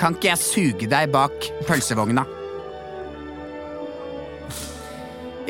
Kan 0.00 0.14
ikke 0.16 0.30
jeg 0.30 0.40
suge 0.40 0.86
deg 0.88 1.10
bak 1.12 1.46
pølsevogna? 1.68 2.22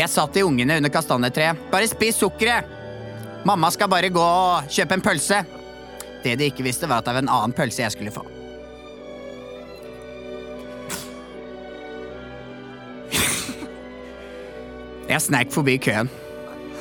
Jeg 0.00 0.08
sa 0.10 0.24
til 0.32 0.48
ungene 0.48 0.80
under 0.80 0.92
kastanjetreet, 0.92 1.68
bare 1.70 1.88
spis 1.88 2.18
sukkeret! 2.18 2.66
Mamma 3.46 3.70
skal 3.72 3.88
bare 3.88 4.10
gå 4.12 4.20
og 4.20 4.66
kjøpe 4.68 4.96
en 4.98 5.04
pølse. 5.04 5.38
Det 6.24 6.36
de 6.36 6.50
ikke 6.50 6.66
visste, 6.66 6.88
var 6.88 7.00
at 7.00 7.08
det 7.08 7.16
var 7.16 7.24
en 7.24 7.32
annen 7.32 7.56
pølse 7.56 7.82
jeg 7.82 7.96
skulle 7.96 8.12
få. 8.14 8.26
Jeg 15.10 15.24
sneik 15.24 15.50
forbi 15.50 15.74
køen. 15.82 16.10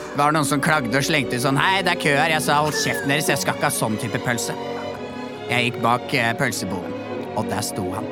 Det 0.10 0.18
var 0.20 0.34
noen 0.36 0.46
som 0.46 0.62
klagde 0.62 0.94
og 0.94 1.06
slengte 1.06 1.38
ut 1.40 1.42
sånn 1.42 1.58
Hei, 1.58 1.80
det 1.86 1.96
er 1.96 2.02
kø 2.02 2.12
her. 2.14 2.34
Jeg 2.36 2.44
sa 2.46 2.60
hold 2.62 2.76
kjeften 2.78 3.10
deres, 3.10 3.30
jeg 3.32 3.42
skal 3.42 3.58
ikke 3.58 3.66
ha 3.70 3.74
sånn 3.74 3.98
type 4.02 4.22
pølse. 4.26 4.54
Jeg 5.50 5.70
gikk 5.70 5.80
bak 5.82 6.14
eh, 6.14 6.34
pølseboden, 6.38 6.94
og 7.34 7.50
der 7.50 7.64
sto 7.66 7.88
han. 7.96 8.06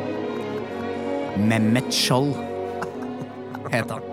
Mehmet 1.37 1.91
Skjold 1.93 2.33
het 3.75 3.93
han. 3.93 4.09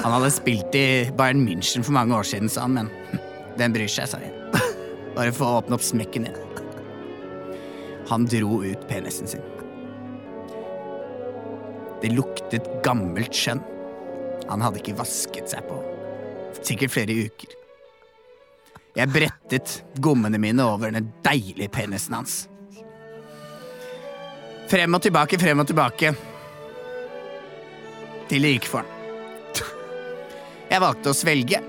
Han 0.00 0.14
hadde 0.16 0.32
spilt 0.34 0.74
i 0.78 0.88
Bayern 1.14 1.44
München 1.46 1.86
for 1.86 1.94
mange 1.94 2.18
år 2.18 2.26
siden, 2.26 2.50
sa 2.50 2.66
han, 2.66 2.80
men 2.80 3.22
den 3.60 3.76
bryr 3.76 3.90
seg, 3.90 4.10
sa 4.10 4.22
jeg. 4.24 4.37
Bare 5.18 5.34
for 5.34 5.50
å 5.50 5.60
åpne 5.60 5.76
opp 5.76 5.84
smekken 5.84 6.28
igjen. 6.28 6.64
Han 8.08 8.24
dro 8.30 8.62
ut 8.64 8.88
penisen 8.88 9.28
sin. 9.28 9.44
Det 11.98 12.14
luktet 12.14 12.70
gammelt 12.86 13.34
skjønn. 13.34 13.60
Han 14.48 14.62
hadde 14.64 14.80
ikke 14.80 14.96
vasket 15.02 15.50
seg 15.50 15.66
på 15.68 15.82
sikkert 16.64 16.94
flere 16.94 17.16
uker. 17.28 17.54
Jeg 18.98 19.12
brettet 19.14 19.74
gommene 20.02 20.40
mine 20.42 20.64
over 20.64 20.92
den 20.94 21.10
deilige 21.24 21.70
penisen 21.72 22.16
hans. 22.18 22.38
Frem 24.68 24.94
og 24.96 25.04
tilbake, 25.04 25.38
frem 25.40 25.62
og 25.62 25.68
tilbake. 25.68 26.12
Til 28.28 28.44
det 28.44 28.54
gikk 28.56 28.68
for 28.68 28.84
han. 28.84 28.94
Jeg 30.68 30.84
valgte 30.84 31.12
å 31.12 31.16
svelge. 31.16 31.60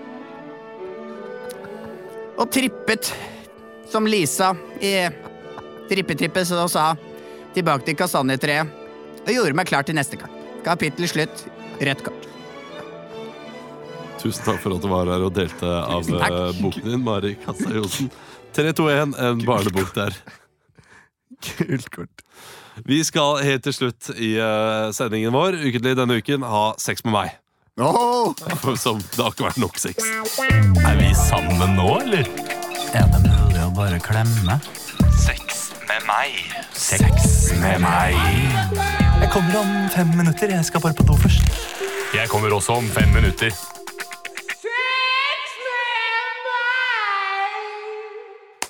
Og 2.39 2.49
trippet 2.51 3.13
som 3.91 4.07
Lisa 4.07 4.55
i 4.81 5.09
Trippetrippet 5.89 6.47
så 6.47 6.67
sa 6.69 6.91
tilbake 7.55 7.87
til 7.87 7.97
kastanjetreet 7.97 8.75
og 9.25 9.31
gjorde 9.33 9.57
meg 9.57 9.69
klar 9.69 9.85
til 9.85 9.97
neste 9.97 10.19
kamp. 10.19 10.35
Kapittel 10.65 11.07
slutt. 11.09 11.45
Rødt 11.79 12.03
kort. 12.03 12.25
Tusen 14.19 14.43
takk 14.43 14.59
for 14.59 14.75
at 14.75 14.83
du 14.83 14.89
var 14.91 15.07
her 15.07 15.23
og 15.23 15.31
delte 15.35 15.65
av 15.65 16.09
eh, 16.11 16.39
boken 16.59 16.89
din, 16.89 17.03
Mari 17.05 17.35
Kassa 17.39 17.71
Johnsen. 17.71 18.09
321, 18.57 19.13
en 19.15 19.45
barnebok 19.47 19.93
der. 19.95 20.17
Kult 21.45 21.87
kort. 21.93 22.25
Vi 22.87 22.99
skal 23.07 23.39
helt 23.45 23.63
til 23.63 23.75
slutt 23.75 24.11
i 24.17 24.33
eh, 24.39 24.89
sendingen 24.95 25.35
vår 25.35 25.61
ukentlig 25.63 25.95
denne 25.99 26.19
uken 26.19 26.43
ha 26.47 26.65
sex 26.81 27.05
med 27.07 27.15
meg. 27.15 27.39
Oh! 27.79 28.35
Som 28.83 28.99
det 28.99 29.23
har 29.23 29.31
ikke 29.31 29.47
vært 29.47 29.63
nok 29.63 29.79
sex. 29.79 30.03
Er 30.83 30.99
vi 30.99 31.13
sammen 31.15 31.77
nå, 31.79 31.89
eller? 32.03 32.27
Er 32.91 33.07
å 33.07 33.28
bare 33.79 33.99
klemme? 34.03 34.57
Sex 35.15 35.69
med 35.87 36.03
meg. 36.03 36.33
Sex 36.75 37.53
med 37.61 37.79
meg. 37.79 38.17
Jeg 39.21 39.29
kommer 39.31 39.55
om 39.61 39.69
fem 39.93 40.09
minutter. 40.19 40.51
Jeg 40.51 40.67
skal 40.67 40.83
bare 40.83 40.97
på 40.97 41.05
do 41.07 41.15
først. 41.15 41.47
Jeg 42.11 42.27
kommer 42.27 42.51
også 42.51 42.75
om 42.81 42.89
fem 42.91 43.07
minutter. 43.15 43.55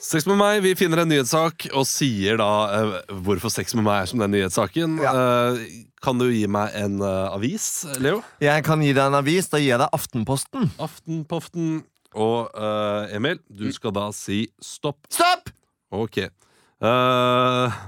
Sex 0.09 0.25
med 0.29 0.37
meg, 0.37 0.61
Vi 0.65 0.75
finner 0.77 1.01
en 1.03 1.09
nyhetssak 1.09 1.67
og 1.73 1.85
sier 1.89 2.37
da 2.41 2.51
uh, 2.69 2.95
hvorfor 3.25 3.49
sex 3.53 3.73
med 3.77 3.85
meg 3.85 4.03
er 4.03 4.09
som 4.09 4.21
den 4.21 4.33
nyhetssaken. 4.33 4.97
Eh, 5.05 5.59
kan 6.05 6.21
du 6.21 6.29
gi 6.29 6.45
meg 6.49 6.73
en 6.77 7.01
uh, 7.01 7.33
avis, 7.33 7.85
Leo? 8.01 8.21
Jeg 8.41 8.65
kan 8.65 8.81
gi 8.81 8.93
deg 8.93 9.05
en 9.09 9.21
avis. 9.23 9.49
Da 9.49 9.61
gir 9.61 9.73
jeg 9.73 9.81
deg 9.81 9.93
Aftenposten. 9.93 10.69
Aftenpoften. 10.81 11.79
Og 12.17 12.49
eh, 12.57 13.15
Emil, 13.15 13.39
du 13.49 13.69
skal 13.73 13.93
da 13.93 14.07
si 14.15 14.47
stopp. 14.61 14.97
Stopp! 15.13 15.51
Ok. 15.93 16.17
Eh, 16.21 17.79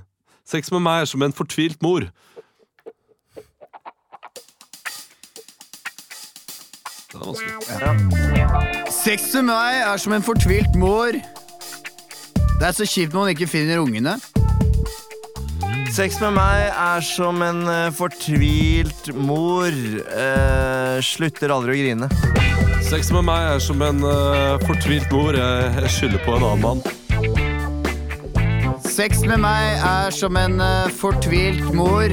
sex 0.45 0.72
med 0.74 0.84
meg 0.86 1.01
er 1.03 1.09
som 1.09 1.24
en 1.26 1.34
fortvilt 1.34 1.82
mor. 1.82 2.05
Det 7.11 7.19
er 7.19 7.26
vanskelig. 7.26 8.91
Sex 9.01 9.34
med 9.36 9.49
meg 9.49 9.82
er 9.84 9.97
som 9.99 10.13
en 10.15 10.24
fortvilt 10.24 10.78
mor. 10.80 11.17
Det 11.17 12.67
er 12.69 12.76
så 12.78 12.86
kjipt 12.86 13.15
når 13.15 13.26
man 13.26 13.34
ikke 13.34 13.49
finner 13.49 13.82
ungene. 13.82 14.13
Sex 15.91 16.22
med 16.22 16.38
meg 16.38 16.69
er 16.69 17.01
som 17.03 17.41
en 17.43 17.65
eh, 17.67 17.89
fortvilt 17.97 19.09
mor. 19.17 19.74
eh, 19.74 21.01
slutter 21.03 21.51
aldri 21.51 21.74
å 21.74 21.82
grine. 21.82 22.61
Sex 22.91 23.07
med 23.15 23.23
meg 23.23 23.45
er 23.53 23.61
som 23.63 23.79
en 23.85 24.01
uh, 24.03 24.59
fortvilt 24.67 25.13
mor. 25.15 25.31
Jeg, 25.31 25.67
jeg 25.79 25.91
skylder 25.93 26.19
på 26.25 26.33
en 26.35 26.43
annen 26.43 26.59
mann. 26.65 26.81
Sex 28.83 29.21
med 29.23 29.39
meg 29.39 29.79
er 29.87 30.11
som 30.11 30.35
en 30.35 30.59
uh, 30.59 30.89
fortvilt 30.99 31.69
mor. 31.71 32.11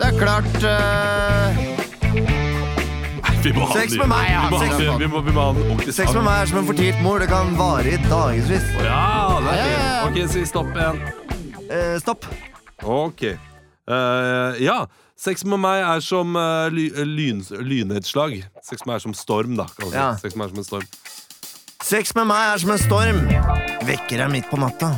Det 0.00 0.08
er 0.08 0.16
klart 0.16 0.56
eh, 0.66 1.60
Vi 3.44 3.52
må 3.52 3.68
ha 3.68 3.76
Sex 3.76 3.94
med 4.00 4.08
meg, 4.08 4.24
ja. 4.32 4.40
Vi 4.48 4.56
må, 4.56 4.62
Sex- 4.64 4.80
vi, 4.80 4.88
vi, 5.04 5.10
må, 5.12 5.20
vi 5.28 5.36
må 5.36 5.44
ha 5.44 5.52
en 5.52 5.60
ordentlig 5.66 5.94
Sex 6.00 6.16
med 6.16 6.24
meg 6.30 6.40
er 6.40 6.50
som 6.54 6.62
en 6.62 6.68
fortvilt 6.72 7.04
mor. 7.04 7.20
Det 7.20 7.28
kan 7.34 7.52
vare 7.60 7.92
i 7.92 8.00
dagevis. 8.08 8.66
Ja, 8.88 9.36
det 9.44 9.52
er 9.52 9.64
fint. 9.68 10.08
Ok, 10.08 10.20
si 10.32 10.48
stopp 10.48 10.72
igjen. 10.80 11.04
Eh, 11.68 11.96
stopp. 12.00 12.24
Ok. 12.80 13.22
Eh, 13.28 14.64
ja. 14.64 14.80
Sex 15.24 15.40
med 15.48 15.56
meg 15.62 15.80
er 15.80 16.02
som 16.04 16.36
uh, 16.36 16.68
ly, 16.68 16.90
lyn, 17.08 17.38
lynnedslag. 17.64 18.42
Sex 18.60 18.82
med 18.84 18.90
meg 18.90 18.98
er 18.98 19.04
som 19.06 19.14
storm, 19.16 19.54
da. 19.56 19.64
Ja. 19.94 20.10
Sex 20.20 20.34
med 20.36 20.42
meg 20.42 20.50
er 20.50 20.52
som 20.52 20.60
en 20.60 20.66
storm. 20.68 20.88
Sex 21.84 22.12
med 22.16 22.28
meg 22.28 22.48
er 22.50 22.60
som 22.60 22.72
en 22.74 22.82
storm. 22.82 23.22
Vekker 23.88 24.20
deg 24.20 24.34
midt 24.34 24.50
på 24.52 24.60
natta. 24.60 24.90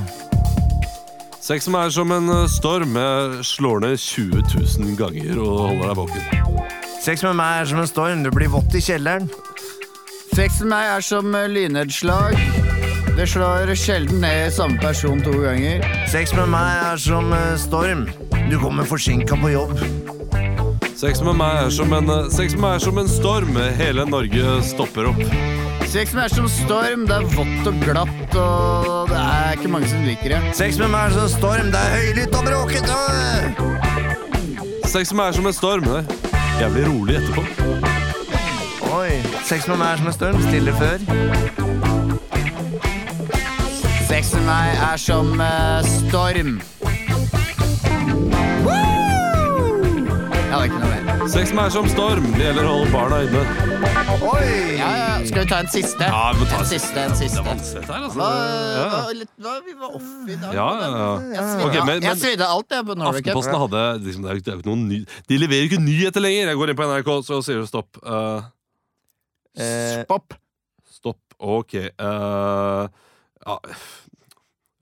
Sex 1.47 1.69
med 1.69 1.77
meg 1.77 1.85
er 1.87 1.95
som 1.95 2.15
en 2.17 2.33
eh, 2.35 2.49
storm. 2.51 2.99
Jeg 2.99 3.47
slår 3.47 3.85
ned 3.85 4.03
20 4.03 4.43
000 4.51 4.99
ganger 4.99 5.39
og 5.45 5.61
holder 5.61 5.93
deg 5.93 6.01
våken. 6.01 6.67
Sex 7.07 7.23
med 7.23 7.39
meg 7.39 7.61
er 7.61 7.71
som 7.71 7.85
en 7.85 7.91
storm, 7.93 8.27
Du 8.27 8.33
blir 8.35 8.51
vått 8.51 8.75
i 8.75 8.83
kjelleren. 8.83 9.31
Sex 10.35 10.59
med 10.65 10.73
meg 10.75 10.91
er 10.97 11.07
som 11.07 11.39
eh, 11.39 11.47
lynnedslag. 11.55 12.35
Det 13.15 13.29
slår 13.31 13.71
sjelden 13.79 14.27
ned 14.27 14.51
samme 14.59 14.83
person 14.83 15.23
to 15.23 15.39
ganger. 15.47 15.87
Sex 16.11 16.35
med 16.35 16.51
meg 16.51 16.83
er 16.91 17.07
som 17.07 17.31
eh, 17.31 17.55
storm, 17.63 18.09
du 18.51 18.59
kommer 18.59 18.91
forsinka 18.91 19.39
på 19.39 19.55
jobb. 19.55 19.79
Sex 20.97 21.21
med 21.21 21.35
meg 21.37 21.59
er 21.61 21.71
som 21.77 21.91
en, 21.93 22.09
eh, 22.09 22.29
sex 22.33 22.55
med 22.55 22.63
meg 22.63 22.75
er 22.75 22.79
som 22.87 22.99
en 22.99 23.09
storm. 23.09 23.57
Hele 23.77 24.07
Norge 24.09 24.63
stopper 24.65 25.05
opp. 25.11 25.19
Sex 25.85 26.15
med 26.15 26.23
meg 26.23 26.25
er 26.25 26.35
som 26.35 26.49
storm. 26.49 27.07
Det 27.07 27.17
er 27.19 27.25
vått 27.37 27.67
og 27.69 27.75
glatt, 27.85 28.37
og 28.41 29.09
det 29.11 29.19
er 29.21 29.53
ikke 29.59 29.69
mange 29.69 29.89
som 29.91 30.01
liker 30.07 30.29
det. 30.33 30.55
Sex 30.57 30.79
med 30.79 30.89
meg 30.91 31.11
er 31.11 31.11
som 31.19 31.29
storm, 31.29 31.71
det 31.71 31.81
er 31.83 31.91
høylytt 32.01 32.33
og 32.33 32.45
bråkete. 32.49 32.97
Sex 34.89 35.13
med 35.13 35.19
meg 35.21 35.29
er 35.29 35.33
som 35.33 35.47
en 35.47 35.53
storm. 35.53 35.85
Det 35.85 36.01
er 36.01 36.05
jævlig 36.65 36.85
rolig 36.89 37.15
etterpå. 37.21 37.43
Oi, 38.97 39.21
sex 39.45 39.69
med 39.69 39.77
meg 39.77 39.89
er 39.93 39.97
som 40.01 40.07
en 40.07 40.13
storm, 40.17 40.41
stille 40.49 40.73
før. 40.81 40.99
Sex 44.09 44.33
med 44.33 44.45
meg 44.49 44.81
er 44.81 44.97
som 44.97 45.41
uh, 45.41 45.83
storm. 45.85 46.57
Hadde 50.57 50.69
ikke 50.71 50.79
noe 50.81 50.89
mer. 50.89 51.27
Sex 51.29 51.51
med 51.53 51.67
er 51.69 51.73
som 51.75 51.87
storm. 51.93 52.27
Det 52.33 52.45
gjelder 52.47 52.65
å 52.65 52.71
holde 52.79 52.93
barna 52.95 53.17
inne. 53.27 53.41
Oi! 54.25 54.45
Ja, 54.79 54.87
ja. 54.97 55.09
Skal 55.29 55.43
vi 55.45 55.51
ta 55.51 55.59
en 55.61 55.69
siste? 55.69 56.07
Ja, 56.09 56.21
vi 56.33 56.41
må 56.41 56.47
ta 56.49 56.61
en 56.63 56.69
siste, 56.71 57.03
en 57.03 57.17
siste. 57.19 57.43
vanskelig 57.45 57.83
dette 57.83 57.93
her, 57.93 58.07
altså. 58.07 58.17
Hva, 58.23 58.29
Ja. 58.79 58.87
hva, 58.95 59.03
litt, 59.19 59.33
hva, 59.45 59.53
vi 59.67 59.75
var 59.83 59.99
off 59.99 60.09
i 60.33 60.37
dag. 60.41 60.55
Ja, 60.57 60.69
ja, 60.81 60.89
ja. 60.97 61.11
Jeg 61.35 61.45
svidde, 61.51 61.67
Ok, 61.67 61.75
men- 61.87 62.01
jeg 62.01 62.09
men- 62.09 62.23
svidde 62.23 62.47
alt, 62.49 62.69
jeg, 62.73 62.87
på 62.89 62.97
Norway 62.97 63.21
Cup. 63.21 63.37
Aftenposten 63.37 63.59
hadde 63.67 63.83
liksom, 64.07 64.23
det 64.23 64.31
er 64.31 64.35
jo 64.35 64.41
det 64.41 64.49
er 64.49 64.57
jo 64.57 64.63
ikke 64.63 64.71
noen 64.73 64.89
ny, 64.89 64.99
De 65.29 65.39
leverer 65.45 65.61
jo 65.61 65.69
ikke 65.69 65.85
nyheter 65.85 66.21
lenger. 66.25 66.47
Jeg 66.49 66.57
går 66.57 66.69
inn 66.73 66.77
på 66.81 66.89
NRK, 66.89 67.11
så 67.29 67.43
sier 67.45 67.61
det 67.61 67.69
stopp. 67.69 68.01
Eh, 68.07 68.43
Eh, 69.59 70.05
Stopp. 70.05 70.33
stopp. 70.91 71.21
Ok. 71.39 71.75
eh, 71.75 72.89
ja. 73.47 73.59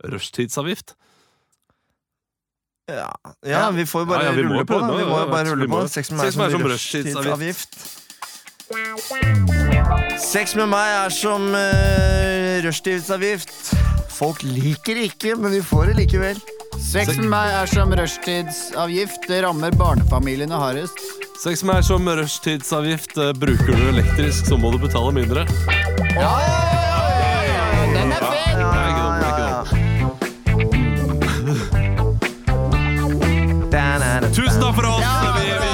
Rushtidsavgift? 0.04 0.94
Ja, 2.88 3.10
ja, 3.46 3.70
vi 3.70 3.86
får 3.86 4.00
jo 4.04 4.06
bare 4.06 4.24
Ja, 4.24 4.32
ja, 4.32 4.42
rulle 4.42 4.64
på. 4.68 4.78
da. 4.80 4.92
Vi 4.92 5.04
må 5.08 5.18
jo 5.22 5.28
bare 5.30 5.50
rulle 5.50 5.68
på. 5.68 5.82
Sex 5.88 6.10
med 6.10 6.24
meg 6.24 6.32
som 6.52 6.66
rushtidsavgift. 6.68 7.78
Sex 10.24 10.54
med 10.58 10.68
meg 10.72 10.90
er 11.04 11.14
som 11.14 11.46
uh, 11.54 12.60
rushtidsavgift. 12.64 13.74
Folk 14.14 14.44
liker 14.46 15.00
ikke, 15.08 15.34
men 15.36 15.52
vi 15.56 15.62
får 15.64 15.90
det 15.92 15.96
likevel. 16.04 16.40
Sex 16.80 17.16
med 17.18 17.28
meg 17.32 17.52
er 17.62 17.70
som 17.70 17.92
rushtidsavgift. 17.96 19.28
Det 19.30 19.42
rammer 19.46 19.74
barnefamiliene 19.78 20.58
hardest. 20.60 21.00
Sex 21.42 21.62
med 21.64 21.72
meg 21.74 21.82
er 21.82 21.88
som 21.88 22.08
rushtidsavgift. 22.20 23.16
Eh, 23.18 23.32
bruker 23.36 23.72
du 23.74 23.88
elektrisk, 23.94 24.46
så 24.48 24.58
må 24.60 24.70
du 24.74 24.78
betale 24.82 25.12
mindre. 25.16 25.46
Ja, 26.14 26.34
ja, 26.44 26.60
ja, 26.78 27.00
ja, 27.18 27.32
ja. 27.48 27.86
Den 27.96 28.12
er 28.12 28.28
fin! 28.28 28.93
Tusen 34.34 34.58
takk 34.60 34.74
for 34.76 34.86
oss! 34.90 35.04
Vi, 35.36 35.44
vi 35.46 35.70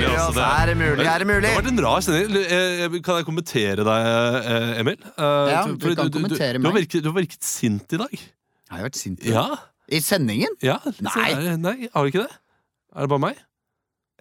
gir 0.00 0.10
oss 0.14 0.30
på 0.30 0.34
den. 0.36 0.40
Er 0.40 0.40
det 0.40 0.40
mulig, 0.40 0.40
altså. 0.40 0.40
Det 0.40 0.46
Er 0.46 0.66
det 0.70 0.76
mulig? 0.80 1.06
Er 1.06 1.18
det 1.22 1.26
mulig? 1.28 1.42
Det 1.44 1.50
har 1.52 1.60
vært 1.60 1.70
en 1.72 1.82
rar 1.84 2.04
sending. 2.04 2.36
Eh, 2.40 2.94
Kan 3.04 3.18
jeg 3.20 3.26
kommentere 3.28 3.84
deg, 3.88 4.08
eh, 4.40 4.80
Emil? 4.80 4.96
Eh, 5.10 5.50
Ja, 5.50 5.62
for- 5.66 5.76
du 5.76 5.94
kan 5.98 6.10
kommentere 6.14 6.58
meg. 6.58 6.88
du 6.88 7.10
har 7.10 7.18
virket 7.20 7.44
sint 7.44 7.92
i 7.92 7.96
dag. 8.00 8.10
Jeg 8.12 8.78
har 8.78 8.84
vært 8.88 8.96
sint. 8.96 9.20
i 9.24 9.30
Ja. 9.32 9.46
I 9.90 9.98
sendingen? 10.00 10.54
ja 10.62 10.78
Nei. 11.00 11.56
nei, 11.56 11.88
har 11.92 12.04
du 12.04 12.10
ikke 12.12 12.22
det? 12.28 12.32
Er 12.94 13.00
det 13.00 13.08
bare 13.08 13.18
meg? 13.18 13.36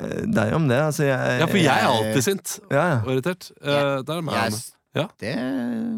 Eh, 0.01 0.25
Deg 0.33 0.53
om 0.53 0.67
det, 0.67 0.77
altså. 0.81 1.03
Jeg, 1.05 1.39
Ja, 1.39 1.45
for 1.45 1.57
jeg 1.57 1.67
er 1.67 1.87
alltid 1.87 2.23
sint 2.23 2.59
Ja, 2.71 2.83
ja. 2.89 2.95
og 3.05 3.11
irritert. 3.13 3.51
Eh, 3.61 4.01
Det 4.01 4.09
er 4.09 4.21
meg. 4.21 4.35
Jeg, 4.35 4.53
Ja. 4.99 5.07
Det 5.19 5.33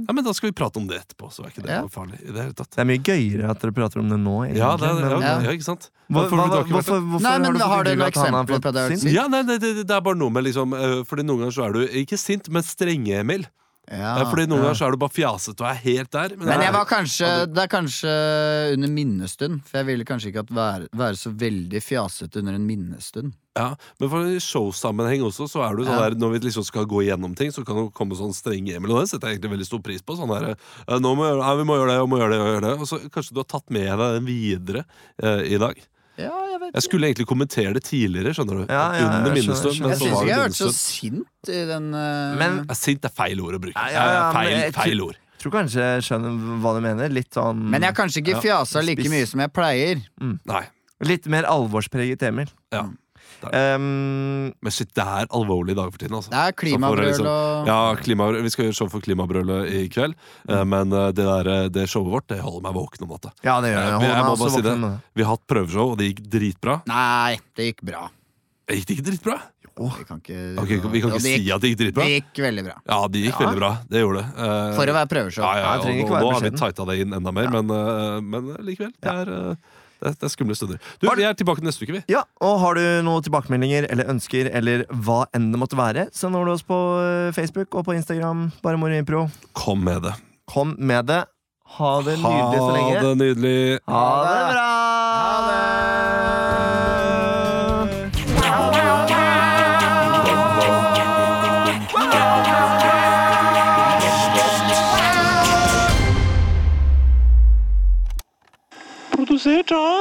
Ja, 0.08 0.14
men 0.14 0.24
da 0.26 0.34
skal 0.38 0.50
vi 0.52 0.56
prate 0.58 0.78
om 0.82 0.88
det 0.90 1.00
etterpå, 1.02 1.30
så 1.34 1.44
er 1.46 1.52
ikke 1.52 1.64
det 1.66 1.72
Ja. 1.74 1.82
noe 1.86 1.90
farlig 1.94 2.20
i 2.22 2.32
det 2.32 2.42
hele 2.42 2.54
tatt. 2.58 2.70
Det 2.76 2.80
er 2.84 2.88
mye 2.90 3.02
gøyere 3.04 3.50
at 3.52 3.60
dere 3.62 3.72
prater 3.76 4.00
om 4.02 4.10
det 4.10 4.20
nå. 4.22 4.36
Egentlig, 4.46 4.58
Ja, 4.62 4.76
det 4.78 4.88
er, 4.90 5.00
ja, 5.00 5.10
men- 5.10 5.22
ja. 5.22 5.40
Ja. 5.42 5.52
ikke 5.58 5.64
sant? 5.68 5.90
Hva, 6.12 6.22
Hvorfor- 6.28 6.38
hva, 6.38 6.48
har 6.50 6.64
hvorfor, 6.64 7.00
hvorfor 7.02 7.22
Nei, 7.22 7.38
men 7.40 7.56
har 7.62 7.84
du 7.84 7.96
noe 7.96 8.08
eksempel 8.10 8.32
noen 8.32 8.46
eksempler 8.46 8.62
på 8.62 8.74
det? 8.74 9.14
Ja, 9.14 9.28
nei, 9.28 9.44
det, 9.44 9.60
det, 9.62 9.88
det 9.88 9.92
er 9.96 10.02
bare 10.02 10.16
noe 10.16 10.30
med 10.30 10.44
liksom 10.44 10.72
Fordi 11.06 11.24
noen 11.24 11.40
ganger 11.40 11.56
så 11.56 11.66
er 11.70 11.74
du 11.74 11.88
ikke 11.88 12.18
sint, 12.20 12.50
men 12.50 12.62
strenge, 12.64 13.20
Emil. 13.20 13.46
Ja. 13.92 14.14
Fordi 14.30 14.46
noen 14.48 14.62
ganger 14.64 14.78
så 14.80 14.88
er 14.88 14.96
du 14.96 15.02
bare 15.02 15.14
fjasete 15.16 15.64
og 15.66 15.70
er 15.70 15.80
helt 15.84 16.12
der. 16.16 16.34
Men 16.40 16.64
jeg 16.64 16.74
var 16.76 16.86
kanskje, 16.90 17.30
det 17.52 17.64
er 17.66 17.72
kanskje 17.72 18.16
under 18.78 18.92
minnestund, 18.96 19.62
for 19.68 19.82
jeg 19.82 19.90
ville 19.90 20.08
kanskje 20.08 20.32
ikke 20.32 20.44
at 20.46 20.54
være, 20.56 20.88
være 20.96 21.20
så 21.20 21.32
veldig 21.44 21.82
fjasete 21.84 22.40
under 22.44 22.56
en 22.58 22.68
minnestund. 22.70 23.34
Ja, 23.60 23.74
men 24.00 24.08
for 24.14 24.30
i 24.32 24.38
showsammenheng 24.40 25.26
også, 25.28 25.44
så 25.52 25.66
er 25.68 25.76
du 25.76 25.84
sånn 25.84 25.98
Ja. 25.98 26.10
der 26.10 26.16
Når 26.16 26.30
vi 26.32 26.40
liksom 26.48 26.64
skal 26.64 26.86
gå 26.88 27.04
gjennom 27.04 27.36
ting, 27.36 27.52
så 27.52 27.66
kan 27.68 27.76
det 27.76 27.94
komme 27.94 28.16
sånn 28.16 28.32
streng 28.34 28.70
Emil, 28.72 28.94
og 28.96 29.02
det 29.04 29.10
setter 29.12 29.28
jeg 29.28 29.40
egentlig 29.40 29.58
veldig 29.58 29.68
stor 29.68 29.82
pris 29.84 30.02
på. 30.02 30.16
Sånn 30.16 30.32
der, 30.32 30.56
nå 31.04 31.16
må 31.20 31.28
ja, 31.28 31.56
vi 31.60 31.66
må 31.68 31.76
gjøre 31.76 31.92
det, 31.92 32.00
og 32.00 32.10
må 32.14 32.22
gjøre 32.22 32.32
det, 32.32 32.40
og 32.40 32.52
gjøre 32.56 32.68
det. 32.70 32.76
Og 32.80 32.88
så 32.88 33.02
kanskje 33.12 33.36
du 33.36 33.42
har 33.44 33.50
tatt 33.52 33.68
med 33.70 33.90
deg 33.92 34.16
den 34.22 34.30
videre 34.30 34.86
eh, 35.22 35.44
i 35.52 35.60
dag. 35.60 35.76
Ja, 36.20 36.34
jeg 36.52 36.60
vet 36.60 36.76
Jeg 36.76 36.86
skulle 36.86 37.08
egentlig 37.10 37.28
kommentere 37.30 37.74
det 37.78 37.84
tidligere, 37.88 38.34
skjønner 38.36 38.62
du. 38.62 38.64
Ja, 38.68 38.82
ja, 38.98 39.06
Under 39.08 39.36
jeg 39.36 39.46
skjønner, 39.46 39.48
minnestund. 39.48 39.74
Jeg, 39.74 39.82
Men 39.82 39.92
Jeg 39.92 40.00
syns 40.02 40.12
ikke 40.12 40.28
jeg 40.28 40.36
har 40.36 40.44
vært 40.44 40.60
så 40.60 40.70
sint 40.76 41.52
i 41.52 41.62
den 41.72 41.88
uh... 41.96 42.36
Men 42.42 42.58
Ja, 42.68 42.78
Sint 42.78 43.08
er 43.08 43.14
feil 43.22 43.44
ord 43.44 43.58
å 43.58 43.62
bruke. 43.64 43.76
Ja, 43.78 43.88
ja, 43.96 44.04
ja, 44.12 44.22
men 44.28 44.38
feil, 44.40 44.52
jeg 44.58 44.76
feil 44.76 45.06
ord. 45.08 45.20
Jeg 45.32 45.44
tror 45.46 45.56
kanskje 45.56 45.86
jeg 45.88 46.06
skjønner 46.06 46.58
hva 46.62 46.74
du 46.76 46.82
mener. 46.86 47.14
Litt 47.16 47.32
sånn 47.34 47.64
Men 47.72 47.82
jeg 47.82 47.94
har 47.94 47.98
kanskje 47.98 48.22
ikke 48.22 48.36
Ja, 48.36 48.44
fjasa 48.44 48.84
like 48.86 49.08
mye 49.10 49.30
som 49.30 49.42
jeg 49.42 49.54
pleier. 49.56 50.04
Nei. 50.22 50.66
Litt 51.02 51.26
mer 51.34 51.48
alvorspreget 51.50 52.28
Emil. 52.28 52.52
Ja. 52.76 52.84
Um, 53.50 54.54
Men 54.62 54.72
shit, 54.72 54.92
det 54.94 55.04
er 55.04 55.26
alvorlig 55.34 55.72
i 55.72 55.80
dag 55.80 55.92
for 55.92 55.98
tiden, 55.98 56.16
altså. 56.20 56.30
Det 56.30 56.38
er 56.38 56.52
klimabrøl 56.54 57.08
liksom- 57.10 57.26
og 57.32 57.68
Ja, 57.68 57.96
klima, 57.96 58.30
vi 58.42 58.50
skal 58.50 58.66
gjøre 58.66 58.76
show 58.76 58.88
for 58.90 59.00
Klimabrølet 59.02 59.72
i 59.72 59.88
kveld, 59.90 60.14
Mm. 60.48 60.68
men 60.70 60.94
eh, 60.94 61.12
det, 61.12 61.26
der, 61.26 61.48
eh, 61.48 61.68
det 61.70 61.88
showet 61.90 62.12
vårt 62.12 62.28
Det 62.28 62.40
holder 62.40 62.62
meg 62.62 62.74
våken 62.74 63.02
om 63.04 63.10
natta. 63.10 63.32
ja, 63.44 63.60
det 63.62 63.74
gjør 63.74 63.82
jeg. 63.82 64.02
Jeg, 64.02 64.16
jeg 64.16 64.26
må 64.26 64.38
bare 64.38 64.52
si 64.52 64.62
det. 64.62 65.02
Vi 65.16 65.24
har 65.24 65.30
hatt 65.38 65.48
prøveshow, 65.48 65.92
og 65.92 65.98
det 65.98 66.16
gikk 66.16 66.30
dritbra. 66.30 66.82
Nei, 66.88 67.40
det 67.56 67.76
gikk 67.76 67.82
bra. 67.84 68.10
Gikk 68.70 68.86
det 68.86 68.98
ikke 68.98 69.06
dritbra? 69.12 69.42
Vi 69.82 70.04
kan 70.06 70.20
ikke, 70.20 70.60
okay, 70.62 70.78
vi 70.92 71.00
kan 71.02 71.10
ikke 71.12 71.18
gikk, 71.18 71.22
si 71.42 71.52
at 71.52 71.62
det 71.62 71.70
gikk 71.72 71.78
dritbra. 71.80 72.04
Det 72.06 72.22
gikk 72.22 72.42
veldig 72.44 72.64
bra. 72.66 72.76
Ja, 72.86 73.08
det 73.08 73.20
gikk 73.24 73.40
veldig 73.40 73.58
bra. 73.58 73.70
Det 73.90 74.02
gjorde 74.04 74.18
det. 74.22 74.28
Uh, 74.38 74.76
For 74.76 74.86
å 74.86 74.94
være 74.94 75.10
prøveshow. 75.10 75.42
ja, 75.42 75.54
ja, 75.56 75.62
Ja, 75.80 76.04
nå, 76.04 76.08
nå 76.22 76.32
har 76.34 76.42
vi 76.42 76.50
tighta 76.52 76.86
det 76.86 77.00
inn 77.02 77.14
enda 77.14 77.32
mer, 77.34 77.50
men, 77.50 77.72
uh, 77.72 78.22
men 78.22 78.52
likevel. 78.68 78.92
Det 79.02 79.10
er, 79.10 79.32
eh, 79.32 79.56
det, 80.02 80.12
er, 80.12 80.18
det 80.24 80.32
skumle 80.34 80.58
stunder. 80.58 80.80
Du, 81.02 81.08
Vi 81.08 81.26
er 81.26 81.38
tilbake 81.38 81.64
neste 81.66 81.86
uke, 81.86 82.00
vi. 82.00 82.04
Ja, 82.12 82.24
og 82.42 82.60
Har 82.64 82.78
du 82.80 82.84
noen 83.06 83.26
tilbakemeldinger 83.26 83.88
eller 83.92 84.10
ønsker 84.12 84.50
eller 84.52 84.86
hva 84.90 85.24
enn 85.38 85.52
det 85.54 85.62
måtte 85.62 85.80
være, 85.80 86.08
så 86.16 86.32
når 86.34 86.48
du 86.48 86.54
oss 86.56 86.66
på 86.66 86.80
eh, 87.02 87.30
Facebook 87.38 87.78
og 87.78 87.86
på 87.88 87.96
Instagram. 87.98 88.50
Bare 88.66 88.82
Moro 88.82 88.98
Impro. 88.98 89.28
Kom 89.58 89.86
med 89.86 90.02
det. 90.08 90.16
Kom 90.52 90.76
med 90.80 91.06
det. 91.12 91.24
Ha 91.78 91.92
det 92.04 92.18
nydelig 92.20 92.60
så 92.60 92.72
lenge. 92.76 92.96
Ha 92.98 93.04
det 93.06 93.14
nydelig. 93.22 93.60
Ha 93.88 94.08
det 94.26 94.40
bra! 94.52 94.91
Produsert 109.42 109.72
av 109.72 110.01